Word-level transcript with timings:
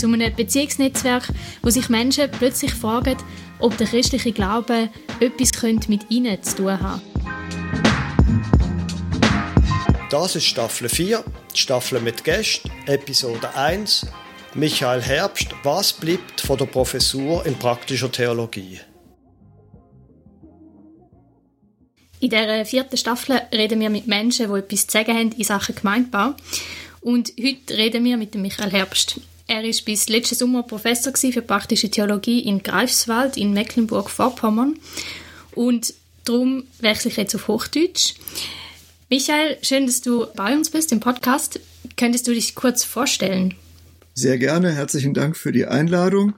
Zu 0.00 0.06
einem 0.06 0.34
Beziehungsnetzwerk, 0.34 1.28
wo 1.60 1.68
sich 1.68 1.90
Menschen 1.90 2.30
plötzlich 2.30 2.72
fragen, 2.72 3.18
ob 3.58 3.76
der 3.76 3.86
christliche 3.86 4.32
Glaube 4.32 4.88
etwas 5.20 5.50
mit 5.88 6.10
ihnen 6.10 6.42
zu 6.42 6.56
tun 6.56 6.80
hat. 6.80 7.02
Das 10.08 10.36
ist 10.36 10.46
Staffel 10.46 10.88
4, 10.88 11.22
Staffel 11.52 12.00
mit 12.00 12.24
Gästen, 12.24 12.70
Episode 12.86 13.54
1. 13.54 14.06
Michael 14.54 15.02
Herbst, 15.02 15.48
was 15.64 15.92
bleibt 15.92 16.40
von 16.40 16.56
der 16.56 16.64
Professur 16.64 17.44
in 17.44 17.56
praktischer 17.56 18.10
Theologie? 18.10 18.80
In 22.20 22.30
der 22.30 22.64
vierten 22.64 22.96
Staffel 22.96 23.42
reden 23.52 23.80
wir 23.80 23.90
mit 23.90 24.06
Menschen, 24.06 24.50
die 24.50 24.58
etwas 24.60 24.86
zu 24.86 24.92
sagen 24.92 25.14
haben 25.14 25.32
in 25.32 25.44
Sachen 25.44 25.74
Gemeindebau. 25.74 26.32
Und 27.02 27.34
heute 27.38 27.76
reden 27.76 28.02
wir 28.04 28.16
mit 28.16 28.34
Michael 28.34 28.70
Herbst. 28.70 29.20
Er 29.50 29.64
ist 29.64 29.84
bis 29.84 30.08
letzten 30.08 30.36
Sommer 30.36 30.62
Professor 30.62 31.12
für 31.12 31.42
praktische 31.42 31.90
Theologie 31.90 32.38
in 32.38 32.62
Greifswald 32.62 33.36
in 33.36 33.52
Mecklenburg-Vorpommern. 33.52 34.76
Und 35.56 35.92
darum 36.24 36.62
wechsle 36.78 37.10
ich 37.10 37.16
jetzt 37.16 37.34
auf 37.34 37.48
Hochdeutsch. 37.48 38.14
Michael, 39.08 39.58
schön, 39.62 39.86
dass 39.86 40.02
du 40.02 40.28
bei 40.36 40.54
uns 40.54 40.70
bist 40.70 40.92
im 40.92 41.00
Podcast. 41.00 41.58
Könntest 41.96 42.28
du 42.28 42.32
dich 42.32 42.54
kurz 42.54 42.84
vorstellen? 42.84 43.54
Sehr 44.14 44.38
gerne. 44.38 44.70
Herzlichen 44.70 45.14
Dank 45.14 45.36
für 45.36 45.50
die 45.50 45.66
Einladung. 45.66 46.34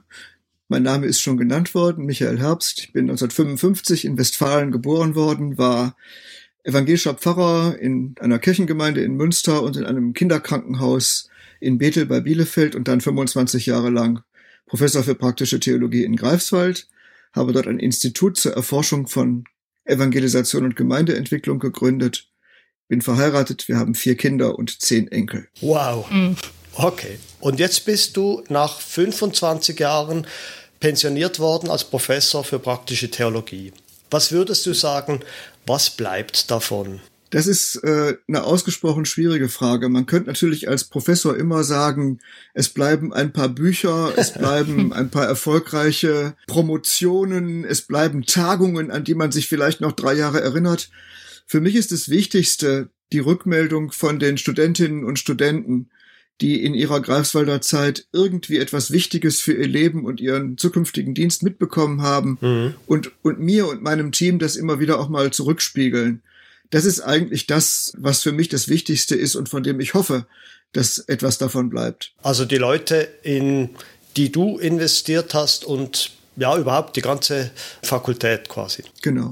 Mein 0.67 0.81
Name 0.81 1.05
ist 1.05 1.21
schon 1.21 1.37
genannt 1.37 1.75
worden, 1.75 2.07
Michael 2.07 2.39
Herbst. 2.39 2.79
Ich 2.79 2.93
bin 2.93 3.03
1955 3.11 4.05
in 4.05 4.17
Westfalen 4.17 4.71
geboren 4.71 5.13
worden, 5.13 5.59
war 5.59 5.95
evangelischer 6.63 7.13
Pfarrer 7.13 7.77
in 7.77 8.15
einer 8.19 8.39
Kirchengemeinde 8.39 9.03
in 9.03 9.13
Münster 9.13 9.61
und 9.61 9.77
in 9.77 9.85
einem 9.85 10.13
Kinderkrankenhaus 10.15 11.29
in 11.63 11.77
Bethel 11.77 12.05
bei 12.05 12.19
Bielefeld 12.19 12.75
und 12.75 12.87
dann 12.87 13.01
25 13.01 13.65
Jahre 13.65 13.89
lang 13.89 14.23
Professor 14.65 15.03
für 15.03 15.15
praktische 15.15 15.59
Theologie 15.59 16.03
in 16.03 16.15
Greifswald, 16.15 16.87
habe 17.33 17.53
dort 17.53 17.67
ein 17.67 17.79
Institut 17.79 18.37
zur 18.37 18.53
Erforschung 18.53 19.07
von 19.07 19.45
Evangelisation 19.85 20.65
und 20.65 20.75
Gemeindeentwicklung 20.75 21.59
gegründet, 21.59 22.27
bin 22.87 23.01
verheiratet, 23.01 23.67
wir 23.67 23.77
haben 23.77 23.95
vier 23.95 24.15
Kinder 24.15 24.57
und 24.57 24.81
zehn 24.81 25.07
Enkel. 25.11 25.47
Wow. 25.61 26.09
Mhm. 26.11 26.35
Okay. 26.75 27.19
Und 27.39 27.59
jetzt 27.59 27.85
bist 27.85 28.17
du 28.17 28.43
nach 28.49 28.79
25 28.79 29.79
Jahren 29.79 30.25
pensioniert 30.79 31.39
worden 31.39 31.69
als 31.69 31.83
Professor 31.83 32.43
für 32.43 32.59
praktische 32.59 33.09
Theologie. 33.09 33.73
Was 34.11 34.31
würdest 34.31 34.65
du 34.65 34.73
sagen, 34.73 35.21
was 35.65 35.89
bleibt 35.89 36.51
davon? 36.51 36.99
Das 37.33 37.47
ist 37.47 37.77
äh, 37.83 38.15
eine 38.27 38.43
ausgesprochen 38.43 39.05
schwierige 39.05 39.49
Frage. 39.49 39.89
Man 39.89 40.05
könnte 40.05 40.29
natürlich 40.29 40.69
als 40.69 40.83
Professor 40.83 41.35
immer 41.35 41.63
sagen, 41.63 42.19
es 42.53 42.69
bleiben 42.69 43.11
ein 43.11 43.33
paar 43.33 43.49
Bücher, 43.49 44.13
es 44.15 44.31
bleiben 44.37 44.93
ein 44.93 45.09
paar 45.09 45.25
erfolgreiche 45.25 46.35
Promotionen, 46.45 47.65
es 47.65 47.81
bleiben 47.81 48.21
Tagungen, 48.27 48.91
an 48.91 49.03
die 49.03 49.15
man 49.15 49.31
sich 49.31 49.47
vielleicht 49.47 49.81
noch 49.81 49.93
drei 49.93 50.13
Jahre 50.13 50.41
erinnert. 50.41 50.91
Für 51.47 51.59
mich 51.59 51.75
ist 51.75 51.91
das 51.91 52.07
Wichtigste 52.07 52.89
die 53.11 53.19
Rückmeldung 53.19 53.91
von 53.91 54.19
den 54.19 54.37
Studentinnen 54.37 55.03
und 55.03 55.17
Studenten, 55.17 55.89
die 56.39 56.63
in 56.63 56.75
ihrer 56.75 57.01
Greifswalder 57.01 57.61
Zeit 57.61 58.05
irgendwie 58.13 58.59
etwas 58.59 58.91
Wichtiges 58.91 59.41
für 59.41 59.53
ihr 59.53 59.67
Leben 59.67 60.05
und 60.05 60.21
ihren 60.21 60.59
zukünftigen 60.59 61.15
Dienst 61.15 61.41
mitbekommen 61.41 62.03
haben 62.03 62.37
mhm. 62.41 62.73
und, 62.85 63.11
und 63.23 63.39
mir 63.39 63.67
und 63.67 63.81
meinem 63.81 64.11
Team 64.11 64.37
das 64.37 64.55
immer 64.55 64.79
wieder 64.79 64.99
auch 64.99 65.09
mal 65.09 65.31
zurückspiegeln. 65.31 66.21
Das 66.73 66.85
ist 66.85 67.01
eigentlich 67.01 67.45
das, 67.45 67.93
was 67.97 68.23
für 68.23 68.31
mich 68.31 68.49
das 68.49 68.67
Wichtigste 68.67 69.13
ist 69.13 69.35
und 69.35 69.47
von 69.47 69.61
dem 69.61 69.79
ich 69.79 69.93
hoffe, 69.93 70.25
dass 70.71 70.97
etwas 70.97 71.37
davon 71.37 71.69
bleibt. 71.69 72.13
Also 72.23 72.45
die 72.45 72.57
Leute, 72.57 73.07
in 73.21 73.69
die 74.17 74.31
du 74.31 74.57
investiert 74.57 75.35
hast 75.35 75.65
und 75.65 76.13
ja, 76.35 76.57
überhaupt 76.57 76.95
die 76.95 77.01
ganze 77.01 77.51
Fakultät 77.83 78.49
quasi. 78.49 78.83
Genau. 79.03 79.29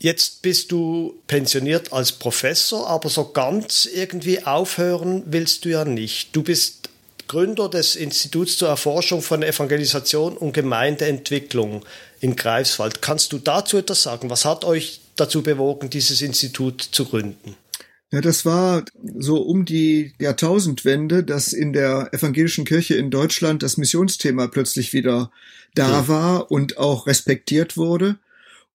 Jetzt 0.00 0.42
bist 0.42 0.72
du 0.72 1.14
pensioniert 1.28 1.92
als 1.92 2.10
Professor, 2.10 2.88
aber 2.88 3.08
so 3.08 3.28
ganz 3.28 3.86
irgendwie 3.86 4.44
aufhören 4.44 5.22
willst 5.26 5.64
du 5.64 5.68
ja 5.68 5.84
nicht. 5.84 6.34
Du 6.34 6.42
bist 6.42 6.88
Gründer 7.28 7.68
des 7.68 7.94
Instituts 7.94 8.58
zur 8.58 8.68
Erforschung 8.68 9.22
von 9.22 9.44
Evangelisation 9.44 10.36
und 10.36 10.52
Gemeindeentwicklung 10.52 11.84
in 12.18 12.34
Greifswald. 12.34 13.00
Kannst 13.00 13.32
du 13.32 13.38
dazu 13.38 13.78
etwas 13.78 14.02
sagen? 14.02 14.28
Was 14.28 14.44
hat 14.44 14.64
euch 14.64 15.02
dazu 15.16 15.42
bewogen, 15.42 15.90
dieses 15.90 16.22
Institut 16.22 16.80
zu 16.80 17.04
gründen? 17.04 17.56
Ja, 18.12 18.20
das 18.20 18.44
war 18.44 18.84
so 19.18 19.42
um 19.42 19.64
die 19.64 20.12
Jahrtausendwende, 20.20 21.24
dass 21.24 21.52
in 21.52 21.72
der 21.72 22.10
evangelischen 22.12 22.64
Kirche 22.64 22.94
in 22.94 23.10
Deutschland 23.10 23.62
das 23.62 23.76
Missionsthema 23.76 24.46
plötzlich 24.46 24.92
wieder 24.92 25.32
da 25.74 25.90
ja. 25.90 26.08
war 26.08 26.50
und 26.50 26.78
auch 26.78 27.06
respektiert 27.06 27.76
wurde. 27.76 28.18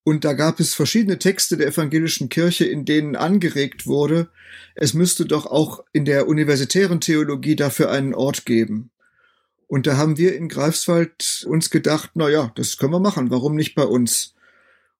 Und 0.03 0.25
da 0.25 0.33
gab 0.33 0.59
es 0.59 0.73
verschiedene 0.73 1.19
Texte 1.19 1.55
der 1.55 1.67
evangelischen 1.67 2.29
Kirche, 2.29 2.65
in 2.65 2.83
denen 2.83 3.15
angeregt 3.15 3.85
wurde, 3.85 4.29
es 4.75 4.93
müsste 4.93 5.25
doch 5.25 5.45
auch 5.45 5.83
in 5.91 6.05
der 6.05 6.27
universitären 6.27 7.01
Theologie 7.01 7.55
dafür 7.55 7.91
einen 7.91 8.13
Ort 8.13 8.45
geben. 8.45 8.91
Und 9.67 9.87
da 9.87 9.97
haben 9.97 10.17
wir 10.17 10.35
in 10.35 10.49
Greifswald 10.49 11.45
uns 11.47 11.69
gedacht, 11.69 12.11
na 12.15 12.27
ja, 12.27 12.51
das 12.55 12.77
können 12.77 12.93
wir 12.93 12.99
machen, 12.99 13.29
warum 13.29 13.55
nicht 13.55 13.75
bei 13.75 13.83
uns? 13.83 14.33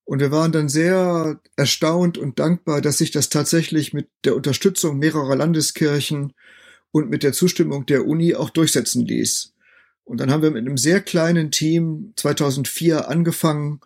Und 0.10 0.22
wir 0.22 0.32
waren 0.32 0.52
dann 0.52 0.70
sehr 0.70 1.40
erstaunt 1.56 2.18
und 2.18 2.40
dankbar, 2.40 2.82
dass 2.82 2.98
sich 2.98 3.12
das 3.12 3.30
tatsächlich 3.30 3.94
mit 3.94 4.10
der 4.26 4.36
Unterstützung 4.36 4.98
mehrerer 4.98 5.36
Landeskirchen 5.36 6.34
und 6.90 7.12
mit 7.12 7.22
der 7.22 7.32
Zustimmung 7.32 7.86
der 7.86 8.08
Uni 8.08 8.34
auch 8.34 8.50
durchsetzen 8.50 9.06
ließ. 9.06 9.54
Und 10.06 10.20
dann 10.20 10.32
haben 10.32 10.42
wir 10.42 10.50
mit 10.50 10.66
einem 10.66 10.78
sehr 10.78 11.00
kleinen 11.00 11.52
Team 11.52 12.14
2004 12.16 13.08
angefangen, 13.08 13.82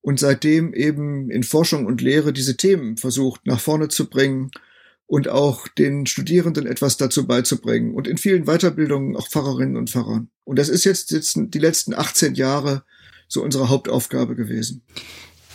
und 0.00 0.18
seitdem 0.18 0.72
eben 0.72 1.30
in 1.30 1.42
Forschung 1.42 1.84
und 1.84 2.00
Lehre 2.00 2.32
diese 2.32 2.56
Themen 2.56 2.96
versucht 2.96 3.44
nach 3.44 3.60
vorne 3.60 3.88
zu 3.88 4.08
bringen 4.08 4.52
und 5.04 5.28
auch 5.28 5.68
den 5.68 6.06
Studierenden 6.06 6.64
etwas 6.64 6.96
dazu 6.96 7.26
beizubringen 7.26 7.92
und 7.92 8.08
in 8.08 8.16
vielen 8.16 8.44
Weiterbildungen 8.44 9.14
auch 9.14 9.28
Pfarrerinnen 9.28 9.76
und 9.76 9.90
Pfarrern. 9.90 10.30
Und 10.44 10.58
das 10.58 10.70
ist 10.70 10.84
jetzt, 10.84 11.10
jetzt 11.10 11.36
die 11.36 11.58
letzten 11.58 11.92
18 11.92 12.34
Jahre 12.34 12.84
so 13.28 13.42
unsere 13.42 13.68
Hauptaufgabe 13.68 14.36
gewesen. 14.36 14.82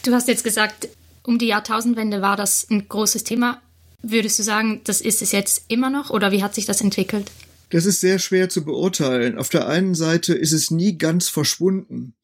Du 0.03 0.13
hast 0.13 0.28
jetzt 0.28 0.44
gesagt, 0.44 0.89
um 1.23 1.38
die 1.38 1.47
Jahrtausendwende 1.47 2.22
war 2.22 2.35
das 2.35 2.67
ein 2.69 2.88
großes 2.88 3.23
Thema. 3.23 3.62
Würdest 4.01 4.39
du 4.39 4.44
sagen, 4.44 4.81
das 4.84 5.00
ist 5.00 5.22
es 5.22 5.31
jetzt 5.31 5.66
immer 5.67 5.91
noch 5.91 6.09
oder 6.09 6.31
wie 6.31 6.41
hat 6.41 6.56
sich 6.56 6.66
das 6.66 6.81
entwickelt? 6.81 7.29
Das 7.69 7.85
ist 7.85 8.01
sehr 8.01 8.17
schwer 8.17 8.50
zu 8.50 8.66
beurteilen. 8.66 9.38
Auf 9.38 9.50
der 9.50 9.67
einen 9.67 9.94
Seite 9.94 10.34
ist 10.34 10.51
es 10.51 10.72
nie 10.72 10.97
ganz 10.97 11.29
verschwunden. 11.29 12.16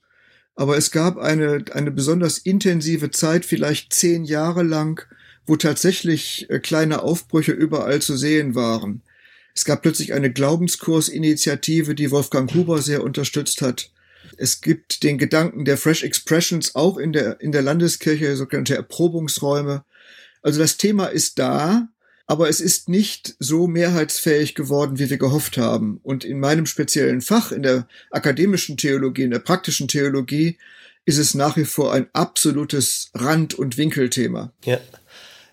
Aber 0.56 0.76
es 0.76 0.90
gab 0.90 1.18
eine, 1.18 1.64
eine 1.72 1.92
besonders 1.92 2.40
intensive 2.40 3.12
Zeit, 3.12 3.46
vielleicht 3.46 3.94
zehn 3.94 4.26
Jahre 4.26 4.64
lang, 4.64 5.06
wo 5.46 5.56
tatsächlich 5.56 6.50
äh, 6.50 6.60
kleine 6.60 7.04
Aufbrüche 7.04 7.52
überall 7.52 8.02
zu 8.02 8.18
sehen 8.18 8.56
waren. 8.56 9.04
Es 9.54 9.66
gab 9.66 9.84
plötzlich 9.84 10.14
eine 10.14 10.32
Glaubenskursinitiative, 10.32 11.96
die 11.96 12.10
Wolfgang 12.10 12.52
Huber 12.54 12.82
sehr 12.82 13.04
unterstützt 13.04 13.62
hat. 13.62 13.92
Es 14.38 14.62
gibt 14.62 15.04
den 15.04 15.18
Gedanken 15.18 15.66
der 15.66 15.78
Fresh 15.78 16.04
Expressions 16.04 16.76
auch 16.76 16.98
in 16.98 17.14
der, 17.14 17.40
in 17.42 17.52
der 17.52 17.62
Landeskirche, 17.62 18.36
sogenannte 18.36 18.76
Erprobungsräume. 18.76 19.84
Also 20.42 20.60
das 20.60 20.78
Thema 20.78 21.08
ist 21.08 21.40
da, 21.40 21.88
aber 22.26 22.50
es 22.50 22.60
ist 22.60 22.90
nicht 22.90 23.36
so 23.40 23.68
mehrheitsfähig 23.68 24.54
geworden, 24.54 25.00
wie 25.00 25.10
wir 25.10 25.18
gehofft 25.18 25.58
haben. 25.58 26.00
Und 26.04 26.26
in 26.26 26.40
meinem 26.40 26.66
speziellen 26.66 27.22
Fach, 27.22 27.52
in 27.52 27.64
der 27.64 27.88
akademischen 28.12 28.78
Theologie, 28.78 29.24
in 29.24 29.32
der 29.32 29.40
praktischen 29.40 29.88
Theologie, 29.88 30.58
ist 31.06 31.18
es 31.18 31.34
nach 31.34 31.56
wie 31.56 31.66
vor 31.66 31.94
ein 31.94 32.08
absolutes 32.12 33.12
Rand- 33.14 33.56
und 33.56 33.78
Winkelthema. 33.78 34.52
Ja. 34.66 34.78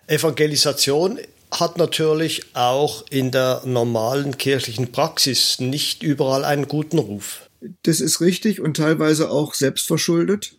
Evangelisation 0.09 1.21
hat 1.51 1.79
natürlich 1.79 2.43
auch 2.55 3.05
in 3.09 3.31
der 3.31 3.63
normalen 3.65 4.37
kirchlichen 4.37 4.91
Praxis 4.91 5.61
nicht 5.61 6.03
überall 6.03 6.45
einen 6.45 6.67
guten 6.67 6.99
Ruf. 6.99 7.49
Das 7.83 8.01
ist 8.01 8.21
richtig 8.21 8.61
und 8.61 8.77
teilweise 8.77 9.31
auch 9.31 9.55
selbstverschuldet 9.55 10.59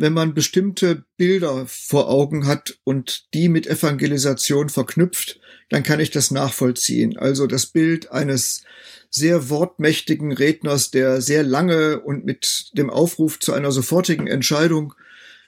wenn 0.00 0.14
man 0.14 0.32
bestimmte 0.32 1.04
Bilder 1.18 1.66
vor 1.66 2.08
Augen 2.08 2.46
hat 2.46 2.78
und 2.84 3.26
die 3.34 3.50
mit 3.50 3.66
Evangelisation 3.66 4.70
verknüpft, 4.70 5.40
dann 5.68 5.82
kann 5.82 6.00
ich 6.00 6.10
das 6.10 6.30
nachvollziehen. 6.30 7.18
Also 7.18 7.46
das 7.46 7.66
Bild 7.66 8.10
eines 8.10 8.64
sehr 9.10 9.50
wortmächtigen 9.50 10.32
Redners, 10.32 10.90
der 10.90 11.20
sehr 11.20 11.42
lange 11.42 12.00
und 12.00 12.24
mit 12.24 12.70
dem 12.72 12.88
Aufruf 12.88 13.40
zu 13.40 13.52
einer 13.52 13.72
sofortigen 13.72 14.26
Entscheidung 14.26 14.94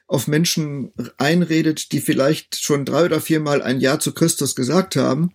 auf 0.06 0.28
Menschen 0.28 0.93
einredet, 1.16 1.93
die 1.93 2.02
vielleicht 2.02 2.62
schon 2.62 2.84
drei 2.84 3.06
oder 3.06 3.22
viermal 3.22 3.62
ein 3.62 3.81
Ja 3.81 3.99
zu 3.99 4.12
Christus 4.12 4.54
gesagt 4.54 4.96
haben, 4.96 5.32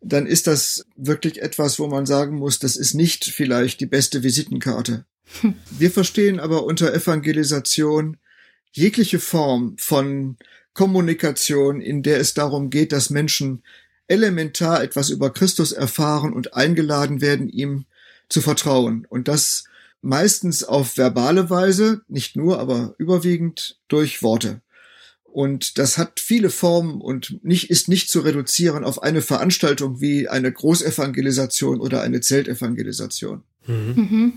dann 0.00 0.26
ist 0.26 0.46
das 0.46 0.86
wirklich 0.96 1.42
etwas, 1.42 1.78
wo 1.78 1.86
man 1.86 2.06
sagen 2.06 2.36
muss, 2.36 2.58
das 2.58 2.76
ist 2.76 2.94
nicht 2.94 3.24
vielleicht 3.24 3.80
die 3.80 3.86
beste 3.86 4.22
Visitenkarte. 4.22 5.04
Hm. 5.40 5.54
Wir 5.70 5.90
verstehen 5.90 6.40
aber 6.40 6.64
unter 6.64 6.92
Evangelisation 6.92 8.16
jegliche 8.72 9.18
Form 9.18 9.76
von 9.78 10.36
Kommunikation, 10.74 11.80
in 11.80 12.02
der 12.02 12.20
es 12.20 12.34
darum 12.34 12.70
geht, 12.70 12.92
dass 12.92 13.10
Menschen 13.10 13.62
elementar 14.06 14.82
etwas 14.82 15.10
über 15.10 15.32
Christus 15.32 15.72
erfahren 15.72 16.32
und 16.32 16.54
eingeladen 16.54 17.20
werden, 17.20 17.48
ihm 17.48 17.84
zu 18.28 18.40
vertrauen. 18.40 19.06
Und 19.08 19.28
das 19.28 19.64
meistens 20.02 20.64
auf 20.64 20.96
verbale 20.96 21.50
Weise, 21.50 22.02
nicht 22.08 22.36
nur, 22.36 22.58
aber 22.58 22.94
überwiegend 22.98 23.78
durch 23.88 24.22
Worte. 24.22 24.62
Und 25.32 25.78
das 25.78 25.96
hat 25.96 26.20
viele 26.20 26.50
Formen 26.50 27.00
und 27.00 27.44
nicht, 27.44 27.70
ist 27.70 27.88
nicht 27.88 28.10
zu 28.10 28.20
reduzieren 28.20 28.84
auf 28.84 29.02
eine 29.02 29.22
Veranstaltung 29.22 30.00
wie 30.00 30.28
eine 30.28 30.50
Großevangelisation 30.50 31.80
oder 31.80 32.02
eine 32.02 32.20
Zeltevangelisation. 32.20 33.42
Mhm. 33.66 33.94
Mhm. 33.96 34.32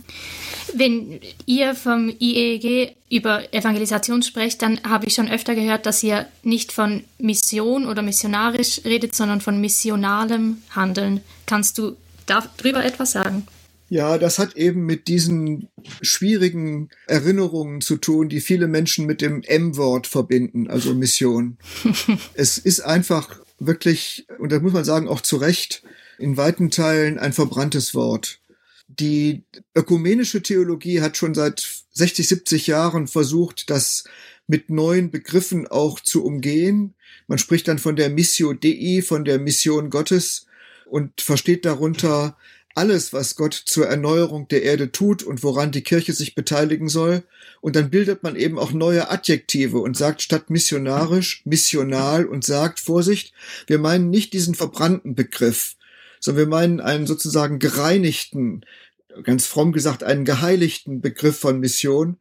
Wenn 0.75 1.19
ihr 1.45 1.75
vom 1.75 2.09
IEG 2.19 2.95
über 3.09 3.53
Evangelisation 3.53 4.23
sprecht, 4.23 4.61
dann 4.61 4.81
habe 4.83 5.05
ich 5.07 5.13
schon 5.13 5.29
öfter 5.29 5.55
gehört, 5.55 5.85
dass 5.85 6.03
ihr 6.03 6.27
nicht 6.43 6.71
von 6.71 7.03
Mission 7.19 7.85
oder 7.87 8.01
missionarisch 8.01 8.81
redet, 8.85 9.15
sondern 9.15 9.41
von 9.41 9.59
missionalem 9.61 10.57
Handeln. 10.71 11.21
Kannst 11.45 11.77
du 11.77 11.95
darüber 12.25 12.83
etwas 12.83 13.11
sagen? 13.11 13.47
Ja, 13.93 14.17
das 14.17 14.39
hat 14.39 14.55
eben 14.55 14.87
mit 14.87 15.07
diesen 15.07 15.69
schwierigen 16.01 16.89
Erinnerungen 17.05 17.79
zu 17.79 17.97
tun, 17.97 18.27
die 18.27 18.41
viele 18.41 18.67
Menschen 18.67 19.05
mit 19.05 19.21
dem 19.21 19.43
M-Wort 19.43 20.07
verbinden, 20.07 20.67
also 20.67 20.95
Mission. 20.95 21.59
es 22.33 22.57
ist 22.57 22.79
einfach 22.79 23.39
wirklich, 23.59 24.25
und 24.39 24.51
da 24.51 24.59
muss 24.59 24.73
man 24.73 24.83
sagen, 24.83 25.07
auch 25.07 25.21
zu 25.21 25.37
Recht, 25.37 25.83
in 26.17 26.37
weiten 26.37 26.71
Teilen 26.71 27.19
ein 27.19 27.33
verbranntes 27.33 27.93
Wort. 27.93 28.39
Die 28.87 29.43
ökumenische 29.75 30.41
Theologie 30.41 31.01
hat 31.01 31.15
schon 31.15 31.35
seit 31.35 31.63
60, 31.91 32.27
70 32.27 32.65
Jahren 32.65 33.05
versucht, 33.05 33.69
das 33.69 34.05
mit 34.47 34.71
neuen 34.71 35.11
Begriffen 35.11 35.67
auch 35.67 35.99
zu 35.99 36.25
umgehen. 36.25 36.95
Man 37.27 37.37
spricht 37.37 37.67
dann 37.67 37.77
von 37.77 37.95
der 37.95 38.09
Missio 38.09 38.53
Dei, 38.53 39.03
von 39.05 39.23
der 39.23 39.37
Mission 39.37 39.91
Gottes 39.91 40.47
und 40.87 41.21
versteht 41.21 41.63
darunter 41.63 42.37
alles, 42.75 43.13
was 43.13 43.35
Gott 43.35 43.53
zur 43.53 43.87
Erneuerung 43.87 44.47
der 44.47 44.63
Erde 44.63 44.91
tut 44.91 45.23
und 45.23 45.43
woran 45.43 45.71
die 45.71 45.83
Kirche 45.83 46.13
sich 46.13 46.35
beteiligen 46.35 46.89
soll. 46.89 47.23
Und 47.61 47.75
dann 47.75 47.89
bildet 47.89 48.23
man 48.23 48.35
eben 48.35 48.57
auch 48.57 48.71
neue 48.71 49.09
Adjektive 49.09 49.79
und 49.79 49.95
sagt 49.95 50.21
statt 50.21 50.49
missionarisch, 50.49 51.41
missional 51.45 52.25
und 52.25 52.43
sagt, 52.43 52.79
Vorsicht, 52.79 53.33
wir 53.67 53.77
meinen 53.77 54.09
nicht 54.09 54.33
diesen 54.33 54.55
verbrannten 54.55 55.15
Begriff, 55.15 55.75
sondern 56.19 56.45
wir 56.45 56.49
meinen 56.49 56.81
einen 56.81 57.05
sozusagen 57.07 57.59
gereinigten, 57.59 58.65
ganz 59.23 59.45
fromm 59.45 59.71
gesagt, 59.71 60.03
einen 60.03 60.25
geheiligten 60.25 60.99
Begriff 60.99 61.39
von 61.39 61.59
Mission. 61.59 62.17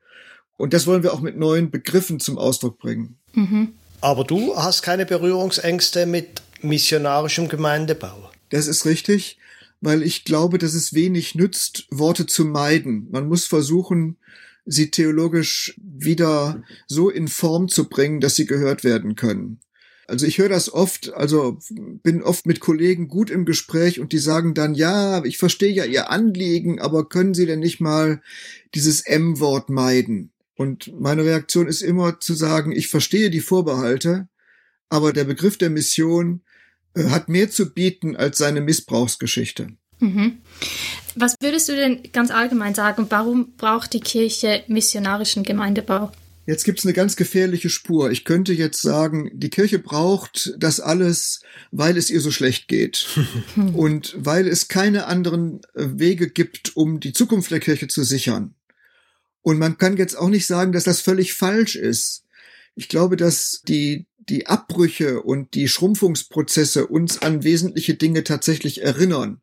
Und 0.58 0.74
das 0.74 0.86
wollen 0.86 1.02
wir 1.02 1.14
auch 1.14 1.20
mit 1.20 1.36
neuen 1.36 1.70
Begriffen 1.70 2.20
zum 2.20 2.38
Ausdruck 2.38 2.78
bringen. 2.78 3.16
Mhm. 3.32 3.72
Aber 4.00 4.24
du 4.24 4.56
hast 4.56 4.82
keine 4.82 5.06
Berührungsängste 5.06 6.06
mit 6.06 6.42
missionarischem 6.60 7.48
Gemeindebau. 7.48 8.30
Das 8.50 8.66
ist 8.66 8.84
richtig 8.84 9.38
weil 9.82 10.02
ich 10.02 10.24
glaube, 10.24 10.56
dass 10.58 10.74
es 10.74 10.94
wenig 10.94 11.34
nützt, 11.34 11.86
Worte 11.90 12.24
zu 12.24 12.44
meiden. 12.44 13.08
Man 13.10 13.28
muss 13.28 13.46
versuchen, 13.46 14.16
sie 14.64 14.90
theologisch 14.90 15.74
wieder 15.82 16.62
so 16.86 17.10
in 17.10 17.26
Form 17.26 17.68
zu 17.68 17.88
bringen, 17.88 18.20
dass 18.20 18.36
sie 18.36 18.46
gehört 18.46 18.84
werden 18.84 19.16
können. 19.16 19.58
Also 20.06 20.24
ich 20.24 20.38
höre 20.38 20.48
das 20.48 20.72
oft, 20.72 21.12
also 21.14 21.58
bin 21.70 22.22
oft 22.22 22.46
mit 22.46 22.60
Kollegen 22.60 23.08
gut 23.08 23.28
im 23.28 23.44
Gespräch 23.44 23.98
und 23.98 24.12
die 24.12 24.18
sagen 24.18 24.54
dann, 24.54 24.74
ja, 24.74 25.24
ich 25.24 25.36
verstehe 25.36 25.72
ja 25.72 25.84
Ihr 25.84 26.10
Anliegen, 26.10 26.80
aber 26.80 27.08
können 27.08 27.34
Sie 27.34 27.46
denn 27.46 27.60
nicht 27.60 27.80
mal 27.80 28.22
dieses 28.74 29.00
M-Wort 29.00 29.68
meiden? 29.68 30.30
Und 30.54 30.92
meine 31.00 31.24
Reaktion 31.24 31.66
ist 31.66 31.82
immer 31.82 32.20
zu 32.20 32.34
sagen, 32.34 32.70
ich 32.70 32.86
verstehe 32.86 33.30
die 33.30 33.40
Vorbehalte, 33.40 34.28
aber 34.90 35.12
der 35.12 35.24
Begriff 35.24 35.56
der 35.56 35.70
Mission 35.70 36.42
hat 36.96 37.28
mehr 37.28 37.50
zu 37.50 37.72
bieten 37.72 38.16
als 38.16 38.38
seine 38.38 38.60
Missbrauchsgeschichte. 38.60 39.68
Mhm. 40.00 40.38
Was 41.14 41.36
würdest 41.40 41.68
du 41.68 41.76
denn 41.76 42.02
ganz 42.12 42.30
allgemein 42.30 42.74
sagen, 42.74 43.06
warum 43.08 43.54
braucht 43.56 43.92
die 43.92 44.00
Kirche 44.00 44.64
missionarischen 44.66 45.42
Gemeindebau? 45.42 46.10
Jetzt 46.44 46.64
gibt's 46.64 46.84
eine 46.84 46.92
ganz 46.92 47.14
gefährliche 47.14 47.70
Spur. 47.70 48.10
Ich 48.10 48.24
könnte 48.24 48.52
jetzt 48.52 48.82
sagen, 48.82 49.30
die 49.32 49.50
Kirche 49.50 49.78
braucht 49.78 50.54
das 50.58 50.80
alles, 50.80 51.40
weil 51.70 51.96
es 51.96 52.10
ihr 52.10 52.20
so 52.20 52.32
schlecht 52.32 52.66
geht 52.66 53.06
und 53.74 54.16
weil 54.18 54.48
es 54.48 54.66
keine 54.66 55.06
anderen 55.06 55.60
äh, 55.74 55.84
Wege 55.94 56.28
gibt, 56.28 56.76
um 56.76 56.98
die 56.98 57.12
Zukunft 57.12 57.50
der 57.52 57.60
Kirche 57.60 57.86
zu 57.86 58.02
sichern. 58.02 58.54
Und 59.42 59.58
man 59.58 59.78
kann 59.78 59.96
jetzt 59.96 60.16
auch 60.16 60.28
nicht 60.28 60.46
sagen, 60.46 60.72
dass 60.72 60.84
das 60.84 61.00
völlig 61.00 61.34
falsch 61.34 61.76
ist. 61.76 62.24
Ich 62.74 62.88
glaube, 62.88 63.16
dass 63.16 63.62
die 63.68 64.06
die 64.28 64.46
Abbrüche 64.46 65.22
und 65.22 65.54
die 65.54 65.68
Schrumpfungsprozesse 65.68 66.86
uns 66.86 67.22
an 67.22 67.44
wesentliche 67.44 67.94
Dinge 67.94 68.24
tatsächlich 68.24 68.82
erinnern. 68.82 69.40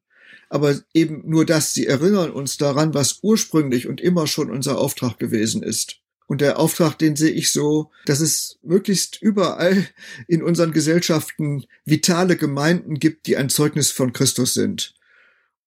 Aber 0.50 0.80
eben 0.94 1.22
nur 1.26 1.46
das, 1.46 1.74
sie 1.74 1.86
erinnern 1.86 2.32
uns 2.32 2.58
daran, 2.58 2.94
was 2.94 3.20
ursprünglich 3.22 3.88
und 3.88 4.02
immer 4.02 4.26
schon 4.26 4.50
unser 4.50 4.80
Auftrag 4.80 5.20
gewesen 5.20 5.62
ist. 5.62 5.98
Und 6.28 6.42
der 6.42 6.60
Auftrag, 6.60 6.98
den 6.98 7.16
sehe 7.16 7.32
ich 7.32 7.52
so, 7.52 7.92
dass 8.06 8.20
es 8.20 8.60
möglichst 8.62 9.20
überall 9.22 9.88
in 10.28 10.44
unseren 10.44 10.72
Gesellschaften 10.72 11.66
vitale 11.86 12.38
Gemeinden 12.38 13.00
gibt, 13.00 13.26
die 13.26 13.36
ein 13.36 13.50
Zeugnis 13.50 13.92
von 13.92 14.14
Christus 14.14 14.54
sind. 14.54 14.94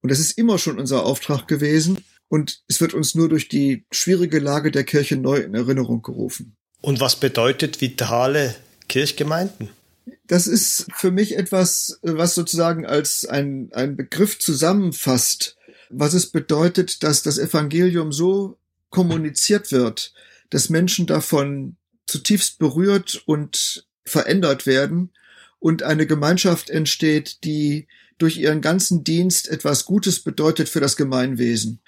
Und 0.03 0.11
das 0.11 0.21
ist 0.21 0.39
immer 0.39 0.59
schon 0.59 0.79
unser 0.79 1.05
Auftrag 1.05 1.49
gewesen. 1.49 2.05
Und 2.29 2.63
es 2.69 2.81
wird 2.81 2.95
uns 2.95 3.15
nur 3.15 3.29
durch 3.29 3.49
die 3.49 3.85
schwierige 3.91 4.39
Lage 4.39 4.71
der 4.71 4.85
Kirche 4.85 5.17
neu 5.17 5.39
in 5.39 5.55
Erinnerung 5.55 6.01
gerufen. 6.03 6.57
Und 6.81 7.01
was 7.01 7.17
bedeutet 7.17 7.81
vitale 7.81 8.55
Kirchgemeinden? 8.89 9.71
Das 10.27 10.47
ist 10.47 10.87
für 10.97 11.11
mich 11.11 11.37
etwas, 11.37 11.99
was 12.03 12.35
sozusagen 12.35 12.87
als 12.87 13.25
ein, 13.25 13.71
ein 13.73 13.97
Begriff 13.97 14.39
zusammenfasst, 14.39 15.57
was 15.91 16.15
es 16.15 16.27
bedeutet, 16.27 17.03
dass 17.03 17.23
das 17.23 17.39
Evangelium 17.39 18.13
so 18.13 18.59
kommuniziert 18.91 19.73
wird, 19.73 20.13
dass 20.51 20.71
Menschen 20.71 21.07
davon 21.07 21.77
zutiefst 22.07 22.59
berührt 22.59 23.23
und 23.27 23.87
verändert 24.05 24.67
werden 24.67 25.11
und 25.59 25.83
eine 25.83 26.07
Gemeinschaft 26.07 26.71
entsteht, 26.71 27.45
die 27.45 27.87
durch 28.19 28.37
ihren 28.37 28.61
ganzen 28.61 29.05
Dienst 29.05 29.49
etwas 29.49 29.85
Gutes 29.85 30.21
bedeutet 30.21 30.69
für 30.69 30.81
das 30.81 30.97
Gemeinwesen. 30.97 31.81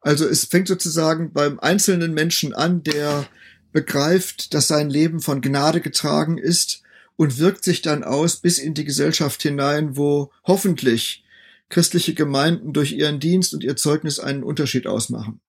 Also 0.00 0.26
es 0.26 0.44
fängt 0.44 0.68
sozusagen 0.68 1.32
beim 1.32 1.60
einzelnen 1.60 2.14
Menschen 2.14 2.52
an, 2.54 2.82
der 2.82 3.26
begreift, 3.72 4.54
dass 4.54 4.68
sein 4.68 4.90
Leben 4.90 5.20
von 5.20 5.40
Gnade 5.40 5.80
getragen 5.80 6.38
ist 6.38 6.82
und 7.16 7.38
wirkt 7.38 7.64
sich 7.64 7.82
dann 7.82 8.04
aus 8.04 8.36
bis 8.36 8.58
in 8.58 8.74
die 8.74 8.84
Gesellschaft 8.84 9.42
hinein, 9.42 9.96
wo 9.96 10.30
hoffentlich 10.44 11.24
christliche 11.68 12.14
Gemeinden 12.14 12.72
durch 12.72 12.92
ihren 12.92 13.18
Dienst 13.18 13.54
und 13.54 13.64
ihr 13.64 13.76
Zeugnis 13.76 14.18
einen 14.18 14.42
Unterschied 14.42 14.86
ausmachen. 14.86 15.40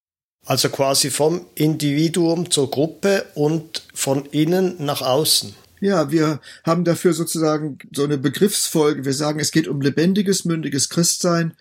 Also 0.46 0.70
quasi 0.70 1.10
vom 1.10 1.46
Individuum 1.56 2.52
zur 2.52 2.70
Gruppe 2.70 3.26
und 3.36 3.84
von 3.94 4.26
innen 4.26 4.76
nach 4.84 5.02
außen. 5.02 5.56
Ja, 5.80 6.12
wir 6.12 6.40
haben 6.64 6.86
dafür 6.86 7.14
sozusagen 7.14 7.78
so 7.94 8.04
eine 8.04 8.18
Begriffsfolge. 8.18 9.06
Wir 9.06 9.14
sagen, 9.14 9.40
es 9.40 9.52
geht 9.52 9.68
um 9.68 9.82
lebendiges, 9.82 10.46
mündiges 10.46 10.90
Christsein 10.90 11.56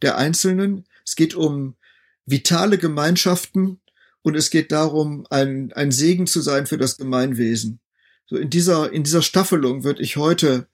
der 0.00 0.16
Einzelnen. 0.16 0.86
Es 1.04 1.16
geht 1.16 1.34
um 1.34 1.74
vitale 2.24 2.78
Gemeinschaften 2.78 3.80
und 4.22 4.34
es 4.34 4.50
geht 4.50 4.72
darum, 4.72 5.26
ein, 5.30 5.72
ein 5.74 5.92
Segen 5.92 6.26
zu 6.26 6.40
sein 6.40 6.66
für 6.66 6.78
das 6.78 6.96
Gemeinwesen. 6.96 7.80
So 8.26 8.36
in 8.36 8.50
dieser, 8.50 8.92
in 8.92 9.04
dieser 9.04 9.22
Staffelung 9.22 9.84
würde 9.84 10.02
ich 10.02 10.16
heute 10.16 10.66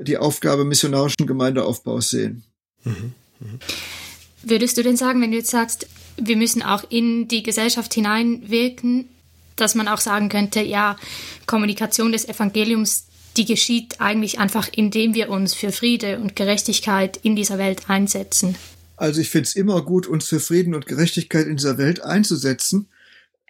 die 0.00 0.16
Aufgabe 0.16 0.64
missionarischen 0.64 1.26
Gemeindeaufbaus 1.26 2.10
sehen. 2.10 2.44
Mhm. 2.84 3.12
Mhm. 3.40 3.58
Würdest 4.42 4.76
du 4.76 4.82
denn 4.82 4.96
sagen, 4.96 5.20
wenn 5.20 5.30
du 5.30 5.36
jetzt 5.36 5.50
sagst, 5.50 5.86
wir 6.16 6.36
müssen 6.36 6.62
auch 6.62 6.84
in 6.90 7.28
die 7.28 7.42
Gesellschaft 7.42 7.94
hineinwirken, 7.94 9.08
dass 9.56 9.74
man 9.74 9.88
auch 9.88 10.00
sagen 10.00 10.28
könnte, 10.28 10.60
ja, 10.60 10.96
Kommunikation 11.46 12.12
des 12.12 12.28
Evangeliums, 12.28 13.06
die 13.36 13.44
geschieht 13.44 14.00
eigentlich 14.00 14.38
einfach, 14.38 14.68
indem 14.72 15.14
wir 15.14 15.30
uns 15.30 15.54
für 15.54 15.72
Friede 15.72 16.18
und 16.18 16.36
Gerechtigkeit 16.36 17.18
in 17.22 17.36
dieser 17.36 17.58
Welt 17.58 17.88
einsetzen? 17.88 18.56
Also 18.96 19.20
ich 19.20 19.30
finde 19.30 19.48
es 19.48 19.56
immer 19.56 19.82
gut, 19.82 20.06
uns 20.06 20.28
für 20.28 20.40
Frieden 20.40 20.74
und 20.74 20.86
Gerechtigkeit 20.86 21.46
in 21.46 21.56
dieser 21.56 21.78
Welt 21.78 22.02
einzusetzen. 22.02 22.88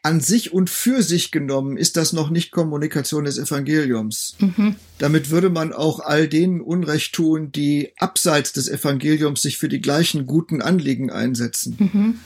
An 0.03 0.21
sich 0.21 0.53
und 0.53 0.69
für 0.69 1.03
sich 1.03 1.31
genommen 1.31 1.77
ist 1.77 1.97
das 1.97 2.13
noch 2.13 2.29
nicht 2.29 2.51
Kommunikation 2.51 3.25
des 3.25 3.39
Evangeliums. 3.39 4.35
Mhm. 4.41 4.75
Damit 4.99 5.31
würde 5.31 5.49
man 5.49 5.73
auch 5.73 6.01
all 6.01 6.27
denen 6.27 6.61
Unrecht 6.61 7.15
tun, 7.15 7.53
die 7.53 7.93
abseits 7.99 8.53
des 8.53 8.69
Evangeliums 8.69 9.43
sich 9.43 9.59
für 9.59 9.69
die 9.69 9.81
gleichen 9.81 10.27
guten 10.27 10.61
Anliegen 10.61 11.11
einsetzen. 11.11 11.77
Mhm. 11.79 12.19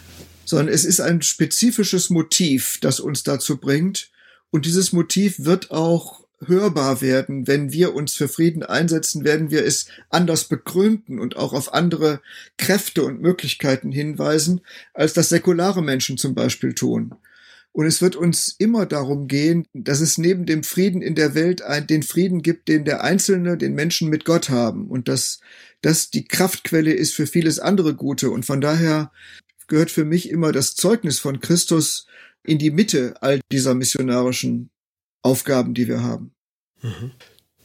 Sondern 0.46 0.68
es 0.68 0.84
ist 0.86 1.00
ein 1.00 1.20
spezifisches 1.20 2.08
Motiv, 2.08 2.78
das 2.80 2.98
uns 2.98 3.24
dazu 3.24 3.58
bringt. 3.58 4.10
Und 4.50 4.64
dieses 4.64 4.92
Motiv 4.92 5.44
wird 5.44 5.70
auch 5.70 6.24
hörbar 6.46 7.02
werden. 7.02 7.46
Wenn 7.46 7.72
wir 7.72 7.94
uns 7.94 8.14
für 8.14 8.28
Frieden 8.28 8.62
einsetzen, 8.62 9.24
werden 9.24 9.50
wir 9.50 9.64
es 9.64 9.86
anders 10.08 10.44
begründen 10.44 11.18
und 11.18 11.36
auch 11.36 11.52
auf 11.52 11.74
andere 11.74 12.20
Kräfte 12.56 13.04
und 13.04 13.20
Möglichkeiten 13.20 13.92
hinweisen, 13.92 14.62
als 14.94 15.12
das 15.12 15.28
säkulare 15.28 15.82
Menschen 15.82 16.16
zum 16.16 16.34
Beispiel 16.34 16.74
tun. 16.74 17.14
Und 17.76 17.84
es 17.84 18.00
wird 18.00 18.16
uns 18.16 18.54
immer 18.56 18.86
darum 18.86 19.28
gehen, 19.28 19.66
dass 19.74 20.00
es 20.00 20.16
neben 20.16 20.46
dem 20.46 20.64
Frieden 20.64 21.02
in 21.02 21.14
der 21.14 21.34
Welt 21.34 21.60
ein, 21.60 21.86
den 21.86 22.02
Frieden 22.02 22.40
gibt, 22.40 22.68
den 22.68 22.86
der 22.86 23.04
Einzelne, 23.04 23.58
den 23.58 23.74
Menschen 23.74 24.08
mit 24.08 24.24
Gott 24.24 24.48
haben. 24.48 24.88
Und 24.88 25.08
dass 25.08 25.40
das 25.82 26.08
die 26.08 26.24
Kraftquelle 26.24 26.94
ist 26.94 27.12
für 27.12 27.26
vieles 27.26 27.58
andere 27.58 27.94
Gute. 27.94 28.30
Und 28.30 28.46
von 28.46 28.62
daher 28.62 29.12
gehört 29.66 29.90
für 29.90 30.06
mich 30.06 30.30
immer 30.30 30.52
das 30.52 30.74
Zeugnis 30.74 31.18
von 31.18 31.40
Christus 31.40 32.06
in 32.46 32.58
die 32.58 32.70
Mitte 32.70 33.14
all 33.20 33.40
dieser 33.52 33.74
missionarischen 33.74 34.70
Aufgaben, 35.20 35.74
die 35.74 35.86
wir 35.86 36.02
haben. 36.02 36.32
Mhm. 36.80 37.10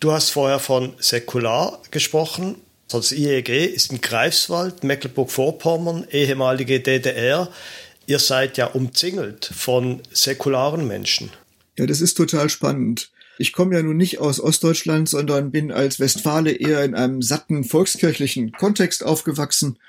Du 0.01 0.11
hast 0.11 0.31
vorher 0.31 0.59
von 0.59 0.91
säkular 0.99 1.81
gesprochen. 1.89 2.57
Das 2.89 3.13
IEG 3.13 3.47
ist 3.73 3.93
in 3.93 4.01
Greifswald, 4.01 4.83
Mecklenburg-Vorpommern, 4.83 6.05
ehemalige 6.11 6.81
DDR 6.81 7.49
ihr 8.11 8.19
seid 8.19 8.57
ja 8.57 8.65
umzingelt 8.65 9.49
von 9.55 10.01
säkularen 10.11 10.85
Menschen. 10.85 11.29
Ja, 11.77 11.85
das 11.85 12.01
ist 12.01 12.15
total 12.15 12.49
spannend. 12.49 13.09
Ich 13.37 13.53
komme 13.53 13.73
ja 13.73 13.81
nun 13.81 13.95
nicht 13.95 14.19
aus 14.19 14.41
Ostdeutschland, 14.41 15.07
sondern 15.07 15.49
bin 15.49 15.71
als 15.71 15.97
Westfale 16.01 16.51
eher 16.51 16.83
in 16.83 16.93
einem 16.93 17.21
satten 17.21 17.63
volkskirchlichen 17.63 18.51
Kontext 18.51 19.05
aufgewachsen 19.05 19.79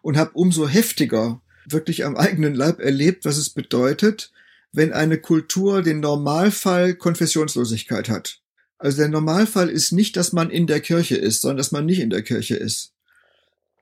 und 0.00 0.16
habe 0.16 0.30
umso 0.34 0.68
heftiger 0.68 1.40
wirklich 1.66 2.04
am 2.04 2.16
eigenen 2.16 2.54
Leib 2.54 2.78
erlebt, 2.78 3.24
was 3.24 3.36
es 3.36 3.50
bedeutet, 3.50 4.30
wenn 4.70 4.92
eine 4.92 5.18
Kultur 5.18 5.82
den 5.82 5.98
Normalfall 5.98 6.94
Konfessionslosigkeit 6.94 8.08
hat. 8.08 8.38
Also 8.78 8.98
der 8.98 9.08
Normalfall 9.08 9.68
ist 9.68 9.90
nicht, 9.90 10.16
dass 10.16 10.32
man 10.32 10.50
in 10.50 10.68
der 10.68 10.78
Kirche 10.78 11.16
ist, 11.16 11.40
sondern 11.40 11.56
dass 11.56 11.72
man 11.72 11.84
nicht 11.84 11.98
in 11.98 12.10
der 12.10 12.22
Kirche 12.22 12.54
ist. 12.54 12.91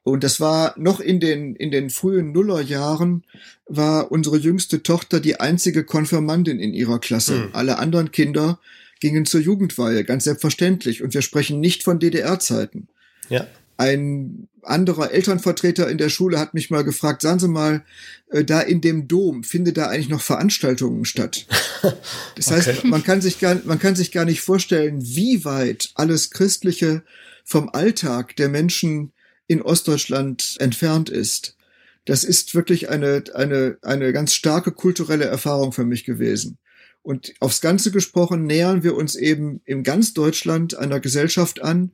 Und 0.03 0.25
das 0.25 0.41
war 0.41 0.75
noch 0.79 1.01
in 1.01 1.21
den, 1.21 1.55
in 1.55 1.71
den 1.71 1.91
frühen 1.91 2.33
Nullerjahren 2.33 3.25
war 3.67 4.11
unsere 4.11 4.39
jüngste 4.39 4.83
Tochter 4.83 5.21
die 5.21 5.39
einzige 5.39 5.85
Konfirmandin 5.85 6.59
in 6.59 6.73
ihrer 6.73 6.99
Klasse. 6.99 7.35
Mhm. 7.35 7.49
Alle 7.53 7.79
anderen 7.79 8.11
Kinder 8.11 8.59
gingen 9.01 9.27
zur 9.27 9.41
Jugendweihe, 9.41 10.05
ganz 10.05 10.25
selbstverständlich. 10.25 11.03
Und 11.03 11.15
wir 11.15 11.23
sprechen 11.23 11.61
nicht 11.61 11.83
von 11.83 11.99
DDR-Zeiten. 11.99 12.89
Ja. 13.29 13.47
Ein 13.77 14.49
anderer 14.63 15.11
Elternvertreter 15.11 15.89
in 15.89 15.97
der 15.97 16.11
Schule 16.11 16.39
hat 16.39 16.53
mich 16.53 16.71
mal 16.71 16.85
gefragt, 16.85 17.23
sagen 17.23 17.39
Sie 17.39 17.49
mal, 17.49 17.83
äh, 18.31 18.45
da 18.45 18.61
in 18.61 18.83
dem 18.83 19.09
Dom, 19.09 19.43
findet 19.43 19.79
da 19.79 19.89
eigentlich 19.89 20.11
noch 20.11 20.23
Veranstaltungen 20.23 21.05
statt? 21.05 21.47
Das 22.37 22.51
heißt, 22.51 22.69
okay. 22.69 22.89
man 22.89 23.03
kann 23.03 23.23
sich 23.23 23.39
gar, 23.39 23.59
man 23.65 23.79
kann 23.79 23.97
sich 23.97 24.13
gar 24.13 24.27
nicht 24.27 24.43
vorstellen, 24.43 25.01
wie 25.03 25.47
weit 25.47 25.91
alles 25.95 26.31
Christliche 26.31 27.03
vom 27.43 27.71
Alltag 27.71 28.37
der 28.37 28.51
Menschen 28.51 29.13
in 29.51 29.63
Ostdeutschland 29.63 30.55
entfernt 30.61 31.11
ist. 31.11 31.57
Das 32.05 32.23
ist 32.23 32.55
wirklich 32.55 32.89
eine, 32.89 33.25
eine, 33.35 33.79
eine 33.83 34.13
ganz 34.13 34.33
starke 34.33 34.71
kulturelle 34.71 35.25
Erfahrung 35.25 35.73
für 35.73 35.85
mich 35.85 36.05
gewesen. 36.05 36.59
Und 37.03 37.35
aufs 37.41 37.61
Ganze 37.61 37.91
gesprochen 37.91 38.45
nähern 38.45 38.85
wir 38.85 38.95
uns 38.95 39.17
eben 39.17 39.61
in 39.65 39.83
ganz 39.83 40.15
Deutschland 40.15 40.79
einer 40.79 41.01
Gesellschaft 41.01 41.61
an, 41.63 41.91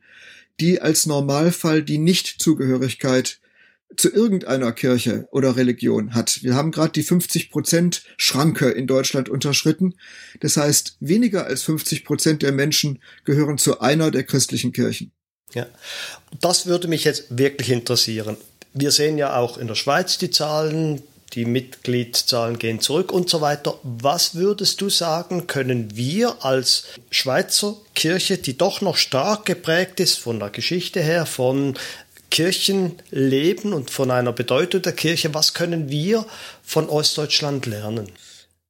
die 0.61 0.83
als 0.83 1.07
Normalfall 1.07 1.83
die 1.83 1.97
Nichtzugehörigkeit 1.97 3.41
zu 3.97 4.13
irgendeiner 4.13 4.73
Kirche 4.73 5.27
oder 5.31 5.57
Religion 5.57 6.15
hat. 6.15 6.43
Wir 6.43 6.55
haben 6.55 6.73
gerade 6.73 6.93
die 6.93 7.05
50 7.05 7.51
Prozent 7.51 8.05
Schranke 8.19 8.69
in 8.69 8.87
Deutschland 8.87 9.31
unterschritten. 9.31 9.95
Das 10.41 10.59
heißt, 10.59 10.99
weniger 11.01 11.47
als 11.47 11.63
50 11.63 12.05
Prozent 12.05 12.43
der 12.43 12.53
Menschen 12.53 13.03
gehören 13.25 13.57
zu 13.57 13.81
einer 13.81 14.11
der 14.11 14.25
christlichen 14.25 14.73
Kirchen. 14.73 15.13
Ja, 15.55 15.67
das 16.41 16.67
würde 16.67 16.89
mich 16.89 17.05
jetzt 17.05 17.25
wirklich 17.31 17.71
interessieren. 17.71 18.37
Wir 18.73 18.91
sehen 18.91 19.17
ja 19.17 19.37
auch 19.37 19.59
in 19.59 19.69
der 19.69 19.75
Schweiz 19.75 20.19
die 20.19 20.31
Zahlen, 20.31 21.03
die 21.33 21.45
Mitgliedszahlen 21.45 22.59
gehen 22.59 22.81
zurück 22.81 23.13
und 23.13 23.31
so 23.31 23.41
weiter. 23.41 23.79
Was 23.83 24.35
würdest 24.35 24.81
du 24.81 24.89
sagen, 24.91 25.47
können 25.47 25.97
wir 25.97 26.45
als 26.45 26.85
Schweizer 27.11 27.77
Kirche, 27.95 28.39
die 28.39 28.57
doch 28.59 28.81
noch 28.81 28.97
stark 28.97 29.45
geprägt 29.47 30.01
ist 30.01 30.19
von 30.19 30.39
der 30.39 30.51
Geschichte 30.51 31.01
her, 31.01 31.27
von 31.27 31.75
Kirchenleben 32.31 33.73
und 33.73 33.91
von 33.91 34.11
einer 34.11 34.33
Bedeutung 34.33 34.83
der 34.83 34.93
Kirche, 34.93 35.33
was 35.33 35.55
können 35.55 35.89
wir 35.89 36.27
von 36.63 36.89
Ostdeutschland 36.89 37.67
lernen? 37.67 38.11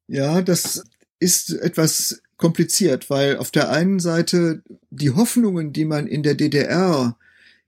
Ja, 0.09 0.43
das 0.43 0.85
ist 1.19 1.51
etwas 1.51 2.21
kompliziert, 2.37 3.11
weil 3.11 3.37
auf 3.37 3.51
der 3.51 3.71
einen 3.71 3.99
Seite 3.99 4.63
die 4.91 5.11
Hoffnungen, 5.11 5.73
die 5.73 5.85
man 5.85 6.07
in 6.07 6.23
der 6.23 6.35
DDR 6.35 7.17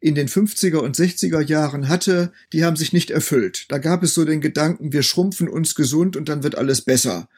in 0.00 0.14
den 0.14 0.28
50er 0.28 0.76
und 0.76 0.96
60er 0.96 1.40
Jahren 1.40 1.88
hatte, 1.88 2.32
die 2.52 2.64
haben 2.64 2.76
sich 2.76 2.92
nicht 2.92 3.10
erfüllt. 3.10 3.66
Da 3.68 3.78
gab 3.78 4.02
es 4.02 4.14
so 4.14 4.24
den 4.24 4.40
Gedanken, 4.40 4.92
wir 4.92 5.02
schrumpfen 5.02 5.48
uns 5.48 5.74
gesund 5.74 6.16
und 6.16 6.28
dann 6.28 6.42
wird 6.42 6.56
alles 6.56 6.82
besser. 6.82 7.28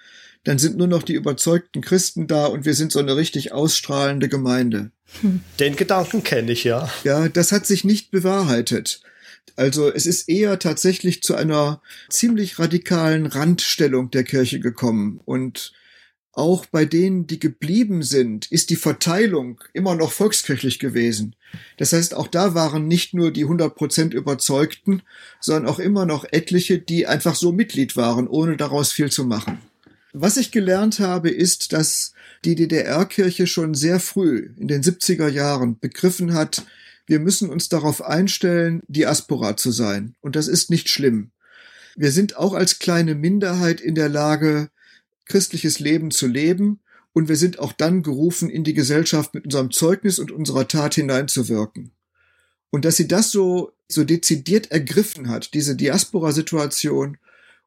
Dann 0.45 0.59
sind 0.59 0.77
nur 0.77 0.87
noch 0.87 1.03
die 1.03 1.15
überzeugten 1.15 1.83
Christen 1.83 2.27
da 2.27 2.47
und 2.47 2.65
wir 2.65 2.75
sind 2.75 2.93
so 2.93 2.99
eine 2.99 3.17
richtig 3.17 3.53
ausstrahlende 3.53 4.29
Gemeinde. 4.29 4.91
Den 5.59 5.77
Gedanken 5.77 6.23
kenne 6.23 6.53
ich 6.53 6.65
ja. 6.65 6.91
Ja, 7.05 7.29
das 7.29 7.53
hat 7.53 7.67
sich 7.67 7.85
nicht 7.85 8.11
bewahrheitet. 8.11 9.03
Also 9.57 9.93
es 9.93 10.07
ist 10.07 10.29
eher 10.29 10.59
tatsächlich 10.59 11.23
zu 11.23 11.35
einer 11.35 11.83
ziemlich 12.09 12.59
radikalen 12.59 13.27
Randstellung 13.27 14.11
der 14.11 14.25
Kirche 14.25 14.61
gekommen 14.61 15.21
und 15.25 15.73
auch 16.33 16.67
bei 16.67 16.85
denen, 16.85 17.27
die 17.27 17.41
geblieben 17.41 18.03
sind, 18.03 18.51
ist 18.53 18.71
die 18.71 18.77
Verteilung 18.77 19.61
immer 19.73 19.95
noch 19.95 20.13
volkskirchlich 20.13 20.79
gewesen. 20.79 21.35
Das 21.77 21.93
heißt, 21.93 22.15
auch 22.15 22.29
da 22.29 22.55
waren 22.55 22.87
nicht 22.87 23.15
nur 23.15 23.33
die 23.33 23.45
100% 23.45 24.13
Überzeugten, 24.13 25.03
sondern 25.41 25.67
auch 25.67 25.79
immer 25.79 26.07
noch 26.07 26.25
etliche, 26.31 26.79
die 26.79 27.07
einfach 27.07 27.35
so 27.35 27.53
Mitglied 27.53 27.97
waren, 27.97 28.29
ohne 28.29 28.57
daraus 28.57 28.93
viel 28.93 29.11
zu 29.11 29.25
machen. 29.25 29.59
Was 30.13 30.37
ich 30.37 30.51
gelernt 30.51 31.01
habe, 31.01 31.31
ist, 31.31 31.73
dass 31.73 32.15
die 32.45 32.55
DDR-Kirche 32.55 33.47
schon 33.47 33.75
sehr 33.75 34.01
früh, 34.01 34.51
in 34.57 34.69
den 34.69 34.83
70er 34.83 35.29
Jahren, 35.29 35.79
begriffen 35.79 36.35
hat, 36.35 36.65
wir 37.07 37.19
müssen 37.19 37.51
uns 37.51 37.69
darauf 37.69 38.03
einstellen, 38.03 38.83
Diaspora 38.87 39.57
zu 39.57 39.73
sein. 39.73 40.15
Und 40.21 40.37
das 40.37 40.47
ist 40.47 40.71
nicht 40.71 40.89
schlimm. 40.89 41.33
Wir 41.97 42.13
sind 42.13 42.37
auch 42.37 42.55
als 42.55 42.79
kleine 42.79 43.17
Minderheit 43.17 43.81
in 43.81 43.97
der 43.97 44.09
Lage, 44.09 44.71
christliches 45.31 45.79
Leben 45.79 46.11
zu 46.11 46.27
leben 46.27 46.81
und 47.13 47.29
wir 47.29 47.37
sind 47.37 47.59
auch 47.59 47.73
dann 47.73 48.03
gerufen, 48.03 48.51
in 48.51 48.65
die 48.65 48.75
Gesellschaft 48.75 49.33
mit 49.35 49.45
unserem 49.45 49.71
Zeugnis 49.71 50.19
und 50.19 50.31
unserer 50.31 50.69
Tat 50.69 50.95
hineinzuwirken. 50.95 51.93
Und 52.71 52.85
dass 52.85 52.97
sie 52.97 53.09
das 53.09 53.31
so, 53.31 53.73
so 53.89 54.05
dezidiert 54.05 54.71
ergriffen 54.71 55.29
hat, 55.29 55.55
diese 55.55 55.77
Diaspora-Situation, 55.77 57.17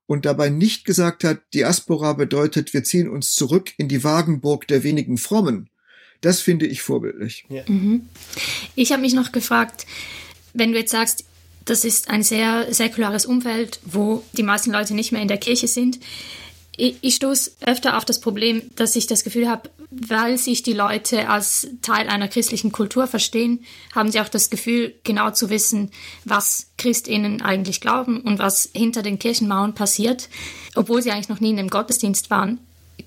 und 0.06 0.26
dabei 0.26 0.50
nicht 0.50 0.84
gesagt 0.84 1.24
hat, 1.24 1.40
Diaspora 1.54 2.12
bedeutet, 2.14 2.74
wir 2.74 2.84
ziehen 2.84 3.10
uns 3.10 3.34
zurück 3.34 3.72
in 3.78 3.88
die 3.88 4.04
Wagenburg 4.04 4.68
der 4.68 4.84
wenigen 4.84 5.18
Frommen, 5.18 5.70
das 6.20 6.42
finde 6.42 6.68
ich 6.68 6.82
vorbildlich. 6.82 7.46
Ja. 7.50 7.64
Mhm. 7.68 8.08
Ich 8.76 8.92
habe 8.92 9.02
mich 9.02 9.14
noch 9.14 9.32
gefragt, 9.32 9.86
wenn 10.54 10.72
du 10.72 10.78
jetzt 10.78 10.92
sagst, 10.92 11.26
das 11.66 11.86
ist 11.86 12.10
ein 12.10 12.24
sehr 12.24 12.74
säkulares 12.74 13.26
Umfeld, 13.26 13.80
wo 13.86 14.24
die 14.34 14.44
meisten 14.44 14.72
Leute 14.72 14.94
nicht 14.94 15.14
mehr 15.14 15.22
in 15.22 15.28
der 15.30 15.38
Kirche 15.38 15.68
sind 15.68 16.00
ich, 16.76 16.96
ich 17.02 17.16
stoße 17.16 17.52
öfter 17.66 17.98
auf 17.98 18.06
das 18.06 18.20
Problem, 18.20 18.64
dass 18.76 18.96
ich 18.96 19.08
das 19.08 19.24
Gefühl 19.24 19.48
habe, 19.48 19.70
weil 19.92 20.38
sich 20.38 20.64
die 20.64 20.74
Leute 20.74 21.30
als 21.30 21.68
Teil 21.82 22.10
einer 22.10 22.28
christlichen 22.28 22.72
Kultur 22.72 23.06
verstehen, 23.06 23.64
haben 23.94 24.12
sie 24.12 24.20
auch 24.20 24.30
das 24.30 24.50
Gefühl, 24.50 24.94
genau 25.04 25.32
zu 25.32 25.50
wissen, 25.50 25.92
was 26.26 26.72
Christinnen 26.78 27.42
eigentlich 27.42 27.80
glauben 27.80 28.22
und 28.22 28.40
was 28.40 28.70
hinter 28.74 29.04
den 29.04 29.20
Kirchenmauern 29.20 29.76
passiert, 29.76 30.30
obwohl 30.76 31.02
sie 31.02 31.12
eigentlich 31.12 31.30
noch 31.30 31.40
nie 31.40 31.52
in 31.52 31.60
einem 31.60 31.70
Gottesdienst 31.70 32.32
waren. 32.32 32.60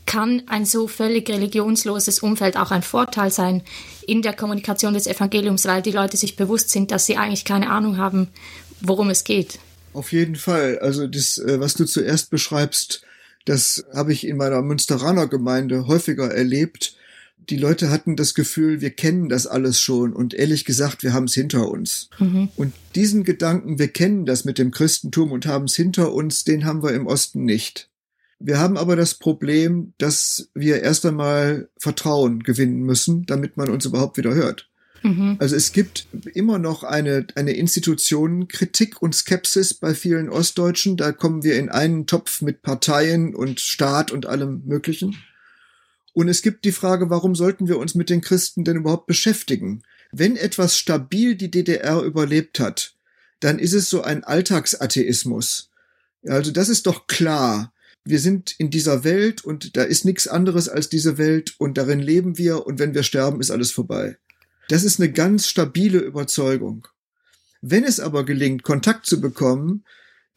Kann 0.05 0.45
ein 0.47 0.65
so 0.65 0.87
völlig 0.87 1.29
religionsloses 1.29 2.21
Umfeld 2.21 2.57
auch 2.57 2.71
ein 2.71 2.83
Vorteil 2.83 3.33
sein 3.33 3.63
in 4.07 4.23
der 4.23 4.35
Kommunikation 4.35 4.95
des 4.95 5.09
Evangeliums, 5.09 5.65
weil 5.65 5.83
die 5.83 5.91
Leute 5.91 6.17
sich 6.17 6.37
bewusst 6.37 6.71
sind, 6.71 6.93
dass 6.93 7.07
sie 7.07 7.17
eigentlich 7.17 7.45
keine 7.45 7.71
Ahnung 7.71 7.97
haben, 7.97 8.29
worum 8.81 9.11
es 9.11 9.25
geht? 9.25 9.59
Auf 9.93 10.13
jeden 10.13 10.37
Fall. 10.37 10.79
Also 10.79 11.09
das, 11.09 11.39
äh, 11.39 11.59
was 11.59 11.75
du 11.75 11.85
zuerst 11.87 12.31
beschreibst, 12.31 13.03
das 13.47 13.87
habe 13.95 14.13
ich 14.13 14.27
in 14.27 14.37
meiner 14.37 14.61
Münsteraner 14.61 15.29
Gemeinde 15.29 15.87
häufiger 15.87 16.31
erlebt. 16.31 16.97
Die 17.49 17.57
Leute 17.57 17.91
hatten 17.91 18.17
das 18.17 18.35
Gefühl, 18.35 18.81
wir 18.81 18.91
kennen 18.91 19.29
das 19.29 19.47
alles 19.47 19.81
schon 19.81 20.13
und 20.13 20.35
ehrlich 20.35 20.65
gesagt, 20.65 21.05
wir 21.05 21.13
haben 21.13 21.25
es 21.25 21.35
hinter 21.35 21.69
uns. 21.71 22.11
Mhm. 22.19 22.49
Und 22.57 22.75
diesen 22.97 23.23
Gedanken, 23.23 23.79
wir 23.79 23.89
kennen 23.89 24.27
das 24.27 24.45
mit 24.45 24.59
dem 24.59 24.73
Christentum 24.73 25.31
und 25.31 25.47
haben 25.47 25.67
es 25.67 25.77
hinter 25.77 26.13
uns, 26.13 26.43
den 26.45 26.65
haben 26.65 26.83
wir 26.83 26.93
im 26.93 27.07
Osten 27.07 27.45
nicht. 27.45 27.89
Wir 28.39 28.59
haben 28.59 28.77
aber 28.77 28.97
das 28.97 29.15
Problem, 29.15 29.95
dass 29.99 30.51
wir 30.53 30.83
erst 30.83 31.07
einmal 31.07 31.69
Vertrauen 31.79 32.43
gewinnen 32.43 32.81
müssen, 32.81 33.25
damit 33.27 33.57
man 33.57 33.71
uns 33.71 33.87
überhaupt 33.87 34.19
wieder 34.19 34.35
hört. 34.35 34.69
Mhm. 35.03 35.37
Also 35.39 35.57
es 35.57 35.73
gibt 35.73 36.07
immer 36.35 36.59
noch 36.59 36.83
eine, 36.83 37.27
eine 37.35 37.53
Institutionenkritik 37.53 39.01
und 39.03 39.15
Skepsis 39.15 39.75
bei 39.75 39.95
vielen 39.95 40.29
Ostdeutschen. 40.29 40.97
Da 40.97 41.13
kommen 41.13 41.43
wir 41.43 41.59
in 41.59 41.69
einen 41.69 42.07
Topf 42.07 42.43
mit 42.43 42.63
Parteien 42.63 43.35
und 43.35 43.61
Staat 43.61 44.11
und 44.11 44.27
allem 44.27 44.63
Möglichen. 44.67 45.17
Und 46.13 46.29
es 46.29 46.43
gibt 46.43 46.65
die 46.65 46.73
Frage, 46.73 47.11
warum 47.11 47.35
sollten 47.35 47.69
wir 47.69 47.79
uns 47.79 47.95
mit 47.95 48.09
den 48.09 48.23
Christen 48.23 48.65
denn 48.65 48.77
überhaupt 48.77 49.07
beschäftigen? 49.07 49.83
Wenn 50.13 50.37
etwas 50.37 50.79
stabil 50.79 51.35
die 51.35 51.51
DDR 51.51 52.01
überlebt 52.03 52.59
hat, 52.59 52.95
dann 53.41 53.59
ist 53.59 53.75
es 53.75 53.91
so 53.91 54.03
ein 54.03 54.25
Alltagsatheismus. 54.25 55.71
Also 56.27 56.53
das 56.53 56.69
ist 56.69 56.87
doch 56.87 57.07
klar. 57.07 57.73
Wir 58.05 58.21
sind 58.21 58.55
in 58.59 58.71
dieser 58.71 59.05
Welt 59.05 59.45
und 59.45 59.77
da 59.77 59.83
ist 59.83 60.05
nichts 60.05 60.29
anderes 60.29 60.69
als 60.69 60.89
diese 60.89 61.19
Welt 61.19 61.55
und 61.59 61.77
darin 61.77 62.01
leben 62.01 62.39
wir 62.39 62.67
und 62.67 62.79
wenn 62.79 62.95
wir 62.95 63.03
sterben, 63.03 63.41
ist 63.41 63.51
alles 63.51 63.73
vorbei. 63.73 64.17
Das 64.69 64.85
ist 64.85 65.01
eine 65.01 65.13
ganz 65.13 65.49
stabile 65.49 65.99
Überzeugung. 65.99 66.89
Wenn 67.61 67.85
es 67.85 68.01
aber 68.01 68.25
gelingt, 68.25 68.63
Kontakt 68.63 69.07
zu 69.07 69.21
bekommen, 69.21 69.85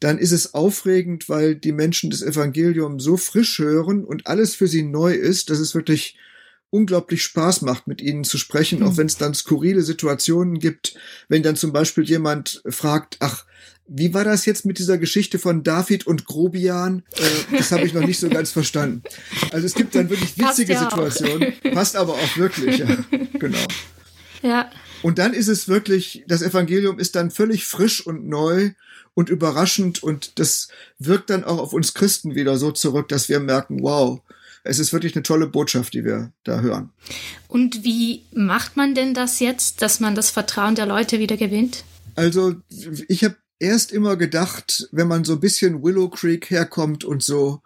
dann 0.00 0.18
ist 0.18 0.32
es 0.32 0.54
aufregend, 0.54 1.28
weil 1.28 1.54
die 1.54 1.72
Menschen 1.72 2.10
das 2.10 2.22
Evangelium 2.22 3.00
so 3.00 3.16
frisch 3.16 3.58
hören 3.58 4.04
und 4.04 4.26
alles 4.26 4.54
für 4.54 4.66
sie 4.66 4.82
neu 4.82 5.12
ist, 5.12 5.50
dass 5.50 5.58
es 5.58 5.74
wirklich 5.74 6.16
unglaublich 6.70 7.22
Spaß 7.24 7.62
macht, 7.62 7.86
mit 7.86 8.00
ihnen 8.00 8.24
zu 8.24 8.38
sprechen, 8.38 8.80
mhm. 8.80 8.86
auch 8.86 8.96
wenn 8.96 9.08
es 9.08 9.16
dann 9.16 9.34
skurrile 9.34 9.82
Situationen 9.82 10.58
gibt, 10.58 10.94
wenn 11.28 11.42
dann 11.42 11.56
zum 11.56 11.72
Beispiel 11.72 12.04
jemand 12.04 12.62
fragt, 12.66 13.16
ach, 13.20 13.44
wie 13.92 14.14
war 14.14 14.22
das 14.22 14.46
jetzt 14.46 14.64
mit 14.64 14.78
dieser 14.78 14.98
Geschichte 14.98 15.40
von 15.40 15.64
David 15.64 16.06
und 16.06 16.24
Grobian? 16.24 17.02
Äh, 17.16 17.58
das 17.58 17.72
habe 17.72 17.84
ich 17.84 17.92
noch 17.92 18.06
nicht 18.06 18.20
so 18.20 18.28
ganz 18.28 18.52
verstanden. 18.52 19.02
Also 19.50 19.66
es 19.66 19.74
gibt 19.74 19.96
dann 19.96 20.08
wirklich 20.08 20.38
witzige 20.38 20.74
ja 20.74 20.84
Situationen, 20.84 21.52
passt 21.74 21.96
aber 21.96 22.14
auch 22.14 22.36
wirklich, 22.36 22.78
ja, 22.78 22.86
genau. 23.40 23.58
Ja. 24.42 24.70
Und 25.02 25.18
dann 25.18 25.32
ist 25.32 25.48
es 25.48 25.68
wirklich, 25.68 26.24
das 26.26 26.42
Evangelium 26.42 26.98
ist 26.98 27.16
dann 27.16 27.30
völlig 27.30 27.66
frisch 27.66 28.06
und 28.06 28.28
neu 28.28 28.70
und 29.14 29.28
überraschend 29.28 30.02
und 30.02 30.38
das 30.38 30.68
wirkt 30.98 31.30
dann 31.30 31.44
auch 31.44 31.58
auf 31.58 31.72
uns 31.72 31.94
Christen 31.94 32.34
wieder 32.34 32.56
so 32.56 32.70
zurück, 32.72 33.08
dass 33.08 33.28
wir 33.28 33.40
merken, 33.40 33.82
wow, 33.82 34.20
es 34.62 34.78
ist 34.78 34.92
wirklich 34.92 35.14
eine 35.14 35.22
tolle 35.22 35.46
Botschaft, 35.46 35.94
die 35.94 36.04
wir 36.04 36.32
da 36.44 36.60
hören. 36.60 36.90
Und 37.48 37.82
wie 37.82 38.24
macht 38.32 38.76
man 38.76 38.94
denn 38.94 39.14
das 39.14 39.40
jetzt, 39.40 39.82
dass 39.82 40.00
man 40.00 40.14
das 40.14 40.30
Vertrauen 40.30 40.74
der 40.74 40.86
Leute 40.86 41.18
wieder 41.18 41.36
gewinnt? 41.36 41.84
Also 42.14 42.54
ich 43.08 43.24
habe 43.24 43.36
erst 43.58 43.92
immer 43.92 44.16
gedacht, 44.16 44.88
wenn 44.92 45.08
man 45.08 45.24
so 45.24 45.34
ein 45.34 45.40
bisschen 45.40 45.82
Willow 45.82 46.08
Creek 46.08 46.50
herkommt 46.50 47.04
und 47.04 47.22
so, 47.22 47.62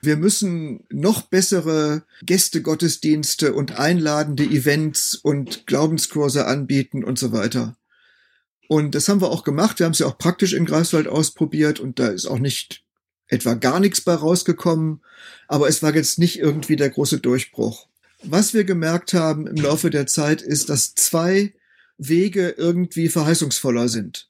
wir 0.00 0.16
müssen 0.16 0.84
noch 0.90 1.22
bessere 1.22 2.04
Gästegottesdienste 2.22 3.52
und 3.52 3.78
einladende 3.78 4.44
Events 4.44 5.14
und 5.14 5.66
Glaubenskurse 5.66 6.46
anbieten 6.46 7.04
und 7.04 7.18
so 7.18 7.32
weiter. 7.32 7.76
Und 8.68 8.94
das 8.94 9.08
haben 9.08 9.20
wir 9.20 9.30
auch 9.30 9.44
gemacht. 9.44 9.78
Wir 9.78 9.86
haben 9.86 9.92
es 9.92 9.98
ja 9.98 10.06
auch 10.06 10.18
praktisch 10.18 10.52
in 10.52 10.66
Greifswald 10.66 11.08
ausprobiert 11.08 11.80
und 11.80 11.98
da 11.98 12.08
ist 12.08 12.26
auch 12.26 12.38
nicht 12.38 12.84
etwa 13.26 13.54
gar 13.54 13.80
nichts 13.80 14.00
bei 14.00 14.14
rausgekommen, 14.14 15.02
aber 15.48 15.68
es 15.68 15.82
war 15.82 15.94
jetzt 15.94 16.18
nicht 16.18 16.38
irgendwie 16.38 16.76
der 16.76 16.90
große 16.90 17.18
Durchbruch. 17.18 17.88
Was 18.22 18.54
wir 18.54 18.64
gemerkt 18.64 19.14
haben 19.14 19.46
im 19.46 19.56
Laufe 19.56 19.90
der 19.90 20.06
Zeit 20.06 20.42
ist, 20.42 20.68
dass 20.68 20.94
zwei 20.94 21.54
Wege 21.98 22.50
irgendwie 22.56 23.08
verheißungsvoller 23.08 23.88
sind. 23.88 24.28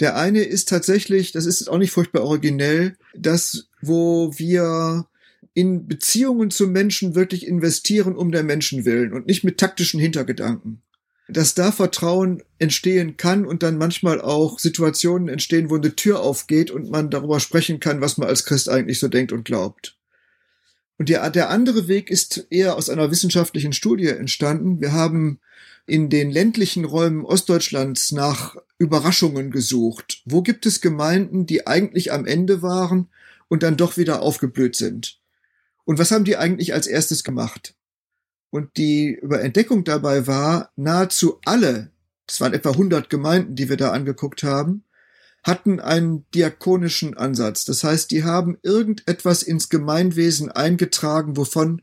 Der 0.00 0.16
eine 0.16 0.42
ist 0.42 0.68
tatsächlich, 0.68 1.32
das 1.32 1.46
ist 1.46 1.68
auch 1.68 1.78
nicht 1.78 1.90
furchtbar 1.90 2.22
originell, 2.22 2.96
dass 3.14 3.68
wo 3.80 4.32
wir 4.36 5.06
in 5.54 5.86
Beziehungen 5.86 6.50
zu 6.50 6.66
Menschen 6.66 7.14
wirklich 7.14 7.46
investieren 7.46 8.14
um 8.14 8.30
der 8.30 8.42
Menschen 8.42 8.84
willen 8.84 9.14
und 9.14 9.26
nicht 9.26 9.42
mit 9.42 9.58
taktischen 9.58 9.98
Hintergedanken. 9.98 10.82
Dass 11.28 11.54
da 11.54 11.72
Vertrauen 11.72 12.42
entstehen 12.58 13.16
kann 13.16 13.46
und 13.46 13.62
dann 13.62 13.78
manchmal 13.78 14.20
auch 14.20 14.58
Situationen 14.58 15.28
entstehen, 15.28 15.70
wo 15.70 15.76
eine 15.76 15.96
Tür 15.96 16.20
aufgeht 16.20 16.70
und 16.70 16.90
man 16.90 17.10
darüber 17.10 17.40
sprechen 17.40 17.80
kann, 17.80 18.02
was 18.02 18.18
man 18.18 18.28
als 18.28 18.44
Christ 18.44 18.68
eigentlich 18.68 19.00
so 19.00 19.08
denkt 19.08 19.32
und 19.32 19.44
glaubt. 19.44 19.96
Und 20.98 21.08
der, 21.08 21.28
der 21.30 21.50
andere 21.50 21.88
Weg 21.88 22.10
ist 22.10 22.46
eher 22.50 22.76
aus 22.76 22.90
einer 22.90 23.10
wissenschaftlichen 23.10 23.72
Studie 23.72 24.08
entstanden. 24.08 24.80
Wir 24.80 24.92
haben 24.92 25.40
in 25.86 26.10
den 26.10 26.30
ländlichen 26.30 26.84
Räumen 26.84 27.24
Ostdeutschlands 27.24 28.12
nach 28.12 28.56
Überraschungen 28.78 29.50
gesucht. 29.50 30.22
Wo 30.24 30.42
gibt 30.42 30.66
es 30.66 30.80
Gemeinden, 30.80 31.46
die 31.46 31.66
eigentlich 31.66 32.12
am 32.12 32.26
Ende 32.26 32.60
waren 32.60 33.08
und 33.48 33.62
dann 33.62 33.76
doch 33.76 33.96
wieder 33.96 34.20
aufgeblüht 34.20 34.76
sind? 34.76 35.20
Und 35.84 35.98
was 35.98 36.10
haben 36.10 36.24
die 36.24 36.36
eigentlich 36.36 36.74
als 36.74 36.88
erstes 36.88 37.22
gemacht? 37.22 37.74
Und 38.50 38.76
die 38.76 39.14
Überentdeckung 39.14 39.84
dabei 39.84 40.26
war, 40.26 40.72
nahezu 40.76 41.40
alle, 41.44 41.92
das 42.26 42.40
waren 42.40 42.54
etwa 42.54 42.70
100 42.70 43.08
Gemeinden, 43.08 43.54
die 43.54 43.68
wir 43.68 43.76
da 43.76 43.92
angeguckt 43.92 44.42
haben, 44.42 44.82
hatten 45.44 45.78
einen 45.78 46.26
diakonischen 46.34 47.16
Ansatz. 47.16 47.64
Das 47.64 47.84
heißt, 47.84 48.10
die 48.10 48.24
haben 48.24 48.58
irgendetwas 48.62 49.44
ins 49.44 49.68
Gemeinwesen 49.68 50.50
eingetragen, 50.50 51.36
wovon 51.36 51.82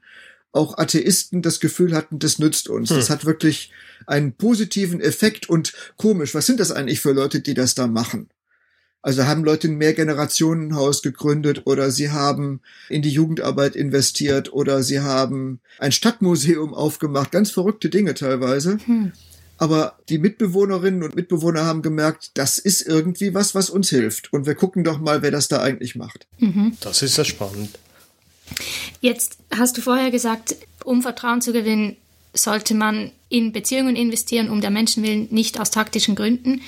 auch 0.54 0.78
Atheisten 0.78 1.42
das 1.42 1.60
Gefühl 1.60 1.94
hatten, 1.94 2.20
das 2.20 2.40
nützt 2.40 2.70
uns. 2.70 2.90
Hm. 2.90 2.98
Das 2.98 3.10
hat 3.10 3.26
wirklich 3.26 3.72
einen 4.06 4.34
positiven 4.34 5.02
Effekt 5.02 5.50
und 5.50 5.74
komisch. 5.98 6.34
Was 6.34 6.46
sind 6.46 6.60
das 6.60 6.72
eigentlich 6.72 7.02
für 7.02 7.12
Leute, 7.12 7.42
die 7.42 7.54
das 7.56 7.76
da 7.76 7.88
machen? 7.88 8.30
Also 9.02 9.26
haben 9.26 9.44
Leute 9.44 9.68
ein 9.68 9.76
Mehrgenerationenhaus 9.76 11.02
gegründet 11.02 11.64
oder 11.66 11.92
sie 11.92 12.12
haben 12.12 12.62
in 12.88 13.02
die 13.02 13.10
Jugendarbeit 13.10 13.76
investiert 13.76 14.54
oder 14.54 14.82
sie 14.82 15.02
haben 15.02 15.60
ein 15.78 15.92
Stadtmuseum 15.92 16.74
aufgemacht. 16.74 17.32
Ganz 17.32 17.52
verrückte 17.52 17.90
Dinge 17.90 18.14
teilweise. 18.14 18.78
Hm. 18.86 19.12
Aber 19.58 19.98
die 20.10 20.20
Mitbewohnerinnen 20.20 21.04
und 21.04 21.16
Mitbewohner 21.16 21.66
haben 21.66 21.82
gemerkt, 21.82 22.32
das 22.36 22.58
ist 22.58 22.82
irgendwie 22.82 23.34
was, 23.34 23.56
was 23.56 23.70
uns 23.70 23.90
hilft. 23.90 24.32
Und 24.32 24.46
wir 24.46 24.56
gucken 24.56 24.84
doch 24.84 25.00
mal, 25.00 25.22
wer 25.22 25.32
das 25.32 25.48
da 25.48 25.62
eigentlich 25.62 25.96
macht. 25.96 26.28
Mhm. 26.40 26.76
Das 26.82 27.02
ist 27.02 27.18
ja 27.18 27.24
spannend. 27.24 27.78
Jetzt 29.02 29.38
hast 29.56 29.78
du 29.78 29.82
vorher 29.82 30.12
gesagt, 30.12 30.56
um 30.84 31.02
Vertrauen 31.02 31.42
zu 31.42 31.54
gewinnen, 31.54 31.98
sollte 32.34 32.74
man 32.74 33.12
in 33.30 33.52
Beziehungen 33.52 33.96
investieren, 33.96 34.50
um 34.50 34.62
der 34.62 34.72
Menschen 34.72 35.04
willen, 35.04 35.28
nicht 35.32 35.60
aus 35.60 35.72
taktischen 35.72 36.16
Gründen. 36.16 36.62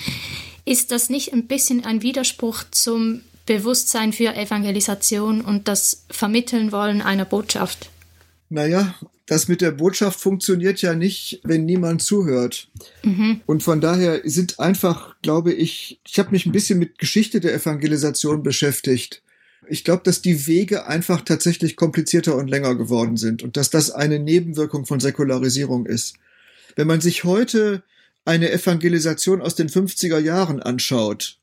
Ist 0.64 0.92
das 0.92 1.10
nicht 1.10 1.34
ein 1.34 1.48
bisschen 1.48 1.86
ein 1.86 2.02
Widerspruch 2.02 2.64
zum 2.72 3.22
Bewusstsein 3.46 4.14
für 4.14 4.36
Evangelisation 4.36 5.42
und 5.42 5.68
das 5.68 6.06
Vermitteln 6.10 6.72
wollen 6.72 7.02
einer 7.02 7.26
Botschaft? 7.26 7.90
Naja, 8.50 8.96
das 9.28 9.48
mit 9.48 9.62
der 9.62 9.72
Botschaft 9.72 10.20
funktioniert 10.20 10.82
ja 10.82 10.94
nicht, 10.94 11.42
wenn 11.44 11.66
niemand 11.66 12.02
zuhört. 12.04 12.68
Mhm. 13.04 13.42
Und 13.46 13.64
von 13.64 13.82
daher 13.82 14.22
sind 14.24 14.60
einfach, 14.60 15.16
glaube 15.22 15.52
ich, 15.52 16.00
ich 16.08 16.20
habe 16.20 16.32
mich 16.32 16.46
ein 16.46 16.52
bisschen 16.52 16.80
mit 16.80 17.00
Geschichte 17.00 17.40
der 17.40 17.54
Evangelisation 17.54 18.44
beschäftigt. 18.44 19.22
Ich 19.70 19.84
glaube, 19.84 20.04
dass 20.04 20.22
die 20.22 20.48
Wege 20.48 20.88
einfach 20.88 21.22
tatsächlich 21.22 21.76
komplizierter 21.76 22.36
und 22.36 22.50
länger 22.50 22.76
geworden 22.76 23.18
sind 23.18 23.44
und 23.44 23.58
dass 23.58 23.70
das 23.70 23.92
eine 23.92 24.20
Nebenwirkung 24.20 24.86
von 24.86 25.00
Säkularisierung 25.00 25.86
ist. 25.86 26.16
Wenn 26.76 26.88
man 26.88 27.02
sich 27.02 27.24
heute 27.24 27.84
eine 28.26 28.52
Evangelisation 28.52 29.42
aus 29.42 29.56
den 29.56 29.70
50er 29.70 30.20
Jahren 30.20 30.62
anschaut, 30.62 31.40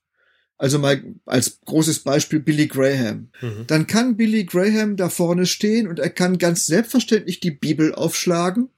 also 0.58 0.78
mal 0.78 1.02
als 1.26 1.58
großes 1.64 2.00
Beispiel 2.00 2.40
Billy 2.40 2.68
Graham, 2.68 3.28
mhm. 3.40 3.64
dann 3.66 3.86
kann 3.86 4.16
Billy 4.16 4.44
Graham 4.44 4.96
da 4.96 5.08
vorne 5.08 5.46
stehen 5.46 5.88
und 5.88 5.98
er 5.98 6.10
kann 6.10 6.38
ganz 6.38 6.66
selbstverständlich 6.66 7.40
die 7.40 7.50
Bibel 7.50 7.94
aufschlagen 7.94 8.68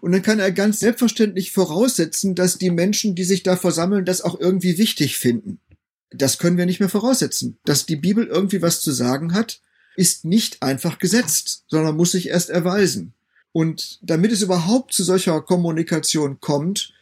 und 0.00 0.12
dann 0.12 0.22
kann 0.22 0.38
er 0.38 0.52
ganz 0.52 0.80
selbstverständlich 0.80 1.50
voraussetzen, 1.50 2.34
dass 2.34 2.58
die 2.58 2.70
Menschen, 2.70 3.14
die 3.14 3.24
sich 3.24 3.42
da 3.42 3.56
versammeln, 3.56 4.04
das 4.04 4.22
auch 4.22 4.38
irgendwie 4.38 4.78
wichtig 4.78 5.16
finden. 5.18 5.58
Das 6.10 6.38
können 6.38 6.56
wir 6.56 6.66
nicht 6.66 6.80
mehr 6.80 6.88
voraussetzen. 6.88 7.58
Dass 7.64 7.86
die 7.86 7.96
Bibel 7.96 8.26
irgendwie 8.26 8.62
was 8.62 8.80
zu 8.80 8.92
sagen 8.92 9.34
hat, 9.34 9.60
ist 9.96 10.24
nicht 10.24 10.62
einfach 10.62 10.98
gesetzt, 10.98 11.64
sondern 11.68 11.96
muss 11.96 12.12
sich 12.12 12.28
erst 12.28 12.50
erweisen. 12.50 13.14
Und 13.52 13.98
damit 14.02 14.32
es 14.32 14.42
überhaupt 14.42 14.92
zu 14.92 15.02
solcher 15.02 15.40
Kommunikation 15.40 16.40
kommt, 16.40 16.92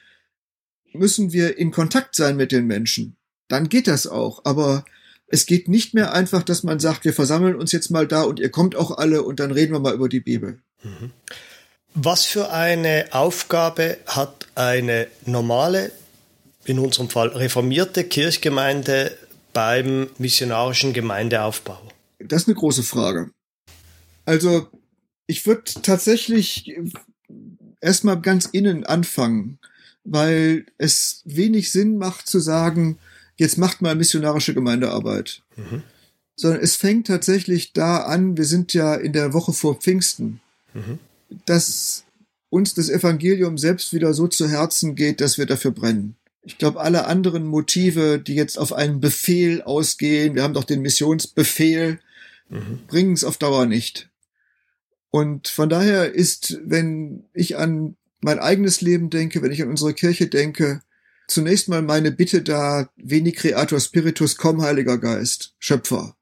müssen 0.93 1.33
wir 1.33 1.59
in 1.59 1.73
Kontakt 1.73 2.15
sein 2.15 2.37
mit 2.37 2.53
den 2.53 2.67
Menschen. 2.67 3.17
Dann 3.49 3.69
geht 3.69 3.89
das 3.89 4.07
auch. 4.07 4.45
Aber 4.45 4.85
es 5.27 5.47
geht 5.47 5.69
nicht 5.69 5.95
mehr 5.95 6.13
einfach, 6.13 6.43
dass 6.43 6.63
man 6.63 6.79
sagt, 6.79 7.05
wir 7.05 7.13
versammeln 7.13 7.57
uns 7.57 7.73
jetzt 7.73 7.91
mal 7.91 8.07
da 8.07 8.23
und 8.23 8.39
ihr 8.39 8.51
kommt 8.51 8.77
auch 8.77 8.97
alle 8.97 9.23
und 9.23 9.41
dann 9.41 9.51
reden 9.51 9.73
wir 9.73 9.81
mal 9.81 9.95
über 9.95 10.09
die 10.09 10.21
Bibel. 10.21 10.61
Mhm. 10.83 11.11
Was 11.95 12.25
für 12.25 12.51
eine 12.53 13.07
Aufgabe 13.11 13.99
hat 14.07 14.47
eine 14.55 15.07
normale 15.27 15.93
in 16.65 16.79
unserem 16.79 17.09
Fall 17.09 17.29
reformierte 17.29 18.05
Kirchgemeinde 18.05 19.17
beim 19.53 20.09
missionarischen 20.19 20.93
Gemeindeaufbau? 20.93 21.81
Das 22.19 22.43
ist 22.43 22.49
eine 22.49 22.57
große 22.57 22.83
Frage. 22.83 23.31
Also 24.25 24.69
ich 25.27 25.47
würde 25.47 25.65
tatsächlich 25.83 26.73
erstmal 27.81 28.21
ganz 28.21 28.47
innen 28.47 28.85
anfangen, 28.85 29.59
weil 30.05 30.67
es 30.79 31.23
wenig 31.25 31.73
Sinn 31.73 31.97
macht 31.99 32.27
zu 32.27 32.41
sagen, 32.41 32.99
jetzt 33.37 33.59
macht 33.59 33.83
mal 33.83 33.95
missionarische 33.95 34.55
Gemeindearbeit. 34.55 35.43
Mhm. 35.57 35.83
sondern 36.37 36.63
es 36.63 36.75
fängt 36.75 37.07
tatsächlich 37.07 37.73
da 37.73 37.99
an, 37.99 38.37
wir 38.37 38.45
sind 38.45 38.75
ja 38.75 38.95
in 38.95 39.13
der 39.13 39.33
Woche 39.33 39.53
vor 39.53 39.77
Pfingsten, 39.77 40.41
mhm. 40.73 40.99
dass 41.47 42.05
uns 42.51 42.75
das 42.75 42.89
Evangelium 42.89 43.57
selbst 43.57 43.93
wieder 43.93 44.15
so 44.15 44.27
zu 44.27 44.49
Herzen 44.49 44.97
geht, 44.97 45.21
dass 45.21 45.39
wir 45.39 45.47
dafür 45.47 45.71
brennen. 45.71 46.17
Ich 46.45 46.59
glaube, 46.59 46.81
alle 46.81 47.07
anderen 47.07 47.47
Motive, 47.47 48.19
die 48.19 48.35
jetzt 48.35 48.59
auf 48.59 48.73
einen 48.73 49.01
Befehl 49.01 49.63
ausgehen, 49.63 50.35
wir 50.35 50.43
haben 50.43 50.55
doch 50.55 50.65
den 50.65 50.83
Missionsbefehl, 50.83 51.99
mhm. 52.51 52.81
bringen 52.87 53.15
es 53.15 53.25
auf 53.25 53.39
Dauer 53.39 53.67
nicht. 53.67 54.11
Und 55.11 55.49
von 55.49 55.69
daher 55.69 56.13
ist, 56.13 56.59
wenn 56.65 57.25
ich 57.33 57.57
an 57.57 57.97
mein 58.21 58.39
eigenes 58.39 58.81
Leben 58.81 59.11
denke, 59.11 59.43
wenn 59.43 59.53
ich 59.53 59.63
an 59.63 59.69
unsere 59.69 59.95
Kirche 59.95 60.27
denke, 60.27 60.83
zunächst 61.29 61.69
mal 61.69 61.83
meine 61.83 62.11
Bitte 62.11 62.43
da, 62.43 62.91
veni 62.97 63.33
creator 63.33 63.81
spiritus, 63.81 64.37
komm, 64.37 64.63
Heiliger 64.63 64.99
Geist, 64.99 65.55
Schöpfer, 65.59 66.17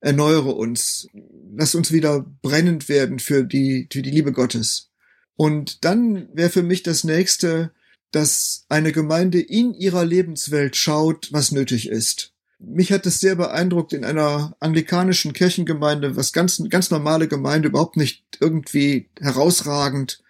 erneuere 0.00 0.56
uns, 0.56 1.08
lass 1.56 1.74
uns 1.74 1.92
wieder 1.92 2.26
brennend 2.42 2.88
werden 2.88 3.18
für 3.18 3.44
die, 3.44 3.88
für 3.92 4.02
die 4.02 4.10
Liebe 4.10 4.32
Gottes. 4.32 4.90
Und 5.36 5.84
dann 5.84 6.28
wäre 6.34 6.50
für 6.50 6.62
mich 6.62 6.82
das 6.82 7.04
nächste, 7.04 7.72
dass 8.12 8.64
eine 8.68 8.92
Gemeinde 8.92 9.40
in 9.40 9.74
ihrer 9.74 10.04
Lebenswelt 10.04 10.76
schaut, 10.76 11.32
was 11.32 11.50
nötig 11.50 11.88
ist. 11.88 12.32
Mich 12.58 12.92
hat 12.92 13.06
es 13.06 13.18
sehr 13.18 13.34
beeindruckt 13.34 13.92
in 13.92 14.04
einer 14.04 14.54
anglikanischen 14.60 15.32
Kirchengemeinde, 15.32 16.14
was 16.14 16.32
ganz, 16.32 16.62
ganz 16.68 16.90
normale 16.90 17.26
Gemeinde, 17.26 17.68
überhaupt 17.68 17.96
nicht 17.96 18.22
irgendwie 18.38 19.08
herausragend, 19.20 20.22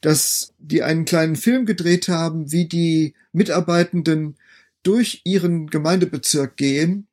dass 0.00 0.54
die 0.58 0.82
einen 0.82 1.04
kleinen 1.04 1.36
Film 1.36 1.66
gedreht 1.66 2.08
haben, 2.08 2.50
wie 2.50 2.66
die 2.66 3.14
Mitarbeitenden 3.32 4.36
durch 4.82 5.20
ihren 5.24 5.66
Gemeindebezirk 5.66 6.56
gehen 6.56 7.08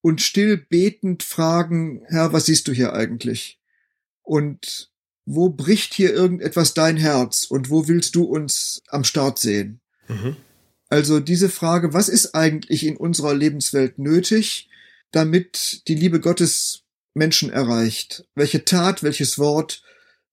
und 0.00 0.20
still 0.20 0.56
betend 0.56 1.24
fragen, 1.24 2.02
Herr, 2.06 2.32
was 2.32 2.46
siehst 2.46 2.68
du 2.68 2.72
hier 2.72 2.92
eigentlich? 2.92 3.58
Und 4.22 4.90
wo 5.30 5.50
bricht 5.50 5.92
hier 5.92 6.14
irgendetwas 6.14 6.72
dein 6.72 6.96
Herz 6.96 7.44
und 7.44 7.68
wo 7.68 7.86
willst 7.86 8.14
du 8.14 8.24
uns 8.24 8.80
am 8.88 9.04
Start 9.04 9.38
sehen? 9.38 9.80
Mhm. 10.08 10.36
Also 10.88 11.20
diese 11.20 11.50
Frage, 11.50 11.92
was 11.92 12.08
ist 12.08 12.34
eigentlich 12.34 12.86
in 12.86 12.96
unserer 12.96 13.34
Lebenswelt 13.34 13.98
nötig, 13.98 14.70
damit 15.10 15.86
die 15.86 15.96
Liebe 15.96 16.20
Gottes 16.20 16.84
Menschen 17.12 17.50
erreicht? 17.50 18.24
Welche 18.34 18.64
Tat, 18.64 19.02
welches 19.02 19.38
Wort, 19.38 19.82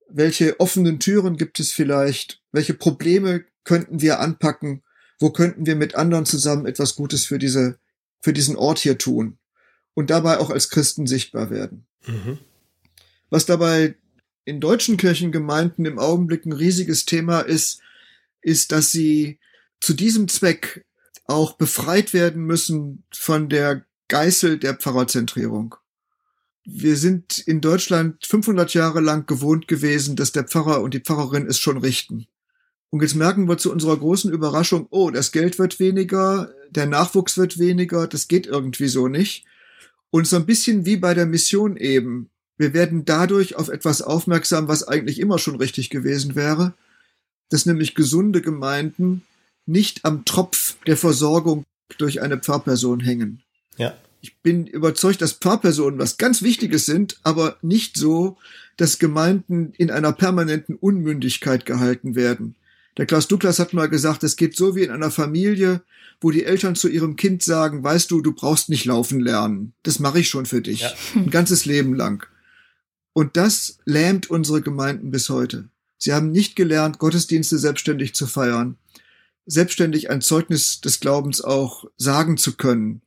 welche 0.08 0.62
offenen 0.62 0.98
Türen 1.02 1.36
gibt 1.36 1.60
es 1.60 1.72
vielleicht? 1.72 2.42
Welche 2.54 2.74
Probleme 2.74 3.44
könnten 3.66 4.02
wir 4.02 4.22
anpacken? 4.22 4.82
Wo 5.20 5.30
könnten 5.30 5.66
wir 5.66 5.76
mit 5.76 5.96
anderen 5.96 6.26
zusammen 6.26 6.68
etwas 6.68 6.96
Gutes 6.96 7.26
für 7.26 7.38
diese, 7.38 7.80
für 8.22 8.32
diesen 8.32 8.56
Ort 8.56 8.80
hier 8.80 8.98
tun? 8.98 9.40
Und 9.94 10.10
dabei 10.10 10.38
auch 10.38 10.52
als 10.52 10.70
Christen 10.70 11.06
sichtbar 11.06 11.50
werden. 11.50 11.86
Mhm. 12.06 12.38
Was 13.30 13.46
dabei 13.46 13.96
in 14.46 14.62
deutschen 14.62 14.98
Kirchengemeinden 14.98 15.86
im 15.86 16.00
Augenblick 16.00 16.46
ein 16.46 16.54
riesiges 16.54 17.06
Thema 17.06 17.42
ist, 17.42 17.82
ist, 18.42 18.72
dass 18.72 18.92
sie 18.92 19.40
zu 19.82 19.94
diesem 19.94 20.28
Zweck 20.28 20.86
auch 21.26 21.54
befreit 21.54 22.14
werden 22.14 22.46
müssen 22.46 23.04
von 23.12 23.50
der 23.50 23.86
Geißel 24.08 24.60
der 24.60 24.76
Pfarrerzentrierung. 24.76 25.76
Wir 26.64 26.96
sind 26.96 27.40
in 27.40 27.62
Deutschland 27.62 28.26
500 28.26 28.74
Jahre 28.74 29.02
lang 29.02 29.26
gewohnt 29.26 29.68
gewesen, 29.68 30.16
dass 30.16 30.32
der 30.32 30.46
Pfarrer 30.46 30.82
und 30.82 30.94
die 30.94 31.00
Pfarrerin 31.00 31.48
es 31.48 31.60
schon 31.60 31.78
richten. 31.78 32.28
Und 32.90 33.02
jetzt 33.02 33.16
merken 33.16 33.48
wir 33.48 33.58
zu 33.58 33.72
unserer 33.72 33.98
großen 33.98 34.32
Überraschung, 34.32 34.88
oh, 34.90 35.10
das 35.10 35.32
Geld 35.32 35.60
wird 35.60 35.80
weniger, 35.80 36.54
der 36.70 36.86
Nachwuchs 36.86 37.38
wird 37.38 37.60
weniger, 37.60 38.08
das 38.08 38.28
geht 38.28 38.48
irgendwie 38.48 38.88
so 38.88 39.08
nicht. 39.08 39.46
Und 40.12 40.28
so 40.28 40.38
ein 40.38 40.46
bisschen 40.46 40.86
wie 40.86 40.98
bei 40.98 41.14
der 41.14 41.26
Mission 41.26 41.78
eben. 41.78 42.30
Wir 42.58 42.74
werden 42.74 43.06
dadurch 43.06 43.56
auf 43.56 43.70
etwas 43.70 44.02
aufmerksam, 44.02 44.68
was 44.68 44.88
eigentlich 44.88 45.20
immer 45.20 45.40
schon 45.40 45.56
richtig 45.56 45.90
gewesen 45.90 46.36
wäre, 46.36 46.74
dass 47.50 47.66
nämlich 47.66 47.96
gesunde 47.96 48.42
Gemeinden 48.42 49.24
nicht 49.66 50.06
am 50.06 50.26
Tropf 50.26 50.78
der 50.88 50.98
Versorgung 50.98 51.64
durch 51.98 52.22
eine 52.22 52.38
Pfarrperson 52.38 53.00
hängen. 53.00 53.42
Ja. 53.78 53.96
Ich 54.22 54.38
bin 54.38 54.66
überzeugt, 54.66 55.22
dass 55.22 55.34
Pfarrpersonen 55.34 56.00
was 56.00 56.18
ganz 56.18 56.42
Wichtiges 56.42 56.86
sind, 56.86 57.20
aber 57.24 57.58
nicht 57.62 57.98
so, 57.98 58.38
dass 58.78 59.00
Gemeinden 59.00 59.74
in 59.78 59.92
einer 59.92 60.14
permanenten 60.14 60.76
Unmündigkeit 60.76 61.66
gehalten 61.66 62.16
werden. 62.16 62.56
Der 62.98 63.06
Klaus 63.06 63.28
Douglas 63.28 63.60
hat 63.60 63.74
mal 63.74 63.90
gesagt, 63.90 64.24
es 64.24 64.36
geht 64.36 64.56
so 64.56 64.76
wie 64.76 64.84
in 64.84 64.92
einer 64.92 65.12
Familie, 65.12 65.82
wo 66.22 66.32
die 66.32 66.46
Eltern 66.46 66.76
zu 66.76 66.88
ihrem 66.88 67.18
Kind 67.18 67.44
sagen, 67.44 67.84
weißt 67.84 68.10
du, 68.10 68.22
du 68.22 68.32
brauchst 68.32 68.70
nicht 68.70 68.86
laufen 68.86 69.20
lernen. 69.20 69.74
Das 69.84 70.00
mache 70.00 70.20
ich 70.20 70.30
schon 70.30 70.46
für 70.46 70.62
dich. 70.62 70.82
Ja. 70.82 70.94
Ein 71.14 71.30
ganzes 71.30 71.66
Leben 71.66 71.94
lang. 71.94 72.26
Und 73.18 73.38
das 73.38 73.78
lähmt 73.86 74.30
unsere 74.30 74.62
Gemeinden 74.62 75.10
bis 75.10 75.30
heute. 75.30 75.70
Sie 75.98 76.12
haben 76.12 76.32
nicht 76.32 76.58
gelernt, 76.58 77.00
Gottesdienste 77.00 77.58
selbstständig 77.58 78.14
zu 78.14 78.28
feiern, 78.28 78.78
selbstständig 79.46 80.10
ein 80.10 80.20
Zeugnis 80.20 80.82
des 80.82 81.00
Glaubens 81.00 81.40
auch 81.40 81.86
sagen 81.96 82.36
zu 82.36 82.58
können, 82.58 83.04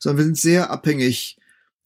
sondern 0.00 0.18
wir 0.18 0.24
sind 0.24 0.38
sehr 0.38 0.70
abhängig 0.70 1.38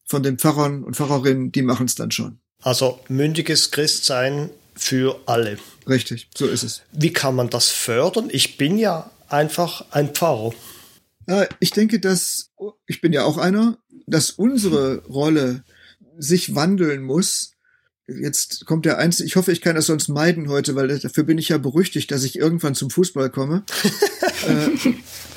von 0.05 0.23
den 0.23 0.39
Pfarrern 0.39 0.83
und 0.83 0.95
Pfarrerinnen, 0.95 1.51
die 1.51 1.61
machen 1.61 1.85
es 1.85 1.93
dann 1.93 2.09
schon. 2.09 2.39
Also 2.63 2.99
mündiges 3.09 3.69
Christsein 3.69 4.49
für 4.73 5.21
alle. 5.27 5.59
Richtig, 5.87 6.29
so 6.35 6.47
ist 6.47 6.63
es. 6.63 6.81
Wie 6.93 7.13
kann 7.13 7.35
man 7.35 7.51
das 7.51 7.69
fördern? 7.69 8.29
Ich 8.31 8.57
bin 8.57 8.79
ja 8.79 9.11
einfach 9.27 9.85
ein 9.91 10.15
Pfarrer. 10.15 10.51
Ja, 11.27 11.45
ich 11.59 11.69
denke, 11.69 11.99
dass, 11.99 12.49
ich 12.87 13.01
bin 13.01 13.13
ja 13.13 13.23
auch 13.23 13.37
einer, 13.37 13.77
dass 14.07 14.31
unsere 14.31 15.03
Rolle 15.05 15.63
sich 16.17 16.55
wandeln 16.55 17.03
muss. 17.03 17.51
Jetzt 18.07 18.65
kommt 18.65 18.85
der 18.85 18.99
Einzige, 18.99 19.27
ich 19.27 19.35
hoffe, 19.35 19.51
ich 19.51 19.61
kann 19.61 19.75
das 19.75 19.87
sonst 19.87 20.07
meiden 20.07 20.47
heute, 20.47 20.75
weil 20.75 20.87
dafür 20.87 21.25
bin 21.25 21.37
ich 21.37 21.49
ja 21.49 21.57
berüchtigt, 21.57 22.09
dass 22.09 22.23
ich 22.23 22.37
irgendwann 22.37 22.73
zum 22.73 22.89
Fußball 22.89 23.29
komme. 23.29 23.63
äh, 24.47 24.93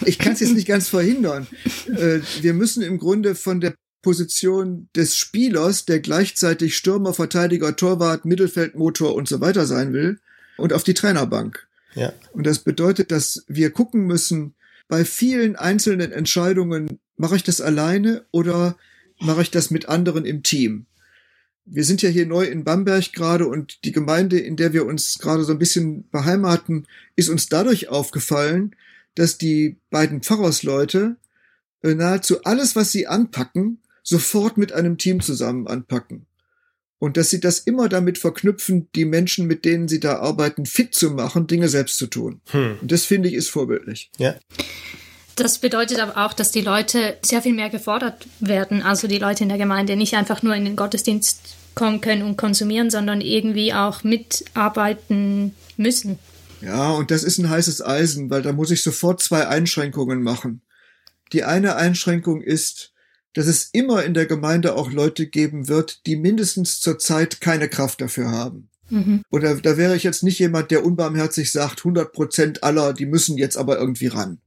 ich 0.06 0.18
kann 0.20 0.34
es 0.34 0.40
jetzt 0.40 0.54
nicht 0.54 0.68
ganz 0.68 0.88
verhindern. 0.88 1.48
Äh, 1.88 2.20
wir 2.40 2.54
müssen 2.54 2.82
im 2.82 2.98
Grunde 2.98 3.34
von 3.34 3.60
der 3.60 3.74
Position 4.02 4.88
des 4.94 5.16
Spielers, 5.16 5.84
der 5.84 5.98
gleichzeitig 5.98 6.76
Stürmer, 6.76 7.12
Verteidiger, 7.12 7.74
Torwart, 7.74 8.24
Mittelfeldmotor 8.24 9.14
und 9.14 9.28
so 9.28 9.40
weiter 9.40 9.66
sein 9.66 9.92
will, 9.92 10.20
und 10.56 10.72
auf 10.72 10.84
die 10.84 10.94
Trainerbank. 10.94 11.66
Ja. 11.94 12.12
Und 12.32 12.46
das 12.46 12.60
bedeutet, 12.60 13.10
dass 13.10 13.44
wir 13.48 13.70
gucken 13.70 14.06
müssen, 14.06 14.54
bei 14.88 15.04
vielen 15.04 15.56
einzelnen 15.56 16.12
Entscheidungen, 16.12 17.00
mache 17.16 17.36
ich 17.36 17.44
das 17.44 17.60
alleine 17.60 18.24
oder 18.30 18.76
mache 19.18 19.42
ich 19.42 19.50
das 19.50 19.70
mit 19.70 19.88
anderen 19.88 20.24
im 20.24 20.42
Team? 20.42 20.86
Wir 21.72 21.84
sind 21.84 22.02
ja 22.02 22.08
hier 22.08 22.26
neu 22.26 22.44
in 22.44 22.64
Bamberg 22.64 23.12
gerade 23.12 23.46
und 23.46 23.84
die 23.84 23.92
Gemeinde, 23.92 24.38
in 24.38 24.56
der 24.56 24.72
wir 24.72 24.86
uns 24.86 25.18
gerade 25.18 25.44
so 25.44 25.52
ein 25.52 25.58
bisschen 25.58 26.08
beheimaten, 26.10 26.86
ist 27.14 27.28
uns 27.28 27.48
dadurch 27.48 27.88
aufgefallen, 27.88 28.74
dass 29.14 29.38
die 29.38 29.76
beiden 29.90 30.22
Pfarrersleute 30.22 31.16
äh, 31.82 31.94
nahezu 31.94 32.42
alles, 32.42 32.74
was 32.74 32.90
sie 32.90 33.06
anpacken, 33.06 33.78
sofort 34.02 34.58
mit 34.58 34.72
einem 34.72 34.98
Team 34.98 35.20
zusammen 35.20 35.68
anpacken. 35.68 36.26
Und 36.98 37.16
dass 37.16 37.30
sie 37.30 37.40
das 37.40 37.60
immer 37.60 37.88
damit 37.88 38.18
verknüpfen, 38.18 38.88
die 38.94 39.06
Menschen, 39.06 39.46
mit 39.46 39.64
denen 39.64 39.88
sie 39.88 40.00
da 40.00 40.18
arbeiten, 40.18 40.66
fit 40.66 40.94
zu 40.94 41.10
machen, 41.10 41.46
Dinge 41.46 41.68
selbst 41.68 41.96
zu 41.96 42.08
tun. 42.08 42.40
Hm. 42.50 42.78
Und 42.82 42.92
das 42.92 43.04
finde 43.04 43.28
ich 43.28 43.34
ist 43.34 43.48
vorbildlich. 43.48 44.10
Ja. 44.18 44.34
Das 45.36 45.58
bedeutet 45.58 45.98
aber 45.98 46.26
auch, 46.26 46.34
dass 46.34 46.50
die 46.50 46.60
Leute 46.60 47.16
sehr 47.24 47.40
viel 47.40 47.54
mehr 47.54 47.70
gefordert 47.70 48.26
werden. 48.40 48.82
Also 48.82 49.08
die 49.08 49.18
Leute 49.18 49.44
in 49.44 49.48
der 49.48 49.56
Gemeinde 49.56 49.96
nicht 49.96 50.14
einfach 50.14 50.42
nur 50.42 50.54
in 50.54 50.66
den 50.66 50.76
Gottesdienst 50.76 51.56
kommen 51.74 52.00
können 52.00 52.22
und 52.22 52.36
konsumieren, 52.36 52.90
sondern 52.90 53.20
irgendwie 53.20 53.72
auch 53.72 54.02
mitarbeiten 54.04 55.54
müssen. 55.76 56.18
Ja, 56.60 56.90
und 56.90 57.10
das 57.10 57.22
ist 57.22 57.38
ein 57.38 57.48
heißes 57.48 57.84
Eisen, 57.84 58.30
weil 58.30 58.42
da 58.42 58.52
muss 58.52 58.70
ich 58.70 58.82
sofort 58.82 59.22
zwei 59.22 59.46
Einschränkungen 59.46 60.22
machen. 60.22 60.62
Die 61.32 61.44
eine 61.44 61.76
Einschränkung 61.76 62.42
ist, 62.42 62.92
dass 63.34 63.46
es 63.46 63.70
immer 63.72 64.04
in 64.04 64.14
der 64.14 64.26
Gemeinde 64.26 64.74
auch 64.74 64.90
Leute 64.90 65.26
geben 65.26 65.68
wird, 65.68 66.04
die 66.06 66.16
mindestens 66.16 66.80
zur 66.80 66.98
Zeit 66.98 67.40
keine 67.40 67.68
Kraft 67.68 68.00
dafür 68.00 68.30
haben. 68.30 68.68
Mhm. 68.90 69.22
Oder 69.30 69.54
da 69.54 69.76
wäre 69.76 69.96
ich 69.96 70.02
jetzt 70.02 70.22
nicht 70.22 70.38
jemand, 70.38 70.70
der 70.70 70.84
unbarmherzig 70.84 71.52
sagt, 71.52 71.78
100 71.78 72.12
Prozent 72.12 72.64
aller, 72.64 72.92
die 72.92 73.06
müssen 73.06 73.38
jetzt 73.38 73.56
aber 73.56 73.78
irgendwie 73.78 74.08
ran. 74.08 74.40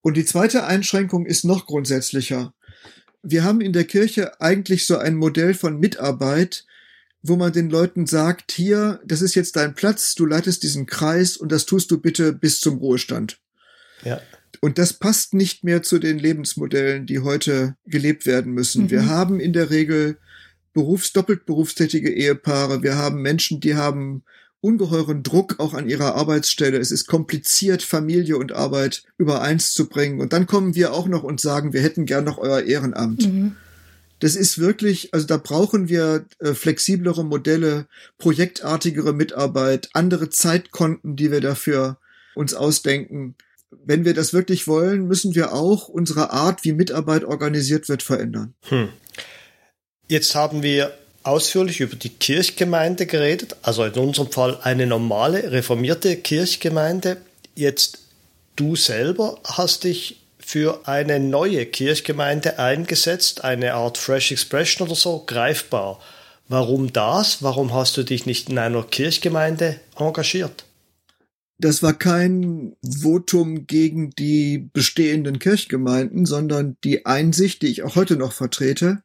Und 0.00 0.16
die 0.16 0.24
zweite 0.24 0.64
Einschränkung 0.64 1.26
ist 1.26 1.44
noch 1.44 1.66
grundsätzlicher. 1.66 2.54
Wir 3.28 3.42
haben 3.44 3.60
in 3.60 3.72
der 3.72 3.84
Kirche 3.84 4.40
eigentlich 4.40 4.86
so 4.86 4.98
ein 4.98 5.16
Modell 5.16 5.52
von 5.52 5.80
Mitarbeit, 5.80 6.64
wo 7.22 7.36
man 7.36 7.52
den 7.52 7.70
Leuten 7.70 8.06
sagt, 8.06 8.52
hier, 8.52 9.00
das 9.04 9.20
ist 9.20 9.34
jetzt 9.34 9.56
dein 9.56 9.74
Platz, 9.74 10.14
du 10.14 10.26
leitest 10.26 10.62
diesen 10.62 10.86
Kreis 10.86 11.36
und 11.36 11.50
das 11.50 11.66
tust 11.66 11.90
du 11.90 12.00
bitte 12.00 12.32
bis 12.32 12.60
zum 12.60 12.78
Ruhestand. 12.78 13.38
Ja. 14.04 14.20
Und 14.60 14.78
das 14.78 14.92
passt 14.92 15.34
nicht 15.34 15.64
mehr 15.64 15.82
zu 15.82 15.98
den 15.98 16.18
Lebensmodellen, 16.18 17.06
die 17.06 17.18
heute 17.18 17.76
gelebt 17.84 18.26
werden 18.26 18.52
müssen. 18.52 18.84
Mhm. 18.84 18.90
Wir 18.90 19.06
haben 19.06 19.40
in 19.40 19.52
der 19.52 19.70
Regel 19.70 20.18
berufs-, 20.72 21.12
doppelt 21.12 21.46
berufstätige 21.46 22.12
Ehepaare. 22.12 22.82
Wir 22.82 22.96
haben 22.96 23.22
Menschen, 23.22 23.60
die 23.60 23.74
haben 23.74 24.22
ungeheuren 24.66 25.22
Druck 25.22 25.60
auch 25.60 25.74
an 25.74 25.88
ihrer 25.88 26.16
Arbeitsstelle. 26.16 26.78
Es 26.78 26.90
ist 26.90 27.06
kompliziert, 27.06 27.82
Familie 27.82 28.36
und 28.36 28.50
Arbeit 28.50 29.04
übereins 29.16 29.72
zu 29.72 29.88
bringen. 29.88 30.20
Und 30.20 30.32
dann 30.32 30.46
kommen 30.46 30.74
wir 30.74 30.92
auch 30.92 31.06
noch 31.06 31.22
und 31.22 31.40
sagen, 31.40 31.72
wir 31.72 31.82
hätten 31.82 32.04
gern 32.04 32.24
noch 32.24 32.38
euer 32.38 32.62
Ehrenamt. 32.62 33.32
Mhm. 33.32 33.56
Das 34.18 34.34
ist 34.34 34.58
wirklich, 34.58 35.14
also 35.14 35.24
da 35.26 35.36
brauchen 35.36 35.88
wir 35.88 36.24
äh, 36.40 36.54
flexiblere 36.54 37.24
Modelle, 37.24 37.86
projektartigere 38.18 39.12
Mitarbeit, 39.12 39.90
andere 39.92 40.30
Zeitkonten, 40.30 41.14
die 41.14 41.30
wir 41.30 41.40
dafür 41.40 41.98
uns 42.34 42.52
ausdenken. 42.52 43.36
Wenn 43.70 44.04
wir 44.04 44.14
das 44.14 44.32
wirklich 44.32 44.66
wollen, 44.66 45.06
müssen 45.06 45.36
wir 45.36 45.52
auch 45.52 45.88
unsere 45.88 46.32
Art, 46.32 46.64
wie 46.64 46.72
Mitarbeit 46.72 47.24
organisiert 47.24 47.88
wird, 47.88 48.02
verändern. 48.02 48.54
Hm. 48.68 48.88
Jetzt 50.08 50.34
haben 50.34 50.62
wir 50.62 50.92
ausführlich 51.26 51.80
über 51.80 51.96
die 51.96 52.10
Kirchgemeinde 52.10 53.06
geredet, 53.06 53.56
also 53.62 53.84
in 53.84 53.94
unserem 53.94 54.30
Fall 54.30 54.58
eine 54.62 54.86
normale 54.86 55.52
reformierte 55.52 56.16
Kirchgemeinde. 56.16 57.18
Jetzt 57.54 58.00
du 58.54 58.76
selber 58.76 59.38
hast 59.44 59.84
dich 59.84 60.20
für 60.38 60.86
eine 60.86 61.18
neue 61.18 61.66
Kirchgemeinde 61.66 62.58
eingesetzt, 62.58 63.42
eine 63.42 63.74
Art 63.74 63.98
Fresh 63.98 64.30
Expression 64.30 64.86
oder 64.86 64.96
so, 64.96 65.24
greifbar. 65.26 66.00
Warum 66.48 66.92
das? 66.92 67.42
Warum 67.42 67.74
hast 67.74 67.96
du 67.96 68.04
dich 68.04 68.26
nicht 68.26 68.48
in 68.48 68.58
einer 68.58 68.84
Kirchgemeinde 68.84 69.80
engagiert? 69.98 70.64
Das 71.58 71.82
war 71.82 71.94
kein 71.94 72.76
Votum 72.84 73.66
gegen 73.66 74.10
die 74.10 74.68
bestehenden 74.72 75.38
Kirchgemeinden, 75.38 76.26
sondern 76.26 76.76
die 76.84 77.06
Einsicht, 77.06 77.62
die 77.62 77.68
ich 77.68 77.82
auch 77.82 77.96
heute 77.96 78.16
noch 78.16 78.32
vertrete, 78.32 79.02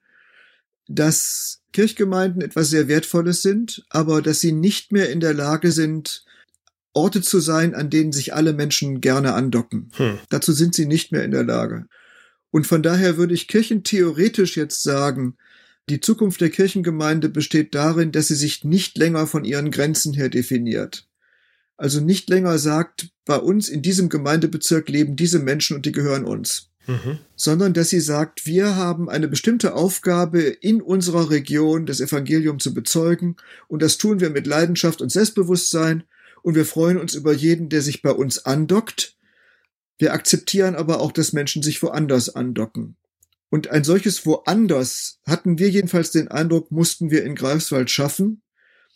dass 0.88 1.61
Kirchgemeinden 1.74 2.42
etwas 2.42 2.70
sehr 2.70 2.88
Wertvolles 2.88 3.42
sind, 3.42 3.84
aber 3.90 4.22
dass 4.22 4.40
sie 4.40 4.52
nicht 4.52 4.92
mehr 4.92 5.10
in 5.10 5.20
der 5.20 5.34
Lage 5.34 5.72
sind, 5.72 6.26
Orte 6.94 7.22
zu 7.22 7.40
sein, 7.40 7.74
an 7.74 7.90
denen 7.90 8.12
sich 8.12 8.34
alle 8.34 8.54
Menschen 8.54 9.00
gerne 9.00 9.34
andocken. 9.34 9.92
Hm. 9.96 10.20
Dazu 10.30 10.52
sind 10.52 10.76
sie 10.76 10.86
nicht 10.86 11.12
mehr 11.12 11.24
in 11.24 11.32
der 11.32 11.44
Lage. 11.44 11.86
Und 12.50 12.68
von 12.68 12.84
daher 12.84 13.16
würde 13.18 13.34
ich 13.34 13.48
Kirchen 13.48 13.84
theoretisch 13.84 14.58
jetzt 14.58 14.84
sagen, 14.84 15.38
die 15.90 16.02
Zukunft 16.02 16.42
der 16.42 16.50
Kirchengemeinde 16.50 17.30
besteht 17.30 17.74
darin, 17.74 18.12
dass 18.12 18.28
sie 18.28 18.36
sich 18.36 18.64
nicht 18.64 18.98
länger 18.98 19.26
von 19.26 19.46
ihren 19.46 19.72
Grenzen 19.72 20.14
her 20.14 20.30
definiert. 20.30 21.08
Also 21.78 22.02
nicht 22.02 22.30
länger 22.30 22.60
sagt, 22.60 23.10
bei 23.26 23.38
uns 23.38 23.70
in 23.70 23.82
diesem 23.82 24.10
Gemeindebezirk 24.10 24.90
leben 24.90 25.16
diese 25.16 25.40
Menschen 25.40 25.76
und 25.76 25.86
die 25.86 25.92
gehören 25.92 26.26
uns. 26.26 26.71
Sondern 27.36 27.74
dass 27.74 27.90
sie 27.90 28.00
sagt, 28.00 28.46
wir 28.46 28.76
haben 28.76 29.10
eine 29.10 29.28
bestimmte 29.28 29.76
Aufgabe 29.76 30.42
in 30.42 30.82
unserer 30.82 31.30
Region 31.30 31.86
das 31.86 32.02
Evangelium 32.02 32.60
zu 32.60 32.74
bezeugen 32.74 33.36
und 33.68 33.82
das 33.82 33.98
tun 33.98 34.20
wir 34.20 34.30
mit 34.30 34.48
Leidenschaft 34.48 35.02
und 35.02 35.12
Selbstbewusstsein 35.12 36.04
und 36.42 36.56
wir 36.56 36.66
freuen 36.66 36.98
uns 36.98 37.14
über 37.14 37.34
jeden, 37.34 37.70
der 37.70 37.82
sich 37.82 38.02
bei 38.02 38.12
uns 38.12 38.46
andockt. 38.46 39.16
Wir 39.98 40.14
akzeptieren 40.14 40.76
aber 40.76 41.00
auch, 41.00 41.12
dass 41.12 41.34
Menschen 41.34 41.62
sich 41.62 41.82
woanders 41.84 42.36
andocken. 42.36 42.96
Und 43.50 43.70
ein 43.70 43.84
solches 43.84 44.26
woanders 44.26 45.20
hatten 45.28 45.60
wir 45.60 45.70
jedenfalls 45.70 46.12
den 46.12 46.30
Eindruck, 46.30 46.72
mussten 46.72 47.12
wir 47.12 47.24
in 47.24 47.36
Greifswald 47.36 47.92
schaffen, 47.92 48.42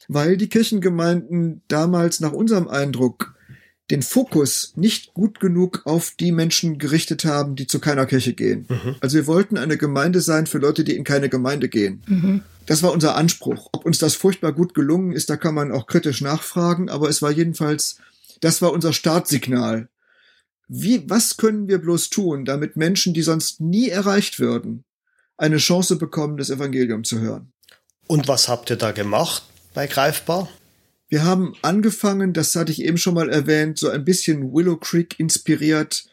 weil 0.08 0.38
die 0.38 0.50
Kirchengemeinden 0.50 1.62
damals 1.68 2.20
nach 2.22 2.32
unserem 2.32 2.68
Eindruck 2.68 3.35
den 3.92 4.02
Fokus 4.02 4.74
nicht 4.76 5.14
gut 5.14 5.40
genug 5.40 5.84
auf 5.86 6.12
die 6.20 6.32
Menschen 6.32 6.80
gerichtet 6.80 7.24
haben, 7.24 7.56
die 7.56 7.68
zu 7.68 7.80
keiner 7.80 8.06
Kirche 8.06 8.34
gehen. 8.34 8.66
Mhm. 8.68 8.96
Also 9.00 9.18
wir 9.18 9.28
wollten 9.28 9.58
eine 9.58 9.78
Gemeinde 9.78 10.22
sein 10.22 10.48
für 10.48 10.58
Leute, 10.58 10.84
die 10.84 10.96
in 10.96 11.04
keine 11.04 11.30
Gemeinde 11.30 11.70
gehen. 11.70 12.02
Mhm. 12.08 12.44
Das 12.66 12.82
war 12.82 12.92
unser 12.92 13.16
Anspruch. 13.16 13.70
Ob 13.74 13.86
uns 13.86 14.00
das 14.00 14.16
furchtbar 14.16 14.54
gut 14.54 14.74
gelungen 14.74 15.12
ist, 15.12 15.30
da 15.30 15.38
kann 15.38 15.54
man 15.54 15.72
auch 15.72 15.86
kritisch 15.86 16.22
nachfragen, 16.22 16.90
aber 16.90 17.10
es 17.10 17.22
war 17.22 17.30
jedenfalls, 17.30 18.00
das 18.42 18.62
war 18.62 18.72
unser 18.72 18.92
Startsignal. 18.92 19.88
Wie, 20.68 21.08
was 21.08 21.38
können 21.38 21.68
wir 21.68 21.78
bloß 21.78 22.10
tun, 22.10 22.44
damit 22.44 22.76
Menschen, 22.76 23.14
die 23.14 23.22
sonst 23.22 23.62
nie 23.62 23.90
erreicht 23.90 24.40
würden, 24.40 24.84
eine 25.38 25.58
Chance 25.58 25.98
bekommen, 25.98 26.38
das 26.38 26.50
Evangelium 26.50 27.04
zu 27.04 27.20
hören? 27.20 27.52
Und 28.08 28.28
was 28.28 28.48
habt 28.48 28.72
ihr 28.72 28.78
da 28.78 28.92
gemacht 28.92 29.44
bei 29.76 29.86
Greifbar? 29.86 30.50
Wir 31.08 31.24
haben 31.24 31.54
angefangen, 31.62 32.34
das 32.34 32.56
hatte 32.56 32.72
ich 32.72 32.82
eben 32.82 32.98
schon 32.98 33.14
mal 33.14 33.30
erwähnt, 33.30 33.78
so 33.78 33.90
ein 33.90 34.06
bisschen 34.06 34.54
Willow 34.54 34.78
Creek 34.78 35.20
inspiriert, 35.20 36.06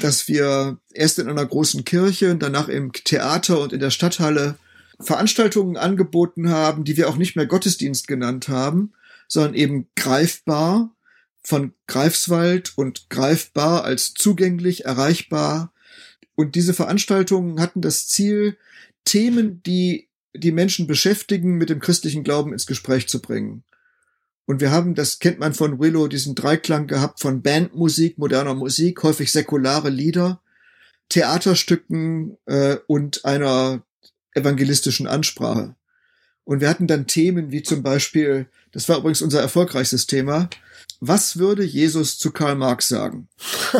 dass 0.00 0.28
wir 0.28 0.78
erst 0.92 1.18
in 1.18 1.28
einer 1.28 1.44
großen 1.44 1.84
Kirche, 1.84 2.34
danach 2.36 2.68
im 2.68 2.92
Theater 2.92 3.60
und 3.60 3.72
in 3.72 3.80
der 3.80 3.90
Stadthalle 3.90 4.58
Veranstaltungen 5.00 5.76
angeboten 5.76 6.50
haben, 6.50 6.84
die 6.84 6.96
wir 6.96 7.08
auch 7.08 7.16
nicht 7.16 7.36
mehr 7.36 7.46
Gottesdienst 7.46 8.08
genannt 8.08 8.48
haben, 8.48 8.92
sondern 9.28 9.54
eben 9.54 9.88
greifbar 9.94 10.94
von 11.42 11.72
Greifswald 11.86 12.76
und 12.76 13.08
greifbar 13.10 13.84
als 13.84 14.12
zugänglich, 14.14 14.84
erreichbar. 14.84 15.72
Und 16.34 16.54
diese 16.54 16.74
Veranstaltungen 16.74 17.60
hatten 17.60 17.80
das 17.80 18.06
Ziel, 18.06 18.58
Themen, 19.04 19.62
die 19.62 20.08
die 20.34 20.52
Menschen 20.52 20.86
beschäftigen, 20.86 21.56
mit 21.56 21.70
dem 21.70 21.80
christlichen 21.80 22.24
Glauben 22.24 22.52
ins 22.52 22.66
Gespräch 22.66 23.08
zu 23.08 23.22
bringen. 23.22 23.64
Und 24.48 24.62
wir 24.62 24.70
haben, 24.70 24.94
das 24.94 25.18
kennt 25.18 25.38
man 25.38 25.52
von 25.52 25.78
Willow, 25.78 26.08
diesen 26.08 26.34
Dreiklang 26.34 26.86
gehabt 26.86 27.20
von 27.20 27.42
Bandmusik, 27.42 28.16
moderner 28.16 28.54
Musik, 28.54 29.02
häufig 29.02 29.30
säkulare 29.30 29.90
Lieder, 29.90 30.40
Theaterstücken 31.10 32.38
äh, 32.46 32.78
und 32.86 33.26
einer 33.26 33.82
evangelistischen 34.32 35.06
Ansprache. 35.06 35.74
Und 36.44 36.62
wir 36.62 36.70
hatten 36.70 36.86
dann 36.86 37.06
Themen 37.06 37.52
wie 37.52 37.62
zum 37.62 37.82
Beispiel, 37.82 38.46
das 38.72 38.88
war 38.88 38.96
übrigens 38.96 39.20
unser 39.20 39.42
erfolgreichstes 39.42 40.06
Thema, 40.06 40.48
was 41.00 41.38
würde 41.38 41.62
Jesus 41.62 42.18
zu 42.18 42.32
Karl 42.32 42.56
Marx 42.56 42.88
sagen? 42.88 43.28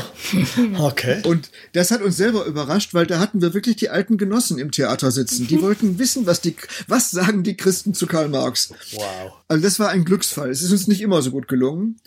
okay. 0.78 1.22
Und 1.24 1.50
das 1.72 1.90
hat 1.90 2.00
uns 2.00 2.16
selber 2.16 2.44
überrascht, 2.44 2.94
weil 2.94 3.07
da 3.07 3.18
hatten 3.18 3.40
wir 3.40 3.54
wirklich 3.54 3.76
die 3.76 3.90
alten 3.90 4.18
Genossen 4.18 4.59
im 4.59 4.70
Theater 4.70 5.11
sitzen. 5.11 5.48
Die 5.48 5.61
wollten 5.62 5.98
wissen, 5.98 6.26
was 6.26 6.40
die, 6.40 6.54
was 6.87 7.11
sagen 7.11 7.42
die 7.42 7.57
Christen 7.57 7.92
zu 7.92 8.07
Karl 8.07 8.28
Marx? 8.28 8.72
Wow. 8.92 9.33
Also 9.48 9.62
das 9.62 9.81
war 9.81 9.88
ein 9.88 10.04
Glücksfall. 10.04 10.50
Es 10.50 10.62
ist 10.62 10.70
uns 10.70 10.87
nicht 10.87 11.00
immer 11.00 11.20
so 11.22 11.33
gut 11.33 11.48
gelungen. 11.48 12.00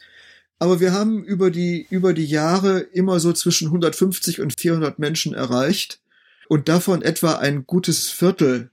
Aber 0.59 0.79
wir 0.79 0.93
haben 0.93 1.23
über 1.23 1.51
die, 1.51 1.87
über 1.89 2.13
die 2.13 2.25
Jahre 2.25 2.79
immer 2.79 3.19
so 3.19 3.33
zwischen 3.33 3.67
150 3.67 4.39
und 4.41 4.59
400 4.59 4.99
Menschen 4.99 5.33
erreicht 5.33 5.99
und 6.47 6.69
davon 6.69 7.01
etwa 7.01 7.33
ein 7.33 7.65
gutes 7.65 8.09
Viertel 8.09 8.69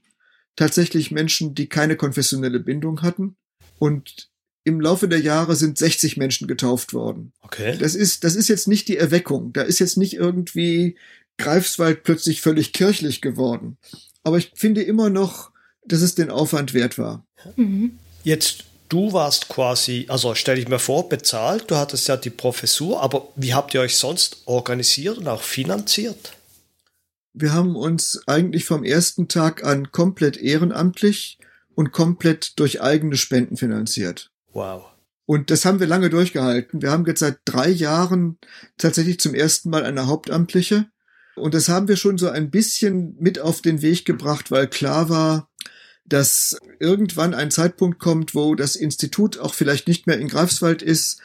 tatsächlich 0.55 1.09
Menschen, 1.09 1.55
die 1.55 1.67
keine 1.67 1.95
konfessionelle 1.95 2.59
Bindung 2.59 3.01
hatten. 3.01 3.35
Und 3.79 4.28
im 4.63 4.81
Laufe 4.81 5.07
der 5.07 5.19
Jahre 5.19 5.55
sind 5.55 5.77
60 5.77 6.17
Menschen 6.17 6.47
getauft 6.47 6.93
worden. 6.93 7.31
Okay. 7.41 7.77
Das 7.79 7.95
ist, 7.95 8.23
das 8.23 8.35
ist 8.35 8.49
jetzt 8.49 8.67
nicht 8.67 8.87
die 8.87 8.97
Erweckung. 8.97 9.53
Da 9.53 9.61
ist 9.61 9.79
jetzt 9.79 9.97
nicht 9.97 10.13
irgendwie 10.13 10.97
Greifswald 11.37 12.03
plötzlich 12.03 12.41
völlig 12.41 12.73
kirchlich 12.73 13.21
geworden. 13.21 13.77
Aber 14.23 14.37
ich 14.37 14.51
finde 14.53 14.83
immer 14.83 15.09
noch, 15.09 15.51
dass 15.85 16.01
es 16.01 16.15
den 16.15 16.29
Aufwand 16.29 16.73
wert 16.73 16.97
war. 16.97 17.25
Mhm. 17.55 17.97
Jetzt, 18.23 18.65
du 18.89 19.13
warst 19.13 19.47
quasi, 19.47 20.05
also 20.09 20.35
stelle 20.35 20.59
ich 20.59 20.67
mir 20.67 20.79
vor, 20.79 21.09
bezahlt. 21.09 21.71
Du 21.71 21.77
hattest 21.77 22.07
ja 22.07 22.17
die 22.17 22.29
Professur, 22.29 23.01
aber 23.01 23.29
wie 23.35 23.53
habt 23.53 23.73
ihr 23.73 23.81
euch 23.81 23.95
sonst 23.95 24.43
organisiert 24.45 25.17
und 25.17 25.27
auch 25.27 25.41
finanziert? 25.41 26.33
wir 27.33 27.53
haben 27.53 27.75
uns 27.75 28.21
eigentlich 28.27 28.65
vom 28.65 28.83
ersten 28.83 29.27
Tag 29.27 29.63
an 29.63 29.91
komplett 29.91 30.37
ehrenamtlich 30.37 31.37
und 31.75 31.91
komplett 31.91 32.59
durch 32.59 32.81
eigene 32.81 33.15
Spenden 33.15 33.57
finanziert. 33.57 34.31
Wow. 34.53 34.85
Und 35.25 35.51
das 35.51 35.65
haben 35.65 35.79
wir 35.79 35.87
lange 35.87 36.09
durchgehalten. 36.09 36.81
Wir 36.81 36.91
haben 36.91 37.05
jetzt 37.05 37.19
seit 37.19 37.39
drei 37.45 37.69
Jahren 37.69 38.37
tatsächlich 38.77 39.19
zum 39.19 39.35
ersten 39.35 39.69
Mal 39.69 39.83
eine 39.83 40.07
Hauptamtliche. 40.07 40.87
Und 41.35 41.53
das 41.53 41.69
haben 41.69 41.87
wir 41.87 41.97
schon 41.97 42.17
so 42.17 42.29
ein 42.29 42.49
bisschen 42.49 43.15
mit 43.19 43.39
auf 43.39 43.61
den 43.61 43.81
Weg 43.81 44.05
gebracht, 44.05 44.51
weil 44.51 44.67
klar 44.67 45.09
war, 45.09 45.49
dass 46.03 46.57
irgendwann 46.79 47.35
ein 47.35 47.51
Zeitpunkt 47.51 47.99
kommt, 47.99 48.33
wo 48.33 48.55
das 48.55 48.75
Institut 48.75 49.37
auch 49.37 49.53
vielleicht 49.53 49.87
nicht 49.87 50.07
mehr 50.07 50.17
in 50.17 50.27
Greifswald 50.27 50.81
ist, 50.81 51.21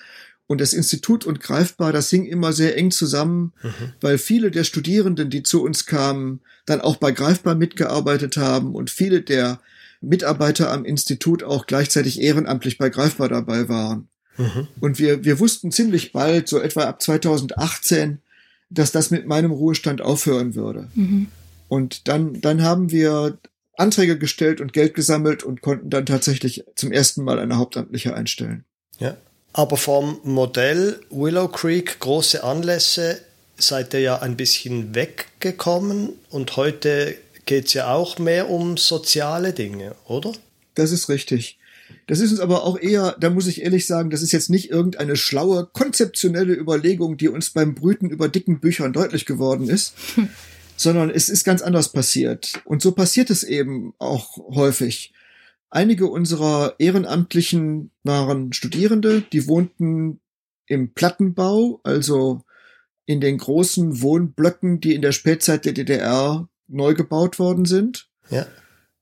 und 0.46 0.60
das 0.60 0.72
Institut 0.72 1.24
und 1.24 1.40
Greifbar, 1.40 1.92
das 1.92 2.10
hing 2.10 2.26
immer 2.26 2.52
sehr 2.52 2.76
eng 2.76 2.90
zusammen, 2.90 3.52
mhm. 3.62 3.92
weil 4.00 4.18
viele 4.18 4.50
der 4.50 4.64
Studierenden, 4.64 5.30
die 5.30 5.42
zu 5.42 5.62
uns 5.62 5.86
kamen, 5.86 6.40
dann 6.66 6.80
auch 6.80 6.96
bei 6.96 7.12
Greifbar 7.12 7.54
mitgearbeitet 7.54 8.36
haben 8.36 8.74
und 8.74 8.90
viele 8.90 9.22
der 9.22 9.60
Mitarbeiter 10.08 10.70
am 10.70 10.84
Institut 10.84 11.42
auch 11.42 11.66
gleichzeitig 11.66 12.20
ehrenamtlich 12.20 12.78
bei 12.78 12.88
Greifbar 12.88 13.28
dabei 13.28 13.68
waren. 13.68 14.08
Mhm. 14.36 14.68
Und 14.80 14.98
wir, 14.98 15.24
wir 15.24 15.38
wussten 15.40 15.70
ziemlich 15.70 16.12
bald, 16.12 16.48
so 16.48 16.60
etwa 16.60 16.84
ab 16.84 17.02
2018, 17.02 18.18
dass 18.70 18.92
das 18.92 19.10
mit 19.10 19.26
meinem 19.26 19.52
Ruhestand 19.52 20.00
aufhören 20.00 20.54
würde. 20.54 20.88
Mhm. 20.94 21.28
Und 21.68 22.08
dann, 22.08 22.40
dann 22.40 22.62
haben 22.62 22.90
wir 22.90 23.38
Anträge 23.76 24.18
gestellt 24.18 24.60
und 24.60 24.72
Geld 24.72 24.94
gesammelt 24.94 25.42
und 25.42 25.60
konnten 25.60 25.90
dann 25.90 26.06
tatsächlich 26.06 26.64
zum 26.76 26.92
ersten 26.92 27.24
Mal 27.24 27.38
eine 27.38 27.56
Hauptamtliche 27.56 28.14
einstellen. 28.14 28.64
Ja. 28.98 29.16
Aber 29.52 29.76
vom 29.76 30.18
Modell 30.24 31.00
Willow 31.10 31.48
Creek 31.48 32.00
große 32.00 32.42
Anlässe 32.42 33.20
seid 33.56 33.94
ihr 33.94 34.00
ja 34.00 34.18
ein 34.20 34.36
bisschen 34.36 34.94
weggekommen 34.94 36.10
und 36.30 36.56
heute 36.56 37.16
geht 37.44 37.66
es 37.66 37.74
ja 37.74 37.92
auch 37.92 38.18
mehr 38.18 38.50
um 38.50 38.76
soziale 38.76 39.52
Dinge, 39.52 39.94
oder? 40.06 40.32
Das 40.74 40.90
ist 40.90 41.08
richtig. 41.08 41.58
Das 42.06 42.20
ist 42.20 42.32
uns 42.32 42.40
aber 42.40 42.64
auch 42.64 42.78
eher, 42.78 43.16
da 43.18 43.30
muss 43.30 43.46
ich 43.46 43.62
ehrlich 43.62 43.86
sagen, 43.86 44.10
das 44.10 44.22
ist 44.22 44.32
jetzt 44.32 44.50
nicht 44.50 44.70
irgendeine 44.70 45.16
schlaue, 45.16 45.68
konzeptionelle 45.72 46.54
Überlegung, 46.54 47.16
die 47.16 47.28
uns 47.28 47.50
beim 47.50 47.74
Brüten 47.74 48.10
über 48.10 48.28
dicken 48.28 48.60
Büchern 48.60 48.92
deutlich 48.92 49.26
geworden 49.26 49.68
ist, 49.68 49.94
sondern 50.76 51.10
es 51.10 51.28
ist 51.28 51.44
ganz 51.44 51.62
anders 51.62 51.92
passiert. 51.92 52.60
Und 52.64 52.82
so 52.82 52.92
passiert 52.92 53.30
es 53.30 53.42
eben 53.42 53.94
auch 53.98 54.36
häufig. 54.54 55.12
Einige 55.70 56.06
unserer 56.06 56.74
Ehrenamtlichen 56.78 57.90
waren 58.02 58.52
Studierende, 58.52 59.22
die 59.32 59.48
wohnten 59.48 60.20
im 60.66 60.92
Plattenbau, 60.94 61.80
also 61.82 62.42
in 63.06 63.20
den 63.20 63.38
großen 63.38 64.00
Wohnblöcken, 64.00 64.80
die 64.80 64.94
in 64.94 65.02
der 65.02 65.12
Spätzeit 65.12 65.64
der 65.64 65.72
DDR 65.72 66.48
neu 66.68 66.94
gebaut 66.94 67.38
worden 67.38 67.64
sind. 67.64 68.08
Ja. 68.30 68.46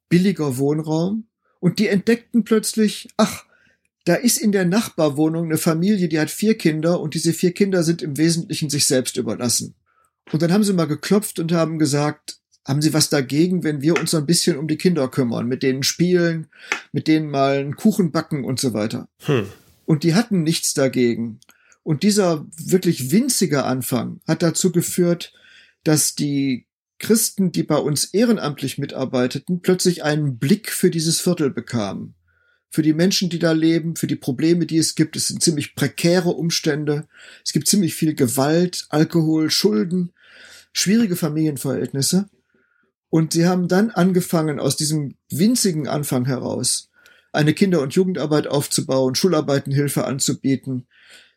Billiger 0.08 0.58
Wohnraum. 0.58 1.28
Und 1.60 1.78
die 1.78 1.88
entdeckten 1.88 2.44
plötzlich, 2.44 3.08
ach, 3.16 3.44
da 4.04 4.14
ist 4.14 4.38
in 4.38 4.52
der 4.52 4.64
Nachbarwohnung 4.64 5.44
eine 5.44 5.58
Familie, 5.58 6.08
die 6.08 6.18
hat 6.18 6.30
vier 6.30 6.58
Kinder 6.58 7.00
und 7.00 7.14
diese 7.14 7.32
vier 7.32 7.52
Kinder 7.52 7.84
sind 7.84 8.02
im 8.02 8.18
Wesentlichen 8.18 8.68
sich 8.68 8.86
selbst 8.86 9.16
überlassen. 9.16 9.74
Und 10.32 10.42
dann 10.42 10.52
haben 10.52 10.64
sie 10.64 10.72
mal 10.72 10.86
geklopft 10.86 11.38
und 11.38 11.52
haben 11.52 11.78
gesagt, 11.78 12.38
haben 12.64 12.80
Sie 12.80 12.92
was 12.92 13.10
dagegen, 13.10 13.64
wenn 13.64 13.82
wir 13.82 13.98
uns 13.98 14.14
ein 14.14 14.26
bisschen 14.26 14.56
um 14.56 14.68
die 14.68 14.76
Kinder 14.76 15.08
kümmern, 15.08 15.46
mit 15.46 15.62
denen 15.62 15.82
spielen, 15.82 16.46
mit 16.92 17.08
denen 17.08 17.28
mal 17.28 17.58
einen 17.58 17.76
Kuchen 17.76 18.12
backen 18.12 18.44
und 18.44 18.60
so 18.60 18.72
weiter. 18.72 19.08
Hm. 19.24 19.46
Und 19.84 20.04
die 20.04 20.14
hatten 20.14 20.42
nichts 20.42 20.74
dagegen. 20.74 21.40
Und 21.82 22.04
dieser 22.04 22.46
wirklich 22.56 23.10
winzige 23.10 23.64
Anfang 23.64 24.20
hat 24.28 24.42
dazu 24.42 24.70
geführt, 24.70 25.32
dass 25.82 26.14
die 26.14 26.66
Christen, 27.02 27.52
die 27.52 27.64
bei 27.64 27.76
uns 27.76 28.04
ehrenamtlich 28.06 28.78
mitarbeiteten, 28.78 29.60
plötzlich 29.60 30.04
einen 30.04 30.38
Blick 30.38 30.70
für 30.70 30.90
dieses 30.90 31.20
Viertel 31.20 31.50
bekamen. 31.50 32.14
Für 32.70 32.80
die 32.80 32.94
Menschen, 32.94 33.28
die 33.28 33.38
da 33.38 33.52
leben, 33.52 33.96
für 33.96 34.06
die 34.06 34.16
Probleme, 34.16 34.64
die 34.64 34.78
es 34.78 34.94
gibt. 34.94 35.16
Es 35.16 35.28
sind 35.28 35.42
ziemlich 35.42 35.74
prekäre 35.74 36.30
Umstände. 36.30 37.06
Es 37.44 37.52
gibt 37.52 37.68
ziemlich 37.68 37.94
viel 37.94 38.14
Gewalt, 38.14 38.86
Alkohol, 38.88 39.50
Schulden, 39.50 40.12
schwierige 40.72 41.16
Familienverhältnisse. 41.16 42.30
Und 43.10 43.34
sie 43.34 43.46
haben 43.46 43.68
dann 43.68 43.90
angefangen, 43.90 44.58
aus 44.58 44.76
diesem 44.76 45.16
winzigen 45.28 45.86
Anfang 45.88 46.24
heraus 46.24 46.88
eine 47.32 47.52
Kinder- 47.52 47.82
und 47.82 47.94
Jugendarbeit 47.94 48.46
aufzubauen, 48.46 49.14
Schularbeitenhilfe 49.14 50.04
anzubieten, 50.04 50.86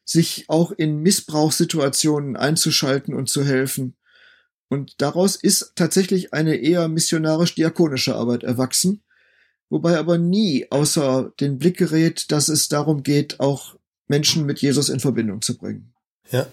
sich 0.06 0.46
auch 0.48 0.72
in 0.72 1.00
Missbrauchssituationen 1.00 2.38
einzuschalten 2.38 3.14
und 3.14 3.30
zu 3.30 3.44
helfen. 3.44 3.96
Und 4.76 5.02
daraus 5.02 5.38
ist 5.38 5.72
tatsächlich 5.76 6.34
eine 6.34 6.58
eher 6.58 6.90
missionarisch-diakonische 6.90 8.14
Arbeit 8.14 8.44
erwachsen, 8.44 9.04
wobei 9.70 9.98
aber 9.98 10.18
nie 10.18 10.68
außer 10.70 11.32
den 11.40 11.58
Blick 11.58 11.78
gerät, 11.78 12.30
dass 12.34 12.50
es 12.50 12.68
darum 12.68 13.02
geht, 13.02 13.40
auch 13.40 13.76
Menschen 14.08 14.46
mit 14.46 14.62
Jesus 14.62 14.90
in 14.90 15.00
Verbindung 15.00 15.42
zu 15.42 15.58
bringen. 15.58 15.94
Ja. 16.30 16.46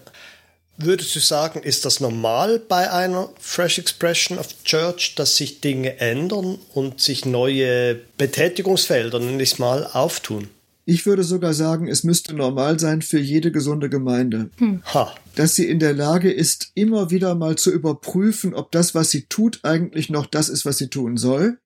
Würdest 0.77 1.13
du 1.15 1.19
sagen, 1.19 1.61
ist 1.63 1.83
das 1.83 1.99
normal 1.99 2.59
bei 2.59 2.89
einer 2.89 3.29
Fresh 3.39 3.77
Expression 3.77 4.39
of 4.39 4.63
Church, 4.63 5.15
dass 5.15 5.35
sich 5.35 5.59
Dinge 5.59 5.99
ändern 5.99 6.57
und 6.73 7.01
sich 7.01 7.25
neue 7.25 7.95
Betätigungsfelder, 8.17 9.19
nenne 9.19 9.43
ich 9.43 9.59
mal, 9.59 9.85
auftun? 9.85 10.49
Ich 10.85 11.05
würde 11.05 11.23
sogar 11.23 11.53
sagen, 11.53 11.87
es 11.87 12.03
müsste 12.03 12.35
normal 12.35 12.79
sein 12.79 13.01
für 13.01 13.19
jede 13.19 13.51
gesunde 13.51 13.89
Gemeinde. 13.89 14.49
Hm. 14.57 14.81
Ha. 14.93 15.15
Dass 15.35 15.55
sie 15.55 15.67
in 15.67 15.79
der 15.79 15.93
Lage 15.93 16.31
ist, 16.31 16.71
immer 16.75 17.09
wieder 17.09 17.35
mal 17.35 17.55
zu 17.55 17.71
überprüfen, 17.71 18.53
ob 18.53 18.71
das, 18.71 18.93
was 18.93 19.09
sie 19.09 19.25
tut, 19.27 19.61
eigentlich 19.63 20.09
noch 20.09 20.25
das 20.25 20.49
ist, 20.49 20.65
was 20.65 20.77
sie 20.77 20.89
tun 20.89 21.15
soll. 21.17 21.59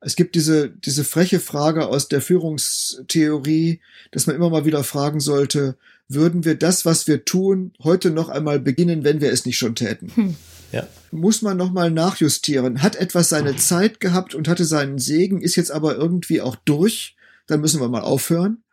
Es 0.00 0.16
gibt 0.16 0.34
diese, 0.34 0.70
diese 0.70 1.04
freche 1.04 1.38
Frage 1.38 1.86
aus 1.86 2.08
der 2.08 2.20
Führungstheorie, 2.20 3.80
dass 4.10 4.26
man 4.26 4.34
immer 4.34 4.50
mal 4.50 4.64
wieder 4.64 4.82
fragen 4.82 5.20
sollte, 5.20 5.76
würden 6.08 6.44
wir 6.44 6.56
das, 6.56 6.84
was 6.84 7.06
wir 7.06 7.24
tun, 7.24 7.72
heute 7.82 8.10
noch 8.10 8.28
einmal 8.28 8.58
beginnen, 8.58 9.04
wenn 9.04 9.20
wir 9.20 9.32
es 9.32 9.46
nicht 9.46 9.58
schon 9.58 9.74
täten. 9.74 10.10
Hm. 10.14 10.36
Ja. 10.72 10.88
Muss 11.10 11.42
man 11.42 11.58
nochmal 11.58 11.90
nachjustieren. 11.90 12.82
Hat 12.82 12.96
etwas 12.96 13.28
seine 13.28 13.56
Zeit 13.56 14.00
gehabt 14.00 14.34
und 14.34 14.48
hatte 14.48 14.64
seinen 14.64 14.98
Segen, 14.98 15.42
ist 15.42 15.56
jetzt 15.56 15.70
aber 15.70 15.96
irgendwie 15.96 16.40
auch 16.40 16.56
durch, 16.56 17.14
dann 17.46 17.60
müssen 17.60 17.80
wir 17.80 17.88
mal 17.88 18.02
aufhören. 18.02 18.64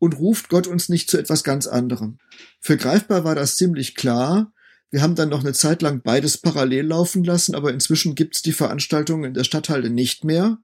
Und 0.00 0.18
ruft 0.18 0.48
Gott 0.48 0.68
uns 0.68 0.88
nicht 0.88 1.10
zu 1.10 1.18
etwas 1.18 1.42
ganz 1.42 1.66
anderem. 1.66 2.18
Für 2.60 2.76
greifbar 2.76 3.24
war 3.24 3.34
das 3.34 3.56
ziemlich 3.56 3.96
klar. 3.96 4.52
Wir 4.90 5.02
haben 5.02 5.16
dann 5.16 5.28
noch 5.28 5.40
eine 5.40 5.52
Zeit 5.52 5.82
lang 5.82 6.02
beides 6.02 6.38
parallel 6.38 6.86
laufen 6.86 7.24
lassen, 7.24 7.56
aber 7.56 7.72
inzwischen 7.72 8.14
gibt's 8.14 8.40
die 8.42 8.52
Veranstaltungen 8.52 9.24
in 9.24 9.34
der 9.34 9.44
Stadthalle 9.44 9.90
nicht 9.90 10.22
mehr. 10.22 10.58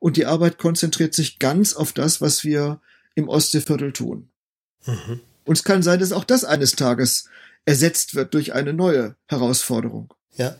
Und 0.00 0.16
die 0.16 0.26
Arbeit 0.26 0.58
konzentriert 0.58 1.14
sich 1.14 1.38
ganz 1.38 1.74
auf 1.74 1.92
das, 1.92 2.20
was 2.20 2.44
wir 2.44 2.80
im 3.14 3.28
Ostseeviertel 3.28 3.92
tun. 3.92 4.30
Mhm. 4.84 5.20
Und 5.44 5.56
es 5.56 5.64
kann 5.64 5.82
sein, 5.82 6.00
dass 6.00 6.12
auch 6.12 6.24
das 6.24 6.44
eines 6.44 6.72
Tages 6.72 7.28
ersetzt 7.64 8.14
wird 8.14 8.34
durch 8.34 8.52
eine 8.52 8.72
neue 8.72 9.16
Herausforderung. 9.26 10.12
Ja. 10.34 10.56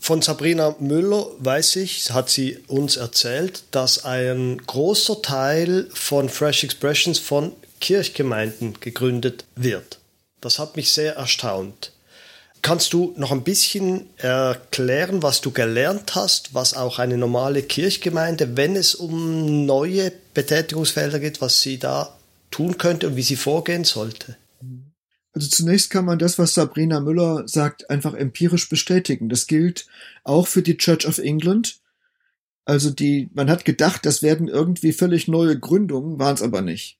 Von 0.00 0.22
Sabrina 0.22 0.76
Müller 0.78 1.26
weiß 1.38 1.76
ich, 1.76 2.10
hat 2.12 2.30
sie 2.30 2.58
uns 2.68 2.96
erzählt, 2.96 3.64
dass 3.72 4.04
ein 4.04 4.62
großer 4.66 5.22
Teil 5.22 5.88
von 5.92 6.28
Fresh 6.28 6.64
Expressions 6.64 7.18
von 7.18 7.52
Kirchgemeinden 7.80 8.78
gegründet 8.80 9.44
wird. 9.56 9.98
Das 10.40 10.58
hat 10.58 10.76
mich 10.76 10.92
sehr 10.92 11.16
erstaunt. 11.16 11.92
Kannst 12.62 12.92
du 12.92 13.12
noch 13.16 13.32
ein 13.32 13.44
bisschen 13.44 14.08
erklären, 14.16 15.22
was 15.22 15.40
du 15.40 15.50
gelernt 15.50 16.14
hast, 16.14 16.54
was 16.54 16.74
auch 16.74 16.98
eine 16.98 17.16
normale 17.16 17.62
Kirchgemeinde, 17.62 18.56
wenn 18.56 18.76
es 18.76 18.94
um 18.94 19.66
neue 19.66 20.12
Betätigungsfelder 20.34 21.20
geht, 21.20 21.40
was 21.40 21.62
sie 21.62 21.78
da 21.78 22.16
tun 22.50 22.78
könnte 22.78 23.08
und 23.08 23.16
wie 23.16 23.22
sie 23.22 23.36
vorgehen 23.36 23.84
sollte? 23.84 24.36
Also 25.38 25.50
zunächst 25.50 25.90
kann 25.90 26.04
man 26.04 26.18
das, 26.18 26.36
was 26.40 26.54
Sabrina 26.54 26.98
Müller 26.98 27.46
sagt, 27.46 27.90
einfach 27.90 28.14
empirisch 28.14 28.68
bestätigen. 28.68 29.28
Das 29.28 29.46
gilt 29.46 29.86
auch 30.24 30.48
für 30.48 30.62
die 30.62 30.76
Church 30.76 31.06
of 31.06 31.18
England. 31.18 31.78
Also 32.64 32.90
die, 32.90 33.30
man 33.34 33.48
hat 33.48 33.64
gedacht, 33.64 34.04
das 34.04 34.20
werden 34.20 34.48
irgendwie 34.48 34.92
völlig 34.92 35.28
neue 35.28 35.56
Gründungen, 35.56 36.18
waren 36.18 36.34
es 36.34 36.42
aber 36.42 36.60
nicht. 36.60 36.98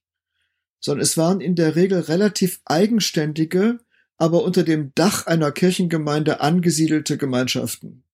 Sondern 0.78 1.02
es 1.02 1.16
waren 1.16 1.40
in 1.40 1.56
der 1.56 1.74
Regel 1.74 1.98
relativ 1.98 2.60
eigenständige, 2.64 3.80
aber 4.18 4.44
unter 4.44 4.62
dem 4.62 4.92
Dach 4.94 5.26
einer 5.26 5.50
Kirchengemeinde 5.50 6.40
angesiedelte 6.40 7.18
Gemeinschaften. 7.18 8.04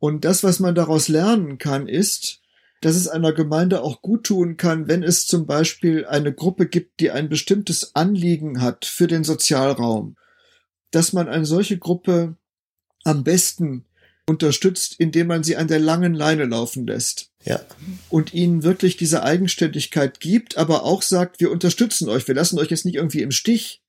Und 0.00 0.24
das, 0.24 0.42
was 0.42 0.58
man 0.58 0.74
daraus 0.74 1.06
lernen 1.06 1.58
kann, 1.58 1.86
ist, 1.86 2.40
dass 2.80 2.96
es 2.96 3.08
einer 3.08 3.32
Gemeinde 3.32 3.82
auch 3.82 4.02
gut 4.02 4.24
tun 4.24 4.56
kann, 4.56 4.88
wenn 4.88 5.02
es 5.02 5.26
zum 5.26 5.46
Beispiel 5.46 6.06
eine 6.06 6.32
Gruppe 6.32 6.66
gibt, 6.66 7.00
die 7.00 7.10
ein 7.10 7.28
bestimmtes 7.28 7.94
Anliegen 7.94 8.60
hat 8.60 8.84
für 8.84 9.06
den 9.06 9.24
Sozialraum, 9.24 10.16
dass 10.90 11.12
man 11.12 11.28
eine 11.28 11.46
solche 11.46 11.78
Gruppe 11.78 12.36
am 13.04 13.24
besten 13.24 13.84
unterstützt, 14.28 14.96
indem 14.98 15.28
man 15.28 15.44
sie 15.44 15.56
an 15.56 15.68
der 15.68 15.78
langen 15.78 16.14
Leine 16.14 16.44
laufen 16.44 16.86
lässt. 16.86 17.30
Ja. 17.44 17.60
Und 18.08 18.34
ihnen 18.34 18.64
wirklich 18.64 18.96
diese 18.96 19.22
Eigenständigkeit 19.22 20.18
gibt, 20.18 20.56
aber 20.56 20.82
auch 20.82 21.02
sagt, 21.02 21.40
wir 21.40 21.52
unterstützen 21.52 22.08
euch, 22.08 22.26
wir 22.26 22.34
lassen 22.34 22.58
euch 22.58 22.70
jetzt 22.70 22.84
nicht 22.84 22.96
irgendwie 22.96 23.22
im 23.22 23.30
Stich. 23.30 23.82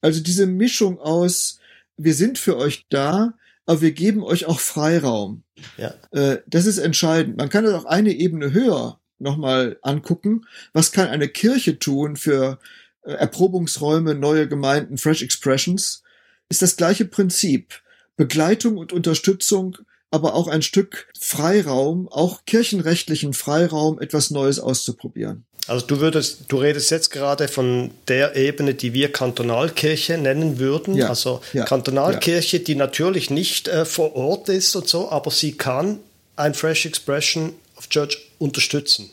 Also 0.00 0.20
diese 0.20 0.46
Mischung 0.46 1.00
aus, 1.00 1.58
wir 1.96 2.14
sind 2.14 2.38
für 2.38 2.56
euch 2.56 2.86
da, 2.88 3.34
aber 3.66 3.80
wir 3.80 3.92
geben 3.92 4.22
euch 4.22 4.46
auch 4.46 4.60
Freiraum. 4.60 5.44
Ja. 5.76 5.94
Äh, 6.10 6.38
das 6.46 6.66
ist 6.66 6.78
entscheidend. 6.78 7.36
Man 7.36 7.48
kann 7.48 7.64
das 7.64 7.74
auch 7.74 7.84
eine 7.84 8.12
Ebene 8.12 8.52
höher 8.52 9.00
nochmal 9.18 9.78
angucken. 9.82 10.46
Was 10.72 10.92
kann 10.92 11.08
eine 11.08 11.28
Kirche 11.28 11.78
tun 11.78 12.16
für 12.16 12.58
äh, 13.02 13.12
Erprobungsräume, 13.12 14.14
neue 14.14 14.48
Gemeinden, 14.48 14.98
Fresh 14.98 15.22
Expressions? 15.22 16.02
Ist 16.48 16.62
das 16.62 16.76
gleiche 16.76 17.06
Prinzip. 17.06 17.80
Begleitung 18.16 18.76
und 18.76 18.92
Unterstützung, 18.92 19.78
aber 20.14 20.34
auch 20.34 20.46
ein 20.46 20.62
Stück 20.62 21.08
Freiraum, 21.18 22.08
auch 22.08 22.44
kirchenrechtlichen 22.46 23.32
Freiraum, 23.32 24.00
etwas 24.00 24.30
Neues 24.30 24.60
auszuprobieren. 24.60 25.44
Also 25.66 25.84
du 25.86 25.98
würdest, 25.98 26.44
du 26.48 26.58
redest 26.58 26.92
jetzt 26.92 27.10
gerade 27.10 27.48
von 27.48 27.90
der 28.06 28.36
Ebene, 28.36 28.74
die 28.74 28.94
wir 28.94 29.10
Kantonalkirche 29.10 30.16
nennen 30.16 30.60
würden. 30.60 30.94
Ja, 30.94 31.08
also 31.08 31.40
ja, 31.52 31.64
Kantonalkirche, 31.64 32.60
die 32.60 32.76
natürlich 32.76 33.30
nicht 33.30 33.66
äh, 33.66 33.84
vor 33.84 34.14
Ort 34.14 34.48
ist 34.50 34.76
und 34.76 34.86
so, 34.86 35.10
aber 35.10 35.32
sie 35.32 35.56
kann 35.56 35.98
ein 36.36 36.54
Fresh 36.54 36.86
Expression 36.86 37.54
of 37.76 37.88
Church 37.88 38.30
unterstützen. 38.38 39.10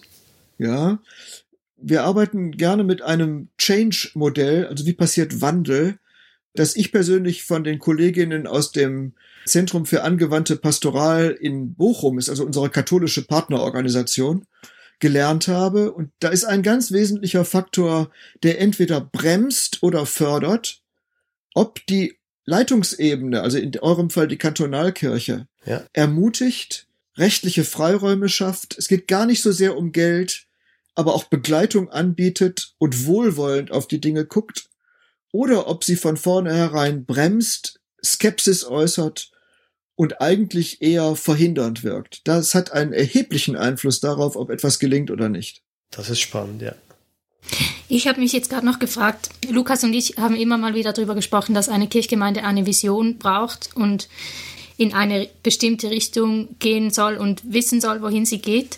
Ja. 0.60 1.00
Wir 1.78 2.04
arbeiten 2.04 2.52
gerne 2.52 2.84
mit 2.84 3.02
einem 3.02 3.48
Change-Modell, 3.58 4.68
also 4.68 4.86
wie 4.86 4.94
passiert 4.94 5.42
Wandel, 5.42 5.98
das 6.54 6.75
ich 6.75 6.91
persönlich 6.91 7.43
von 7.43 7.63
den 7.63 7.79
Kolleginnen 7.79 8.47
aus 8.47 8.71
dem 8.71 9.13
Zentrum 9.45 9.85
für 9.85 10.04
angewandte 10.04 10.56
Pastoral 10.56 11.31
in 11.31 11.73
Bochum 11.73 12.19
ist, 12.19 12.29
also 12.29 12.45
unsere 12.45 12.69
katholische 12.69 13.25
Partnerorganisation, 13.25 14.45
gelernt 14.99 15.47
habe. 15.47 15.91
Und 15.91 16.12
da 16.19 16.29
ist 16.29 16.45
ein 16.45 16.63
ganz 16.63 16.91
wesentlicher 16.91 17.43
Faktor, 17.43 18.12
der 18.43 18.62
entweder 18.62 19.02
bremst 19.02 19.81
oder 19.81 20.06
fördert, 20.06 20.81
ob 21.54 21.85
die 21.87 22.17
Leitungsebene, 22.45 23.41
also 23.41 23.58
in 23.58 23.77
eurem 23.79 24.10
Fall 24.10 24.27
die 24.27 24.37
Kantonalkirche, 24.37 25.47
ja. 25.65 25.83
ermutigt, 25.93 26.87
rechtliche 27.17 27.63
Freiräume 27.63 28.29
schafft. 28.29 28.77
Es 28.77 28.87
geht 28.87 29.08
gar 29.08 29.25
nicht 29.25 29.41
so 29.41 29.52
sehr 29.52 29.77
um 29.77 29.91
Geld, 29.91 30.47
aber 30.95 31.13
auch 31.13 31.25
Begleitung 31.25 31.89
anbietet 31.89 32.73
und 32.77 33.06
wohlwollend 33.06 33.71
auf 33.71 33.87
die 33.87 34.02
Dinge 34.02 34.25
guckt. 34.25 34.69
Oder 35.32 35.67
ob 35.67 35.84
sie 35.84 35.96
von 35.96 36.17
vornherein 36.17 37.06
bremst, 37.06 37.79
Skepsis 38.04 38.65
äußert 38.65 39.32
und 39.96 40.21
eigentlich 40.21 40.82
eher 40.82 41.15
verhindernd 41.15 41.84
wirkt. 41.84 42.27
Das 42.27 42.56
hat 42.56 42.71
einen 42.71 42.94
erheblichen 42.94 43.56
Einfluss 43.56 44.00
darauf, 44.00 44.36
ob 44.36 44.50
etwas 44.50 44.79
gelingt 44.79 45.12
oder 45.12 45.29
nicht. 45.29 45.62
Das 45.92 46.10
ist 46.10 46.19
spannend, 46.19 46.62
ja. 46.62 46.73
Ich 47.88 48.08
habe 48.08 48.21
mich 48.21 48.32
jetzt 48.32 48.50
gerade 48.50 48.65
noch 48.65 48.79
gefragt, 48.79 49.29
Lukas 49.50 49.84
und 49.84 49.94
ich 49.94 50.15
haben 50.17 50.36
immer 50.36 50.58
mal 50.58 50.73
wieder 50.73 50.94
darüber 50.94 51.13
gesprochen, 51.13 51.54
dass 51.54 51.69
eine 51.69 51.88
Kirchgemeinde 51.88 52.44
eine 52.44 52.65
Vision 52.65 53.17
braucht 53.17 53.75
und 53.75 54.08
in 54.77 54.94
eine 54.94 55.29
bestimmte 55.44 55.90
Richtung 55.90 56.56
gehen 56.60 56.92
soll 56.92 57.17
und 57.17 57.42
wissen 57.44 57.82
soll, 57.82 58.02
wohin 58.02 58.25
sie 58.25 58.40
geht. 58.40 58.77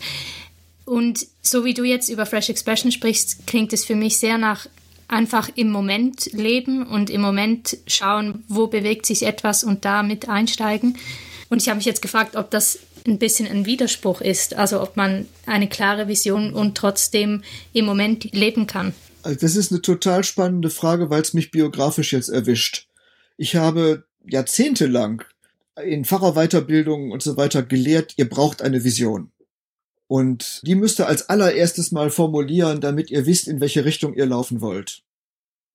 Und 0.86 1.28
so 1.42 1.64
wie 1.64 1.74
du 1.74 1.84
jetzt 1.84 2.10
über 2.10 2.26
Fresh 2.26 2.50
Expression 2.50 2.92
sprichst, 2.92 3.48
klingt 3.48 3.72
es 3.72 3.86
für 3.86 3.96
mich 3.96 4.18
sehr 4.18 4.38
nach 4.38 4.68
einfach 5.14 5.50
im 5.56 5.70
Moment 5.70 6.32
leben 6.34 6.86
und 6.86 7.10
im 7.10 7.22
Moment 7.22 7.78
schauen, 7.88 8.44
wo 8.48 8.68
bewegt 8.68 9.06
sich 9.06 9.24
etwas 9.24 9.64
und 9.64 9.86
damit 9.86 10.28
einsteigen. 10.28 10.98
Und 11.50 11.62
ich 11.62 11.70
habe 11.70 11.78
mich 11.78 11.86
jetzt 11.86 12.02
gefragt, 12.02 12.36
ob 12.36 12.50
das 12.52 12.80
ein 13.06 13.20
bisschen 13.20 13.48
ein 13.48 13.66
Widerspruch 13.66 14.22
ist, 14.22 14.56
also 14.56 14.82
ob 14.82 14.98
man 14.98 15.28
eine 15.46 15.68
klare 15.68 16.08
Vision 16.08 16.54
und 16.54 16.76
trotzdem 16.76 17.44
im 17.74 17.86
Moment 17.86 18.34
leben 18.34 18.66
kann. 18.66 18.94
Also 19.24 19.40
das 19.40 19.56
ist 19.56 19.72
eine 19.72 19.82
total 19.82 20.24
spannende 20.24 20.70
Frage, 20.70 21.10
weil 21.10 21.22
es 21.22 21.34
mich 21.34 21.52
biografisch 21.52 22.14
jetzt 22.14 22.30
erwischt. 22.30 22.88
Ich 23.38 23.56
habe 23.56 24.06
jahrzehntelang 24.26 25.24
in 25.84 26.06
Pfarrerweiterbildungen 26.06 27.12
und 27.12 27.22
so 27.22 27.36
weiter 27.36 27.64
gelehrt, 27.64 28.14
ihr 28.18 28.30
braucht 28.30 28.62
eine 28.62 28.84
Vision. 28.84 29.32
Und 30.08 30.62
die 30.64 30.76
müsst 30.76 31.00
ihr 31.00 31.08
als 31.08 31.30
allererstes 31.30 31.92
mal 31.92 32.10
formulieren, 32.10 32.82
damit 32.82 33.10
ihr 33.10 33.26
wisst, 33.26 33.48
in 33.48 33.62
welche 33.62 33.86
Richtung 33.86 34.14
ihr 34.14 34.26
laufen 34.26 34.62
wollt. 34.62 35.04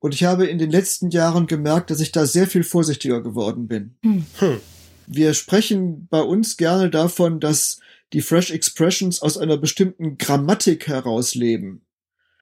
Und 0.00 0.14
ich 0.14 0.24
habe 0.24 0.46
in 0.46 0.58
den 0.58 0.70
letzten 0.70 1.10
Jahren 1.10 1.46
gemerkt, 1.46 1.90
dass 1.90 2.00
ich 2.00 2.12
da 2.12 2.26
sehr 2.26 2.46
viel 2.46 2.62
vorsichtiger 2.62 3.20
geworden 3.22 3.66
bin. 3.66 3.96
Hm. 4.02 4.26
hm. 4.38 4.60
Wir 5.06 5.32
sprechen 5.32 6.06
bei 6.10 6.20
uns 6.20 6.56
gerne 6.56 6.90
davon, 6.90 7.40
dass 7.40 7.80
die 8.12 8.20
Fresh 8.20 8.50
Expressions 8.50 9.22
aus 9.22 9.38
einer 9.38 9.56
bestimmten 9.56 10.18
Grammatik 10.18 10.86
herausleben. 10.86 11.82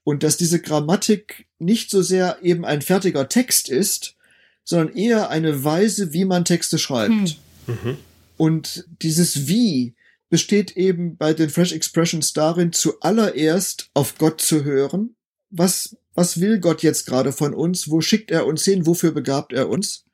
Und 0.05 0.23
dass 0.23 0.37
diese 0.37 0.61
Grammatik 0.61 1.47
nicht 1.59 1.91
so 1.91 2.03
sehr 2.03 2.39
eben 2.43 2.65
ein 2.65 2.83
fertiger 2.83 3.29
Text 3.29 3.69
ist, 3.69 4.17
sondern 4.63 4.95
eher 4.95 5.31
eine 5.31 5.65
Weise, 5.65 6.13
wie 6.13 6.25
man 6.25 6.45
Texte 6.45 6.79
schreibt. 6.79 7.39
Hm. 7.67 7.79
Mhm. 7.83 7.97
Und 8.37 8.85
dieses 9.01 9.49
Wie 9.49 9.96
besteht 10.29 10.77
eben 10.77 11.17
bei 11.17 11.35
den 11.35 11.51
Fresh 11.51 11.73
Expressions 11.73 12.33
darin, 12.33 12.73
zuallererst 12.73 13.91
auf 13.95 14.19
Gott 14.19 14.41
zu 14.41 14.65
hören. 14.65 15.17
Was, 15.51 15.97
was 16.15 16.41
will 16.41 16.59
Gott 16.59 16.83
jetzt 16.83 17.07
gerade 17.07 17.33
von 17.33 17.55
uns? 17.55 17.89
Wo 17.91 18.01
schickt 18.01 18.31
er 18.31 18.47
uns 18.47 18.65
hin? 18.65 18.87
Wofür 18.87 19.13
begabt 19.13 19.53
er 19.53 19.69
uns? 19.69 20.05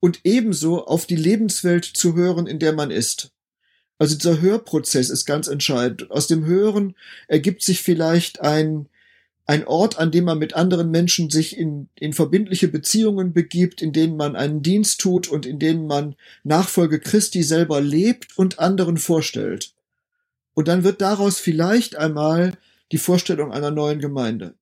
Und 0.00 0.20
ebenso 0.24 0.86
auf 0.86 1.06
die 1.06 1.16
Lebenswelt 1.16 1.84
zu 1.84 2.16
hören, 2.16 2.46
in 2.46 2.58
der 2.58 2.72
man 2.72 2.90
ist. 2.90 3.30
Also 3.98 4.16
dieser 4.16 4.40
Hörprozess 4.40 5.10
ist 5.10 5.26
ganz 5.26 5.46
entscheidend. 5.46 6.10
Aus 6.10 6.26
dem 6.26 6.44
Hören 6.44 6.96
ergibt 7.28 7.62
sich 7.62 7.82
vielleicht 7.82 8.40
ein, 8.40 8.88
ein 9.46 9.66
Ort, 9.66 9.98
an 9.98 10.10
dem 10.10 10.24
man 10.24 10.38
mit 10.38 10.54
anderen 10.54 10.90
Menschen 10.90 11.30
sich 11.30 11.56
in, 11.58 11.88
in 11.96 12.12
verbindliche 12.12 12.68
Beziehungen 12.68 13.32
begibt, 13.32 13.82
in 13.82 13.92
denen 13.92 14.16
man 14.16 14.36
einen 14.36 14.62
Dienst 14.62 15.00
tut 15.00 15.28
und 15.28 15.46
in 15.46 15.58
denen 15.58 15.86
man 15.86 16.14
Nachfolge 16.44 17.00
Christi 17.00 17.42
selber 17.42 17.80
lebt 17.80 18.38
und 18.38 18.58
anderen 18.60 18.98
vorstellt. 18.98 19.72
Und 20.54 20.68
dann 20.68 20.84
wird 20.84 21.00
daraus 21.00 21.38
vielleicht 21.38 21.96
einmal 21.96 22.52
die 22.92 22.98
Vorstellung 22.98 23.52
einer 23.52 23.70
neuen 23.70 23.98
Gemeinde. 23.98 24.54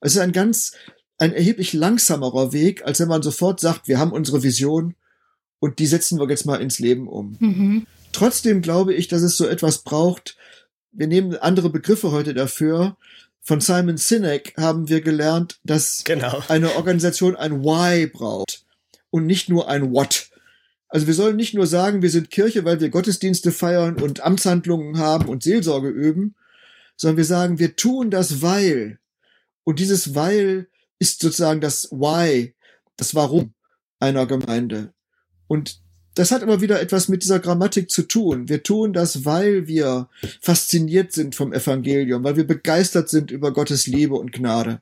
Es 0.00 0.14
ist 0.14 0.20
ein 0.20 0.32
ganz, 0.32 0.72
ein 1.18 1.32
erheblich 1.32 1.72
langsamerer 1.72 2.52
Weg, 2.52 2.84
als 2.84 3.00
wenn 3.00 3.08
man 3.08 3.22
sofort 3.22 3.60
sagt, 3.60 3.88
wir 3.88 3.98
haben 3.98 4.12
unsere 4.12 4.42
Vision 4.42 4.94
und 5.60 5.78
die 5.78 5.86
setzen 5.86 6.18
wir 6.18 6.28
jetzt 6.28 6.44
mal 6.44 6.60
ins 6.60 6.78
Leben 6.78 7.08
um. 7.08 7.36
Mhm. 7.40 7.86
Trotzdem 8.12 8.60
glaube 8.60 8.92
ich, 8.92 9.08
dass 9.08 9.22
es 9.22 9.36
so 9.36 9.46
etwas 9.46 9.78
braucht. 9.78 10.36
Wir 10.92 11.06
nehmen 11.06 11.36
andere 11.36 11.70
Begriffe 11.70 12.10
heute 12.10 12.34
dafür, 12.34 12.96
von 13.46 13.60
Simon 13.60 13.96
Sinek 13.96 14.54
haben 14.56 14.88
wir 14.88 15.00
gelernt, 15.00 15.60
dass 15.62 16.02
genau. 16.02 16.42
eine 16.48 16.74
Organisation 16.74 17.36
ein 17.36 17.62
Why 17.62 18.08
braucht 18.08 18.64
und 19.10 19.24
nicht 19.24 19.48
nur 19.48 19.68
ein 19.68 19.92
What. 19.92 20.30
Also 20.88 21.06
wir 21.06 21.14
sollen 21.14 21.36
nicht 21.36 21.54
nur 21.54 21.68
sagen, 21.68 22.02
wir 22.02 22.10
sind 22.10 22.32
Kirche, 22.32 22.64
weil 22.64 22.80
wir 22.80 22.90
Gottesdienste 22.90 23.52
feiern 23.52 24.02
und 24.02 24.20
Amtshandlungen 24.20 24.98
haben 24.98 25.28
und 25.28 25.44
Seelsorge 25.44 25.88
üben, 25.88 26.34
sondern 26.96 27.18
wir 27.18 27.24
sagen, 27.24 27.60
wir 27.60 27.76
tun 27.76 28.10
das 28.10 28.42
weil. 28.42 28.98
Und 29.62 29.78
dieses 29.78 30.16
weil 30.16 30.68
ist 30.98 31.20
sozusagen 31.20 31.60
das 31.60 31.92
Why, 31.92 32.52
das 32.96 33.14
Warum 33.14 33.54
einer 34.00 34.26
Gemeinde. 34.26 34.92
Und 35.46 35.80
das 36.16 36.30
hat 36.30 36.42
aber 36.42 36.62
wieder 36.62 36.80
etwas 36.80 37.08
mit 37.08 37.22
dieser 37.22 37.40
Grammatik 37.40 37.90
zu 37.90 38.02
tun. 38.02 38.48
Wir 38.48 38.62
tun 38.62 38.94
das, 38.94 39.26
weil 39.26 39.66
wir 39.66 40.08
fasziniert 40.40 41.12
sind 41.12 41.34
vom 41.34 41.52
Evangelium, 41.52 42.24
weil 42.24 42.36
wir 42.36 42.46
begeistert 42.46 43.10
sind 43.10 43.30
über 43.30 43.52
Gottes 43.52 43.86
Liebe 43.86 44.14
und 44.14 44.32
Gnade. 44.32 44.80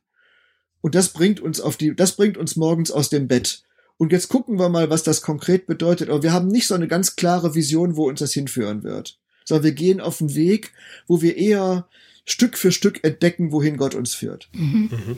Und 0.81 0.95
das 0.95 1.09
bringt 1.09 1.41
uns 1.41 1.61
auf 1.61 1.77
die, 1.77 1.97
das 1.97 2.13
bringt 2.13 2.37
uns 2.37 2.55
morgens 2.55 2.93
aus 2.93 3.09
dem 3.11 3.27
Bett. 3.27 3.65
Und 3.97 4.13
jetzt 4.13 4.29
gucken 4.29 4.61
wir 4.61 4.69
mal, 4.69 4.91
was 4.91 5.03
das 5.03 5.23
konkret 5.23 5.67
bedeutet. 5.67 6.09
Aber 6.09 6.23
wir 6.23 6.33
haben 6.33 6.47
nicht 6.47 6.69
so 6.69 6.75
eine 6.77 6.87
ganz 6.87 7.17
klare 7.17 7.57
Vision, 7.57 7.97
wo 7.97 8.09
uns 8.09 8.21
das 8.21 8.33
hinführen 8.33 8.85
wird. 8.85 9.19
Sondern 9.45 9.65
wir 9.65 9.73
gehen 9.73 10.01
auf 10.01 10.21
einen 10.21 10.37
Weg, 10.37 10.73
wo 11.09 11.21
wir 11.21 11.37
eher 11.37 11.89
Stück 12.25 12.57
für 12.57 12.71
Stück 12.71 13.03
entdecken, 13.03 13.51
wohin 13.51 13.77
Gott 13.77 13.97
uns 13.97 14.15
führt. 14.15 14.49
Mhm. 14.53 14.91
Mhm. 14.93 15.17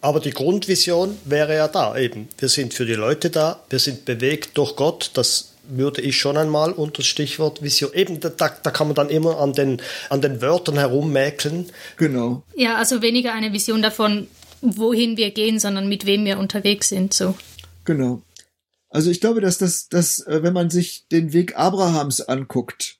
Aber 0.00 0.20
die 0.20 0.30
Grundvision 0.30 1.18
wäre 1.24 1.54
ja 1.54 1.68
da 1.68 1.96
eben. 1.96 2.28
Wir 2.38 2.48
sind 2.48 2.72
für 2.72 2.86
die 2.86 2.94
Leute 2.94 3.30
da, 3.30 3.62
wir 3.68 3.78
sind 3.78 4.04
bewegt 4.04 4.56
durch 4.56 4.76
Gott, 4.76 5.10
das 5.14 5.50
würde 5.68 6.00
ich 6.00 6.18
schon 6.18 6.36
einmal 6.36 6.72
unter 6.72 6.98
das 6.98 7.06
Stichwort 7.06 7.62
Vision. 7.62 7.92
Eben, 7.94 8.18
da, 8.20 8.30
da 8.30 8.48
kann 8.48 8.88
man 8.88 8.96
dann 8.96 9.10
immer 9.10 9.38
an 9.38 9.52
den, 9.52 9.80
an 10.08 10.20
den 10.20 10.40
Wörtern 10.40 10.78
herummäkeln. 10.78 11.66
Genau. 11.96 12.42
Ja, 12.54 12.76
also 12.76 13.02
weniger 13.02 13.32
eine 13.32 13.52
Vision 13.52 13.82
davon, 13.82 14.26
wohin 14.62 15.16
wir 15.16 15.30
gehen, 15.30 15.58
sondern 15.58 15.88
mit 15.88 16.06
wem 16.06 16.24
wir 16.24 16.38
unterwegs 16.38 16.88
sind. 16.88 17.14
So. 17.14 17.34
Genau. 17.84 18.22
Also 18.88 19.10
ich 19.10 19.20
glaube, 19.20 19.40
dass 19.40 19.58
das, 19.58 19.88
dass, 19.88 20.26
äh, 20.26 20.42
wenn 20.42 20.52
man 20.52 20.70
sich 20.70 21.06
den 21.08 21.32
Weg 21.32 21.56
Abrahams 21.56 22.20
anguckt, 22.20 22.96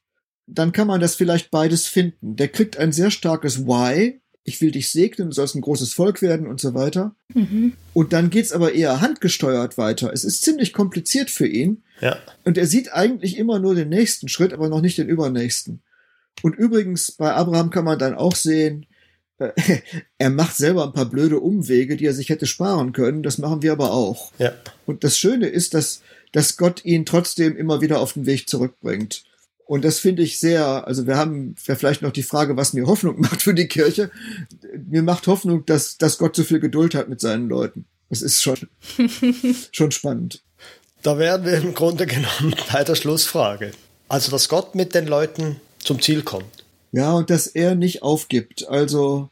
dann 0.47 0.73
kann 0.73 0.87
man 0.87 1.01
das 1.01 1.15
vielleicht 1.15 1.51
beides 1.51 1.87
finden. 1.87 2.37
Der 2.37 2.49
kriegt 2.49 2.77
ein 2.77 2.93
sehr 2.93 3.11
starkes 3.11 3.67
Why, 3.67 4.21
ich 4.45 4.61
will 4.61 4.71
dich 4.71 4.91
segnen, 4.91 5.29
du 5.29 5.35
sollst 5.35 5.55
ein 5.55 5.61
großes 5.61 5.93
Volk 5.93 6.23
werden 6.23 6.47
und 6.47 6.61
so 6.61 6.75
weiter. 6.75 7.15
Mhm. 7.35 7.75
Und 7.93 8.13
dann 8.13 8.31
geht's 8.31 8.53
aber 8.53 8.73
eher 8.73 9.01
handgesteuert 9.01 9.77
weiter. 9.77 10.13
Es 10.13 10.25
ist 10.25 10.43
ziemlich 10.43 10.73
kompliziert 10.73 11.31
für 11.31 11.47
ihn. 11.47 11.83
Ja. 12.01 12.19
Und 12.45 12.57
er 12.57 12.67
sieht 12.67 12.93
eigentlich 12.93 13.37
immer 13.37 13.59
nur 13.59 13.75
den 13.75 13.91
nächsten 13.91 14.29
Schritt, 14.29 14.53
aber 14.53 14.69
noch 14.69 14.81
nicht 14.81 14.99
den 14.99 15.09
übernächsten. 15.09 15.83
Und 16.43 16.57
übrigens, 16.57 17.13
bei 17.13 17.33
Abraham 17.33 17.71
kann 17.71 17.85
man 17.85 17.99
dann 17.99 18.15
auch 18.15 18.35
sehen, 18.35 18.87
äh, 19.39 19.53
er 20.19 20.31
macht 20.31 20.57
selber 20.57 20.85
ein 20.85 20.93
paar 20.93 21.11
blöde 21.11 21.39
Umwege, 21.41 21.97
die 21.97 22.07
er 22.07 22.15
sich 22.15 22.31
hätte 22.31 22.47
sparen 22.47 22.93
können. 22.93 23.23
Das 23.23 23.39
machen 23.39 23.63
wir 23.63 23.73
aber 23.73 23.93
auch. 23.93 24.33
Ja. 24.39 24.53
Und 24.87 25.05
das 25.05 25.19
Schöne 25.19 25.49
ist, 25.49 25.75
dass, 25.75 26.03
dass 26.33 26.57
Gott 26.57 26.85
ihn 26.85 27.05
trotzdem 27.05 27.57
immer 27.57 27.83
wieder 27.83 28.01
auf 28.01 28.15
den 28.15 28.25
Weg 28.25 28.49
zurückbringt. 28.49 29.25
Und 29.71 29.85
das 29.85 30.01
finde 30.01 30.25
ich 30.25 30.41
sehr, 30.41 30.85
also 30.89 31.07
wir 31.07 31.17
haben 31.17 31.55
ja 31.65 31.77
vielleicht 31.77 32.03
noch 32.03 32.11
die 32.11 32.25
Frage, 32.25 32.57
was 32.57 32.73
mir 32.73 32.89
Hoffnung 32.89 33.21
macht 33.21 33.41
für 33.41 33.55
die 33.55 33.69
Kirche. 33.69 34.11
Mir 34.89 35.05
macht 35.05 35.29
Hoffnung, 35.29 35.65
dass, 35.65 35.97
dass 35.97 36.19
Gott 36.19 36.35
so 36.35 36.43
viel 36.43 36.59
Geduld 36.59 36.97
hat 36.97 37.09
mit 37.09 37.21
seinen 37.21 37.49
Leuten. 37.49 37.85
Das 38.09 38.21
ist 38.21 38.43
schon, 38.43 38.59
schon 39.71 39.93
spannend. 39.93 40.43
Da 41.03 41.19
wären 41.19 41.45
wir 41.45 41.57
im 41.59 41.73
Grunde 41.75 42.07
genommen 42.07 42.57
bei 42.73 42.83
der 42.83 42.97
Schlussfrage. 42.97 43.71
Also, 44.09 44.33
dass 44.33 44.49
Gott 44.49 44.75
mit 44.75 44.93
den 44.93 45.07
Leuten 45.07 45.61
zum 45.79 46.03
Ziel 46.03 46.23
kommt. 46.23 46.65
Ja, 46.91 47.13
und 47.13 47.31
dass 47.31 47.47
er 47.47 47.77
nicht 47.77 48.03
aufgibt. 48.03 48.67
Also, 48.67 49.31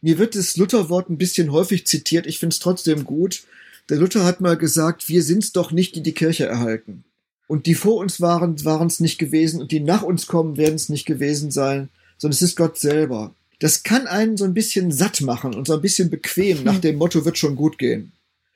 mir 0.00 0.16
wird 0.16 0.36
das 0.36 0.56
Lutherwort 0.56 1.10
ein 1.10 1.18
bisschen 1.18 1.52
häufig 1.52 1.86
zitiert. 1.86 2.26
Ich 2.26 2.38
finde 2.38 2.54
es 2.54 2.60
trotzdem 2.60 3.04
gut. 3.04 3.42
Der 3.90 3.98
Luther 3.98 4.24
hat 4.24 4.40
mal 4.40 4.56
gesagt, 4.56 5.10
wir 5.10 5.22
sind's 5.22 5.52
doch 5.52 5.70
nicht, 5.70 5.96
die 5.96 6.02
die 6.02 6.14
Kirche 6.14 6.46
erhalten. 6.46 7.04
Und 7.50 7.66
die 7.66 7.74
vor 7.74 7.96
uns 7.96 8.20
waren, 8.20 8.64
waren 8.64 8.86
es 8.86 9.00
nicht 9.00 9.18
gewesen 9.18 9.60
und 9.60 9.72
die 9.72 9.80
nach 9.80 10.02
uns 10.02 10.28
kommen, 10.28 10.56
werden 10.56 10.76
es 10.76 10.88
nicht 10.88 11.04
gewesen 11.04 11.50
sein, 11.50 11.88
sondern 12.16 12.36
es 12.36 12.42
ist 12.42 12.54
Gott 12.54 12.78
selber. 12.78 13.34
Das 13.58 13.82
kann 13.82 14.06
einen 14.06 14.36
so 14.36 14.44
ein 14.44 14.54
bisschen 14.54 14.92
satt 14.92 15.20
machen 15.20 15.56
und 15.56 15.66
so 15.66 15.72
ein 15.72 15.80
bisschen 15.80 16.10
bequem 16.10 16.62
nach 16.62 16.78
dem 16.78 16.94
Motto 16.94 17.24
wird 17.24 17.38
schon 17.38 17.56
gut 17.56 17.76
gehen. 17.76 18.12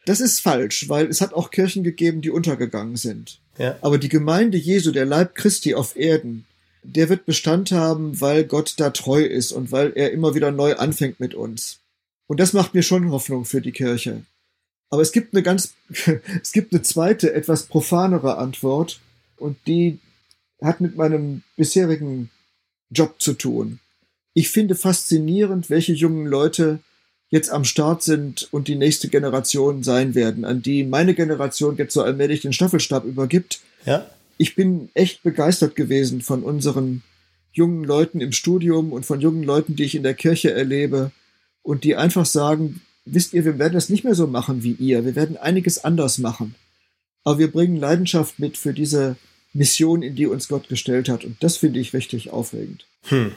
Das 0.07 0.20
ist 0.20 0.38
falsch, 0.38 0.88
weil 0.88 1.09
es 1.09 1.20
hat 1.20 1.34
auch 1.34 1.51
Kirchen 1.51 1.82
gegeben, 1.82 2.20
die 2.20 2.30
untergegangen 2.30 2.95
sind. 2.95 3.40
Ja. 3.59 3.76
Aber 3.80 3.99
die 3.99 4.09
Gemeinde 4.09 4.59
Jesu, 4.59 4.92
der 4.92 5.07
Leib 5.07 5.34
Christi 5.34 5.74
auf 5.74 5.97
Erden, 5.97 6.45
der 6.84 7.09
wird 7.09 7.26
Bestand 7.26 7.72
haben, 7.72 8.20
weil 8.20 8.45
Gott 8.45 8.74
da 8.76 8.90
treu 8.90 9.24
ist 9.24 9.51
und 9.51 9.72
weil 9.72 9.90
er 9.97 10.12
immer 10.12 10.36
wieder 10.36 10.53
neu 10.53 10.76
anfängt 10.76 11.18
mit 11.18 11.34
uns. 11.34 11.80
Und 12.28 12.38
das 12.38 12.53
macht 12.53 12.74
mir 12.74 12.84
schon 12.84 13.11
Hoffnung 13.11 13.45
für 13.45 13.61
die 13.61 13.72
Kirche. 13.72 14.22
Aber 14.91 15.03
es 15.03 15.12
gibt 15.12 15.35
eine 15.35 15.43
ganz, 15.43 15.74
es 16.43 16.53
gibt 16.53 16.72
eine 16.72 16.82
zweite, 16.82 17.32
etwas 17.35 17.64
profanere 17.64 18.39
Antwort 18.39 19.01
und 19.37 19.57
die 19.66 19.99
hat 20.62 20.80
mit 20.80 20.97
meinem 20.97 21.43
bisherigen 21.57 22.30
Job 22.91 23.20
zu 23.20 23.35
tun. 23.35 23.80
Ich 24.35 24.51
finde 24.51 24.74
faszinierend, 24.74 25.70
welche 25.70 25.93
jungen 25.93 26.26
Leute 26.26 26.80
jetzt 27.30 27.51
am 27.51 27.64
Start 27.64 28.03
sind 28.03 28.49
und 28.53 28.68
die 28.68 28.76
nächste 28.76 29.09
Generation 29.09 29.82
sein 29.82 30.14
werden, 30.14 30.45
an 30.45 30.62
die 30.62 30.85
meine 30.85 31.14
Generation 31.14 31.76
jetzt 31.76 31.95
so 31.95 32.03
allmählich 32.03 32.43
den 32.43 32.53
Staffelstab 32.53 33.05
übergibt. 33.05 33.61
Ja. 33.85 34.07
ich 34.39 34.55
bin 34.55 34.89
echt 34.95 35.22
begeistert 35.22 35.76
gewesen 35.76 36.22
von 36.22 36.43
unseren 36.43 37.03
jungen 37.53 37.85
Leuten 37.85 38.20
im 38.20 38.32
Studium 38.32 38.93
und 38.93 39.05
von 39.05 39.20
jungen 39.20 39.43
Leuten, 39.43 39.76
die 39.76 39.85
ich 39.85 39.95
in 39.95 40.03
der 40.03 40.14
Kirche 40.14 40.53
erlebe 40.53 41.12
und 41.62 41.85
die 41.85 41.97
einfach 41.97 42.26
sagen, 42.26 42.80
wisst 43.05 43.32
ihr, 43.32 43.44
wir 43.44 43.59
werden 43.59 43.74
das 43.74 43.88
nicht 43.88 44.05
mehr 44.05 44.14
so 44.14 44.26
machen 44.26 44.62
wie 44.62 44.72
ihr, 44.72 45.05
wir 45.05 45.14
werden 45.14 45.36
einiges 45.36 45.84
anders 45.84 46.18
machen. 46.18 46.55
Aber 47.24 47.38
wir 47.38 47.50
bringen 47.50 47.76
Leidenschaft 47.76 48.38
mit 48.38 48.57
für 48.57 48.74
diese 48.74 49.16
Mission, 49.52 50.02
in 50.02 50.16
die 50.16 50.26
uns 50.26 50.48
Gott 50.48 50.68
gestellt 50.68 51.09
hat. 51.09 51.24
Und 51.24 51.42
das 51.42 51.57
finde 51.57 51.80
ich 51.80 51.94
richtig 51.94 52.30
aufregend. 52.30 52.86
Hm. 53.05 53.32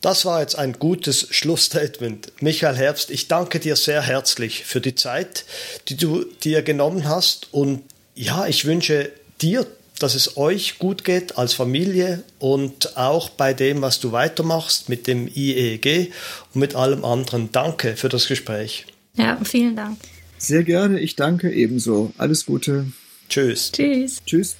Das 0.00 0.24
war 0.24 0.40
jetzt 0.40 0.56
ein 0.56 0.74
gutes 0.74 1.26
Schlussstatement. 1.30 2.32
Michael 2.40 2.76
Herbst, 2.76 3.10
ich 3.10 3.28
danke 3.28 3.60
dir 3.60 3.76
sehr 3.76 4.00
herzlich 4.00 4.64
für 4.64 4.80
die 4.80 4.94
Zeit, 4.94 5.44
die 5.88 5.96
du 5.96 6.24
dir 6.24 6.62
genommen 6.62 7.06
hast. 7.06 7.52
Und 7.52 7.82
ja, 8.14 8.46
ich 8.46 8.64
wünsche 8.64 9.12
dir, 9.42 9.66
dass 10.02 10.14
es 10.14 10.36
euch 10.36 10.78
gut 10.78 11.04
geht 11.04 11.38
als 11.38 11.52
Familie 11.52 12.24
und 12.38 12.96
auch 12.96 13.28
bei 13.28 13.52
dem, 13.54 13.82
was 13.82 14.00
du 14.00 14.12
weitermachst 14.12 14.88
mit 14.88 15.06
dem 15.06 15.28
IEG 15.28 16.12
und 16.54 16.60
mit 16.60 16.74
allem 16.74 17.04
anderen. 17.04 17.52
Danke 17.52 17.96
für 17.96 18.08
das 18.08 18.26
Gespräch. 18.26 18.86
Ja, 19.14 19.38
vielen 19.44 19.76
Dank. 19.76 19.98
Sehr 20.38 20.64
gerne, 20.64 20.98
ich 21.00 21.16
danke 21.16 21.52
ebenso. 21.52 22.12
Alles 22.16 22.46
Gute. 22.46 22.86
Tschüss. 23.28 23.70
Tschüss. 23.72 24.22
Tschüss. 24.24 24.56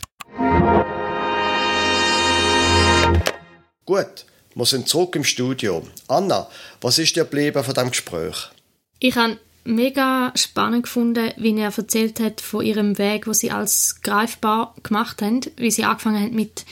Gut, 3.86 4.26
wir 4.54 4.66
sind 4.66 4.88
zurück 4.88 5.16
im 5.16 5.24
Studio. 5.24 5.82
Anna, 6.06 6.48
was 6.80 6.98
ist 6.98 7.16
dir 7.16 7.24
geblieben 7.24 7.64
von 7.64 7.74
diesem 7.74 7.90
Gespräch? 7.90 8.50
Ich 8.98 9.16
habe 9.16 9.38
mega 9.64 10.32
spannend 10.34 10.84
gefunden, 10.84 11.32
wie 11.36 11.56
er 11.58 11.76
erzählt 11.76 12.20
hat 12.20 12.40
von 12.40 12.64
ihrem 12.64 12.98
Weg, 12.98 13.26
wo 13.26 13.32
sie 13.32 13.50
als 13.50 14.00
greifbar 14.02 14.74
gemacht 14.82 15.22
haben, 15.22 15.40
wie 15.56 15.70
sie 15.70 15.84
angefangen 15.84 16.22
haben 16.22 16.34
mit 16.34 16.64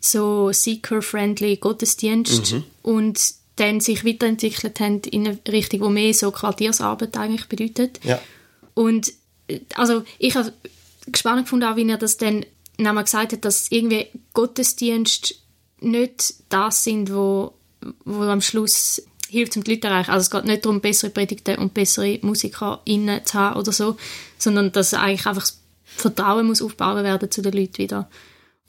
so 0.00 0.52
seeker-friendly 0.52 1.56
Gottesdienst 1.56 2.52
mhm. 2.52 2.64
und 2.82 3.20
dann 3.56 3.80
sich 3.80 4.04
weiterentwickelt 4.04 4.80
haben 4.80 5.00
in 5.00 5.26
eine 5.26 5.38
Richtung, 5.48 5.80
wo 5.80 5.88
mehr 5.88 6.12
so 6.12 6.30
Quartiersarbeit 6.30 7.16
eigentlich 7.16 7.48
bedeutet. 7.48 8.00
Ja. 8.04 8.20
Und 8.74 9.12
also 9.74 10.04
ich 10.18 10.36
habe 10.36 10.52
gespannt 11.06 11.44
gefunden, 11.44 11.64
auch 11.64 11.76
wie 11.76 11.88
er 11.88 11.96
das 11.96 12.18
dann 12.18 12.44
nochmal 12.78 13.04
gesagt 13.04 13.32
hat, 13.32 13.44
dass 13.44 13.70
irgendwie 13.70 14.08
Gottesdienst 14.34 15.40
nicht 15.80 16.34
das 16.48 16.84
sind, 16.84 17.12
wo, 17.12 17.54
wo 18.04 18.22
am 18.22 18.40
Schluss 18.40 19.02
hilft, 19.28 19.56
um 19.56 19.64
die 19.64 19.72
Leute 19.72 19.88
erreichen. 19.88 20.10
Also 20.10 20.22
es 20.22 20.30
geht 20.30 20.44
nicht 20.44 20.64
darum, 20.64 20.80
bessere 20.80 21.10
Predigten 21.10 21.56
und 21.56 21.74
bessere 21.74 22.18
MusikerInnen 22.22 23.24
zu 23.24 23.34
haben 23.34 23.58
oder 23.58 23.72
so, 23.72 23.96
sondern 24.38 24.72
dass 24.72 24.94
eigentlich 24.94 25.26
einfach 25.26 25.42
das 25.42 25.60
Vertrauen 25.84 26.46
muss 26.46 26.62
aufbauen 26.62 27.04
werden 27.04 27.30
zu 27.30 27.42
den 27.42 27.52
Leuten 27.52 27.78
wieder. 27.78 28.08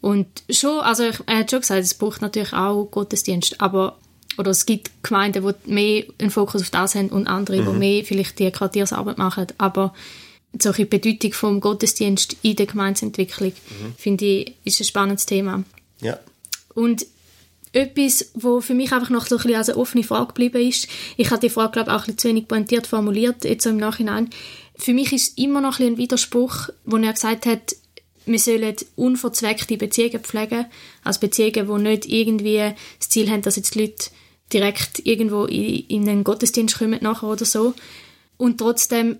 Und 0.01 0.27
schon, 0.49 0.79
also 0.79 1.03
er 1.03 1.37
hat 1.39 1.51
schon 1.51 1.61
gesagt, 1.61 1.83
es 1.83 1.95
braucht 1.95 2.21
natürlich 2.21 2.53
auch 2.53 2.85
Gottesdienst, 2.85 3.59
aber 3.59 3.97
oder 4.37 4.51
es 4.51 4.67
gibt 4.67 4.91
Gemeinden, 5.03 5.45
die 5.45 5.71
mehr 5.71 6.03
einen 6.19 6.29
Fokus 6.29 6.61
auf 6.61 6.69
das 6.69 6.93
haben 6.93 7.09
und 7.09 7.27
andere, 7.27 7.61
mhm. 7.61 7.65
die 7.65 7.77
mehr 7.77 8.03
vielleicht 8.03 8.37
die 8.37 8.51
Quartiersarbeit 8.51 9.17
machen, 9.17 9.47
aber 9.57 9.93
solche 10.59 10.85
Bedeutung 10.85 11.33
vom 11.33 11.59
Gottesdienst 11.59 12.37
in 12.43 12.55
der 12.55 12.67
Gemeinsentwicklung, 12.67 13.51
mhm. 13.51 13.95
finde 13.97 14.25
ich, 14.25 14.53
ist 14.63 14.79
ein 14.79 14.85
spannendes 14.85 15.25
Thema. 15.25 15.63
Ja. 16.01 16.19
Und 16.73 17.05
etwas, 17.77 18.31
wo 18.33 18.61
für 18.61 18.73
mich 18.73 18.91
einfach 18.91 19.09
noch 19.09 19.25
so 19.25 19.35
ein 19.35 19.43
bisschen 19.43 19.55
als 19.55 19.69
eine 19.69 19.77
offene 19.77 20.03
Frage 20.03 20.27
geblieben 20.27 20.67
ist, 20.67 20.87
ich 21.15 21.29
habe 21.31 21.39
die 21.41 21.49
Frage, 21.49 21.71
glaube 21.71 21.91
ich, 21.91 21.95
auch 21.95 22.01
ein 22.01 22.05
bisschen 22.05 22.17
zu 22.17 22.27
wenig 22.29 22.47
pointiert 22.47 22.87
formuliert, 22.87 23.43
jetzt 23.43 23.63
so 23.63 23.69
im 23.69 23.77
Nachhinein. 23.77 24.29
Für 24.75 24.93
mich 24.93 25.13
ist 25.13 25.37
immer 25.37 25.61
noch 25.61 25.79
ein, 25.79 25.87
ein 25.87 25.97
Widerspruch, 25.97 26.69
wo 26.85 26.97
er 26.97 27.13
gesagt 27.13 27.45
hat, 27.45 27.75
wir 28.25 28.39
sollen 28.39 28.75
unverzweckte 28.95 29.77
Beziehungen 29.77 30.19
pflegen, 30.19 30.65
also 31.03 31.19
Beziehungen, 31.19 31.67
die 31.67 31.89
nicht 31.89 32.05
irgendwie 32.05 32.73
das 32.99 33.09
Ziel 33.09 33.29
haben, 33.29 33.41
dass 33.41 33.55
jetzt 33.55 33.75
die 33.75 33.81
Leute 33.81 34.09
direkt 34.51 35.05
irgendwo 35.05 35.45
in, 35.45 35.85
in 35.87 36.09
einen 36.09 36.23
Gottesdienst 36.23 36.77
kommen 36.77 36.99
nachher 37.01 37.29
oder 37.29 37.45
so. 37.45 37.73
Und 38.37 38.57
trotzdem 38.57 39.17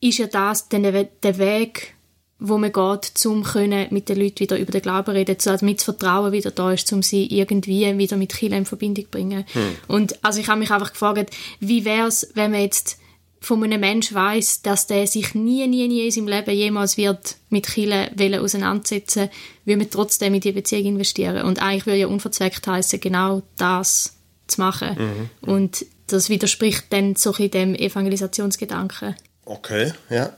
ist 0.00 0.18
ja 0.18 0.26
das 0.26 0.68
dann 0.68 0.82
der 0.82 1.38
Weg, 1.38 1.95
wo 2.38 2.58
man 2.58 2.72
geht, 2.72 3.26
um 3.26 3.42
können 3.42 3.86
mit 3.90 4.08
den 4.08 4.20
Leuten 4.20 4.40
wieder 4.40 4.58
über 4.58 4.72
den 4.72 4.82
Glauben 4.82 5.12
reden, 5.12 5.36
also 5.44 5.64
mit 5.64 5.78
das 5.78 5.84
Vertrauen 5.84 6.32
wieder 6.32 6.50
da 6.50 6.72
ist, 6.72 6.92
um 6.92 7.02
sie 7.02 7.26
irgendwie 7.26 7.96
wieder 7.96 8.16
mit 8.16 8.34
Kirche 8.34 8.56
in 8.56 8.66
Verbindung 8.66 9.04
zu 9.04 9.10
bringen. 9.10 9.44
Hm. 9.52 9.76
Und 9.88 10.22
also 10.22 10.40
ich 10.40 10.48
habe 10.48 10.60
mich 10.60 10.70
einfach 10.70 10.92
gefragt, 10.92 11.34
wie 11.60 11.84
wäre 11.84 12.08
es, 12.08 12.28
wenn 12.34 12.50
man 12.50 12.60
jetzt 12.60 12.98
von 13.40 13.62
einem 13.62 13.80
Menschen 13.80 14.16
weiß, 14.16 14.62
dass 14.62 14.86
der 14.86 15.06
sich 15.06 15.34
nie, 15.34 15.66
nie, 15.66 15.88
nie 15.88 16.04
in 16.06 16.10
seinem 16.10 16.28
Leben 16.28 16.50
jemals 16.50 16.96
wird 16.96 17.36
mit 17.48 17.66
Chile 17.66 18.10
auseinandersetzen, 18.40 19.28
würde 19.64 19.78
man 19.78 19.90
trotzdem 19.90 20.34
in 20.34 20.40
die 20.40 20.52
Beziehung 20.52 20.86
investieren. 20.86 21.44
Und 21.46 21.62
eigentlich 21.62 21.86
würde 21.86 22.00
ja 22.00 22.06
unverzweckt 22.06 22.66
heißen, 22.66 23.00
genau 23.00 23.42
das 23.56 24.14
zu 24.46 24.60
machen. 24.60 24.96
Mhm. 24.98 25.48
Und 25.48 25.86
das 26.08 26.28
widerspricht 26.28 26.84
dann 26.90 27.16
so 27.16 27.32
in 27.34 27.50
dem 27.50 27.74
Evangelisationsgedanken. 27.74 29.14
Okay, 29.44 29.92
ja. 30.10 30.32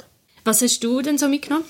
Was 0.45 0.63
hast 0.63 0.83
du 0.85 1.01
denn 1.03 1.19
so 1.19 1.29
mitgenommen? 1.29 1.65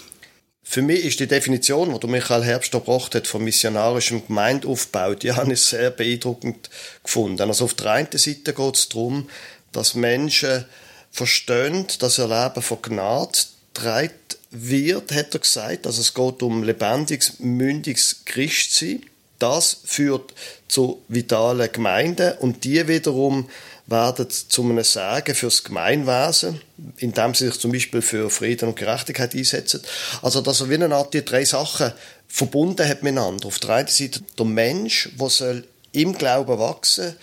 Für 0.71 0.83
mich 0.83 1.03
ist 1.03 1.19
die 1.19 1.27
Definition, 1.27 1.99
die 1.99 2.07
Michael 2.09 2.45
Herbst 2.45 2.73
gebracht 2.73 3.14
hat, 3.14 3.27
vom 3.27 3.43
missionarischen 3.43 4.27
Gemeindeaufbau, 4.27 5.14
die 5.14 5.33
habe 5.37 5.55
ich 5.55 5.62
sehr 5.62 5.91
beeindruckend 5.91 6.69
gefunden. 7.03 7.41
Also 7.49 7.64
auf 7.64 7.73
der 7.73 7.93
einen 7.93 8.09
Seite 8.12 8.53
geht 8.53 8.77
es 8.77 8.91
darum, 8.91 9.31
dass 9.73 9.95
Menschen 9.95 10.66
verstehen, 11.11 11.87
dass 12.01 12.19
ihr 12.19 12.29
Leben 12.29 12.61
von 12.61 12.83
Gnade 12.83 13.39
treibt 13.73 14.37
wird, 14.51 15.11
hat 15.11 15.33
er 15.33 15.41
gesagt. 15.41 15.87
Also 15.87 16.03
es 16.03 16.12
geht 16.12 16.43
um 16.43 16.62
lebendiges, 16.62 17.39
mündiges 17.39 18.27
Christsein. 18.27 19.07
Das 19.39 19.79
führt 19.87 20.35
zu 20.69 21.03
vitalen 21.09 21.73
Gemeinden 21.73 22.37
und 22.41 22.64
die 22.64 22.87
wiederum 22.87 23.49
werden 23.89 24.28
zu 24.30 24.62
einem 24.62 24.84
Sagen 24.84 25.34
fürs 25.34 25.64
Gemeinwesen, 25.64 26.61
indem 26.99 27.34
sie 27.34 27.47
sich 27.47 27.59
zum 27.59 27.72
Beispiel 27.72 28.03
für 28.03 28.30
Frieden 28.30 28.68
und 28.68 28.76
Gerechtigkeit 28.76 29.34
einsetzen. 29.34 29.82
Also, 30.22 30.41
dass 30.41 30.61
er 30.61 30.70
wie 30.70 30.74
eine 30.74 30.95
Art 30.95 31.14
die 31.14 31.24
drei 31.24 31.45
Sachen 31.45 31.93
verbunden 32.28 32.86
hat 32.86 33.03
miteinander. 33.03 33.47
Auf 33.47 33.59
der 33.59 33.70
einen 33.70 33.89
Seite 33.89 34.20
der 34.39 34.47
Mensch, 34.47 35.11
der 35.18 35.30
soll 35.30 35.64
im 35.93 36.16
Glauben 36.16 36.59
wachsen 36.59 37.16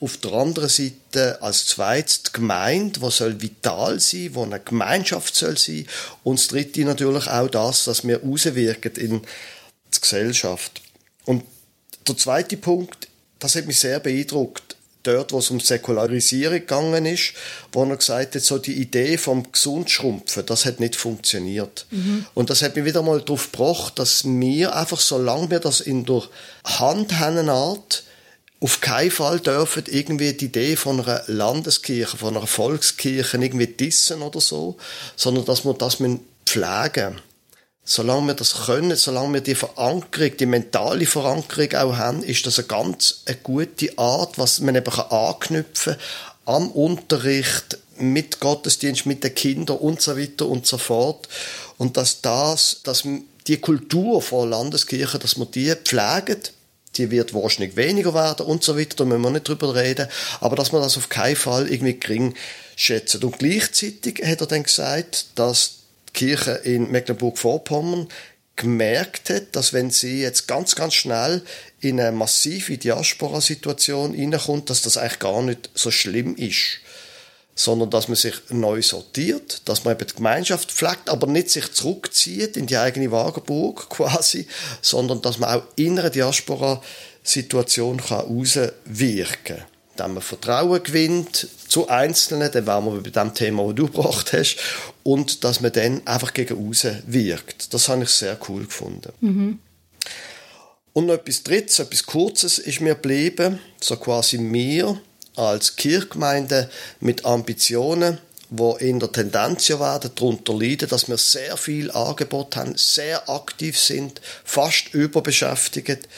auf 0.00 0.16
der 0.16 0.32
anderen 0.32 0.68
Seite 0.68 1.42
als 1.42 1.66
zweites 1.66 2.22
die 2.22 2.32
Gemeinde, 2.32 3.00
die 3.00 3.10
soll 3.10 3.40
vital 3.42 4.00
sein, 4.00 4.30
wo 4.32 4.44
eine 4.44 4.58
Gemeinschaft 4.58 5.34
soll 5.34 5.58
sein. 5.58 5.86
Und 6.24 6.38
das 6.38 6.48
dritte 6.48 6.84
natürlich 6.84 7.28
auch 7.28 7.48
das, 7.48 7.84
dass 7.84 8.06
wir 8.06 8.24
auswirken 8.24 8.96
in 8.96 9.20
die 9.94 10.00
Gesellschaft. 10.00 10.80
Und 11.26 11.44
der 12.08 12.16
zweite 12.16 12.56
Punkt, 12.56 13.08
das 13.38 13.56
hat 13.56 13.66
mich 13.66 13.78
sehr 13.78 14.00
beeindruckt 14.00 14.69
dort, 15.02 15.32
wo 15.32 15.38
es 15.38 15.50
um 15.50 15.60
Säkularisierung 15.60 16.60
gegangen 16.60 17.06
ist, 17.06 17.34
wo 17.72 17.84
er 17.84 17.96
gesagt 17.96 18.34
hat, 18.34 18.42
so 18.42 18.58
die 18.58 18.74
Idee 18.74 19.16
vom 19.16 19.50
Gesundschrumpfen, 19.50 20.46
das 20.46 20.64
hat 20.64 20.80
nicht 20.80 20.96
funktioniert. 20.96 21.86
Mhm. 21.90 22.26
Und 22.34 22.50
das 22.50 22.62
hat 22.62 22.76
mich 22.76 22.84
wieder 22.84 23.02
mal 23.02 23.20
darauf 23.20 23.50
gebracht, 23.52 23.98
dass 23.98 24.24
wir 24.24 24.74
einfach, 24.74 25.00
solange 25.00 25.50
wir 25.50 25.60
das 25.60 25.80
in 25.80 26.04
der 26.04 26.22
Hand 26.64 27.18
haben, 27.18 27.48
Art, 27.48 28.04
auf 28.60 28.80
keinen 28.82 29.10
Fall 29.10 29.40
dürfen 29.40 29.84
irgendwie 29.86 30.34
die 30.34 30.46
Idee 30.46 30.76
von 30.76 31.00
einer 31.00 31.22
Landeskirche, 31.26 32.18
von 32.18 32.36
einer 32.36 32.46
Volkskirche 32.46 33.38
irgendwie 33.38 33.66
dissen 33.66 34.20
oder 34.20 34.40
so, 34.40 34.76
sondern 35.16 35.46
dass 35.46 35.64
wir 35.64 35.72
das 35.72 35.96
pflegen 36.46 37.20
solange 37.90 38.28
wir 38.28 38.34
das 38.34 38.66
können, 38.66 38.96
solange 38.96 39.34
wir 39.34 39.40
die 39.40 39.56
Verankerung, 39.56 40.36
die 40.36 40.46
mentale 40.46 41.06
Verankerung 41.06 41.74
auch 41.74 41.96
haben, 41.96 42.22
ist 42.22 42.46
das 42.46 42.60
eine 42.60 42.68
ganz 42.68 43.22
eine 43.26 43.36
gute 43.42 43.98
Art, 43.98 44.38
was 44.38 44.60
man 44.60 44.76
eben 44.76 44.92
anknüpfen 44.92 45.94
kann 45.94 46.54
am 46.54 46.70
Unterricht, 46.70 47.78
mit 47.98 48.40
Gottesdienst, 48.40 49.06
mit 49.06 49.24
den 49.24 49.34
Kindern 49.34 49.76
und 49.76 50.00
so 50.00 50.16
weiter 50.16 50.46
und 50.46 50.66
so 50.66 50.78
fort. 50.78 51.28
Und 51.78 51.96
dass 51.96 52.22
das, 52.22 52.80
dass 52.84 53.02
die 53.46 53.58
Kultur 53.58 54.22
von 54.22 54.48
Landeskirche, 54.48 55.18
dass 55.18 55.36
man 55.36 55.50
die 55.50 55.74
pflegen, 55.74 56.40
die 56.96 57.10
wird 57.10 57.34
wahrscheinlich 57.34 57.76
weniger 57.76 58.14
werden 58.14 58.46
und 58.46 58.62
so 58.64 58.78
weiter, 58.78 58.96
da 58.96 59.04
müssen 59.04 59.22
wir 59.22 59.30
nicht 59.30 59.48
drüber 59.48 59.74
reden, 59.74 60.08
aber 60.40 60.56
dass 60.56 60.72
man 60.72 60.80
das 60.80 60.96
auf 60.96 61.08
keinen 61.08 61.36
Fall 61.36 61.68
irgendwie 61.68 61.98
gering 61.98 62.34
schätzt. 62.76 63.22
Und 63.22 63.38
gleichzeitig 63.38 64.22
hat 64.24 64.40
er 64.40 64.46
dann 64.46 64.62
gesagt, 64.62 65.26
dass 65.34 65.79
Kirche 66.12 66.52
in 66.64 66.90
Mecklenburg-Vorpommern 66.90 68.08
gemerkt 68.60 69.30
hat, 69.30 69.56
dass 69.56 69.72
wenn 69.72 69.90
sie 69.90 70.20
jetzt 70.20 70.46
ganz, 70.46 70.74
ganz 70.74 70.92
schnell 70.94 71.42
in 71.80 71.98
eine 71.98 72.12
massive 72.12 72.76
Diaspora-Situation 72.76 74.12
hineinkommt, 74.12 74.68
dass 74.68 74.82
das 74.82 74.98
eigentlich 74.98 75.18
gar 75.18 75.42
nicht 75.42 75.70
so 75.74 75.90
schlimm 75.90 76.36
ist. 76.36 76.80
Sondern 77.54 77.90
dass 77.90 78.08
man 78.08 78.16
sich 78.16 78.34
neu 78.50 78.82
sortiert, 78.82 79.62
dass 79.66 79.84
man 79.84 79.94
eben 79.94 80.06
die 80.06 80.14
Gemeinschaft 80.14 80.70
pflegt, 80.72 81.08
aber 81.08 81.26
nicht 81.26 81.50
sich 81.50 81.72
zurückzieht 81.72 82.56
in 82.56 82.66
die 82.66 82.76
eigene 82.76 83.10
Wagenburg 83.10 83.88
quasi, 83.90 84.46
sondern 84.82 85.22
dass 85.22 85.38
man 85.38 85.58
auch 85.58 85.62
in 85.76 85.98
einer 85.98 86.10
Diaspora-Situation 86.10 88.00
auswirken 88.00 89.56
kann 89.56 89.64
dann 90.00 90.14
man 90.14 90.22
Vertrauen 90.22 90.82
gewinnt 90.82 91.46
zu 91.68 91.88
Einzelnen, 91.88 92.50
dann 92.50 92.66
wären 92.66 92.84
wir 92.86 93.02
bei 93.02 93.10
dem 93.10 93.34
Thema, 93.34 93.66
das 93.66 93.74
du 93.74 93.86
gebracht 93.86 94.32
hast, 94.32 94.56
und 95.02 95.44
dass 95.44 95.60
man 95.60 95.72
dann 95.72 96.06
einfach 96.06 96.34
gegen 96.34 96.68
außen 96.68 97.02
wirkt. 97.06 97.72
Das 97.72 97.88
habe 97.88 98.04
ich 98.04 98.10
sehr 98.10 98.38
cool 98.48 98.64
gefunden. 98.64 99.12
Mhm. 99.20 99.58
Und 100.92 101.06
noch 101.06 101.14
etwas 101.14 101.42
Drittes, 101.42 101.78
etwas 101.78 102.04
Kurzes 102.04 102.58
ist 102.58 102.80
mir 102.80 102.94
geblieben, 102.94 103.60
so 103.80 103.96
quasi 103.96 104.38
mir 104.38 105.00
als 105.36 105.76
Kirchgemeinde 105.76 106.68
mit 107.00 107.24
Ambitionen, 107.24 108.18
wo 108.50 108.74
in 108.76 108.98
der 108.98 109.12
Tendenz 109.12 109.68
ja 109.68 109.78
werden, 109.78 110.10
darunter 110.14 110.52
leiden, 110.52 110.88
dass 110.88 111.08
wir 111.08 111.16
sehr 111.16 111.56
viel 111.56 111.90
Angebot 111.92 112.56
haben, 112.56 112.76
sehr 112.76 113.28
aktiv 113.28 113.78
sind, 113.78 114.20
fast 114.44 114.92
überbeschäftigt. 114.92 116.08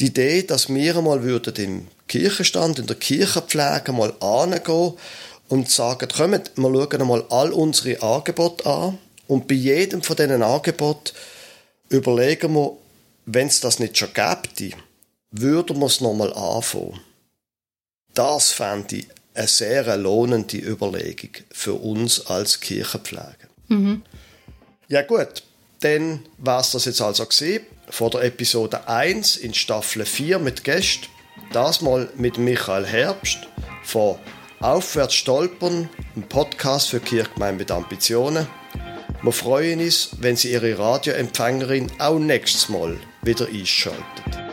Die 0.00 0.06
Idee, 0.06 0.42
dass 0.42 0.68
wir 0.68 0.96
einmal 0.96 1.22
würden 1.22 1.54
im 1.56 1.88
Kirchenstand, 2.08 2.80
in 2.80 2.86
der 2.86 2.96
Kirchenpflege 2.96 3.92
mal 3.92 4.12
angehen 4.20 4.94
und 5.48 5.70
sagen, 5.70 6.08
kommt, 6.08 6.52
wir 6.56 6.70
schauen 6.70 7.00
einmal 7.00 7.24
all 7.30 7.52
unsere 7.52 8.02
Angebote 8.02 8.66
an 8.66 8.98
und 9.26 9.48
bei 9.48 9.54
jedem 9.54 10.02
von 10.02 10.16
diesen 10.16 10.42
Angeboten 10.42 11.12
überlegen 11.88 12.54
wir, 12.54 12.76
wenn 13.26 13.48
es 13.48 13.60
das 13.60 13.78
nicht 13.78 13.98
schon 13.98 14.12
gäbe, 14.14 14.76
würden 15.30 15.78
wir 15.78 15.86
es 15.86 16.00
nochmal 16.00 16.32
anfangen. 16.32 17.00
Das 18.14 18.50
fände 18.50 18.96
ich 18.96 19.08
eine 19.34 19.46
sehr 19.46 19.96
lohnende 19.96 20.56
Überlegung 20.56 21.30
für 21.50 21.74
uns 21.74 22.26
als 22.26 22.60
Kirchenpflege. 22.60 23.48
Mhm. 23.68 24.02
Ja 24.88 25.02
gut, 25.02 25.42
dann 25.80 26.24
war 26.38 26.60
es 26.60 26.72
das 26.72 26.86
jetzt 26.86 27.00
also 27.00 27.26
gesehen 27.26 27.64
vor 27.90 28.10
der 28.10 28.22
Episode 28.22 28.88
1 28.88 29.36
in 29.36 29.54
Staffel 29.54 30.04
4 30.04 30.38
mit 30.38 30.64
Gästen. 30.64 31.06
Das 31.52 31.80
mal 31.80 32.08
mit 32.16 32.36
Michael 32.36 32.86
Herbst 32.86 33.38
von 33.84 34.18
Aufwärts 34.60 35.14
stolpern, 35.14 35.88
ein 36.16 36.22
Podcast 36.28 36.90
für 36.90 36.98
Kirchgemeinde 36.98 37.60
mit 37.60 37.70
Ambitionen. 37.70 38.48
Wir 39.22 39.32
freuen 39.32 39.80
uns, 39.80 40.10
wenn 40.20 40.34
Sie 40.34 40.50
Ihre 40.52 40.76
Radioempfängerin 40.76 41.92
auch 41.98 42.18
nächstes 42.18 42.68
Mal 42.68 42.98
wieder 43.22 43.46
einschalten. 43.46 44.47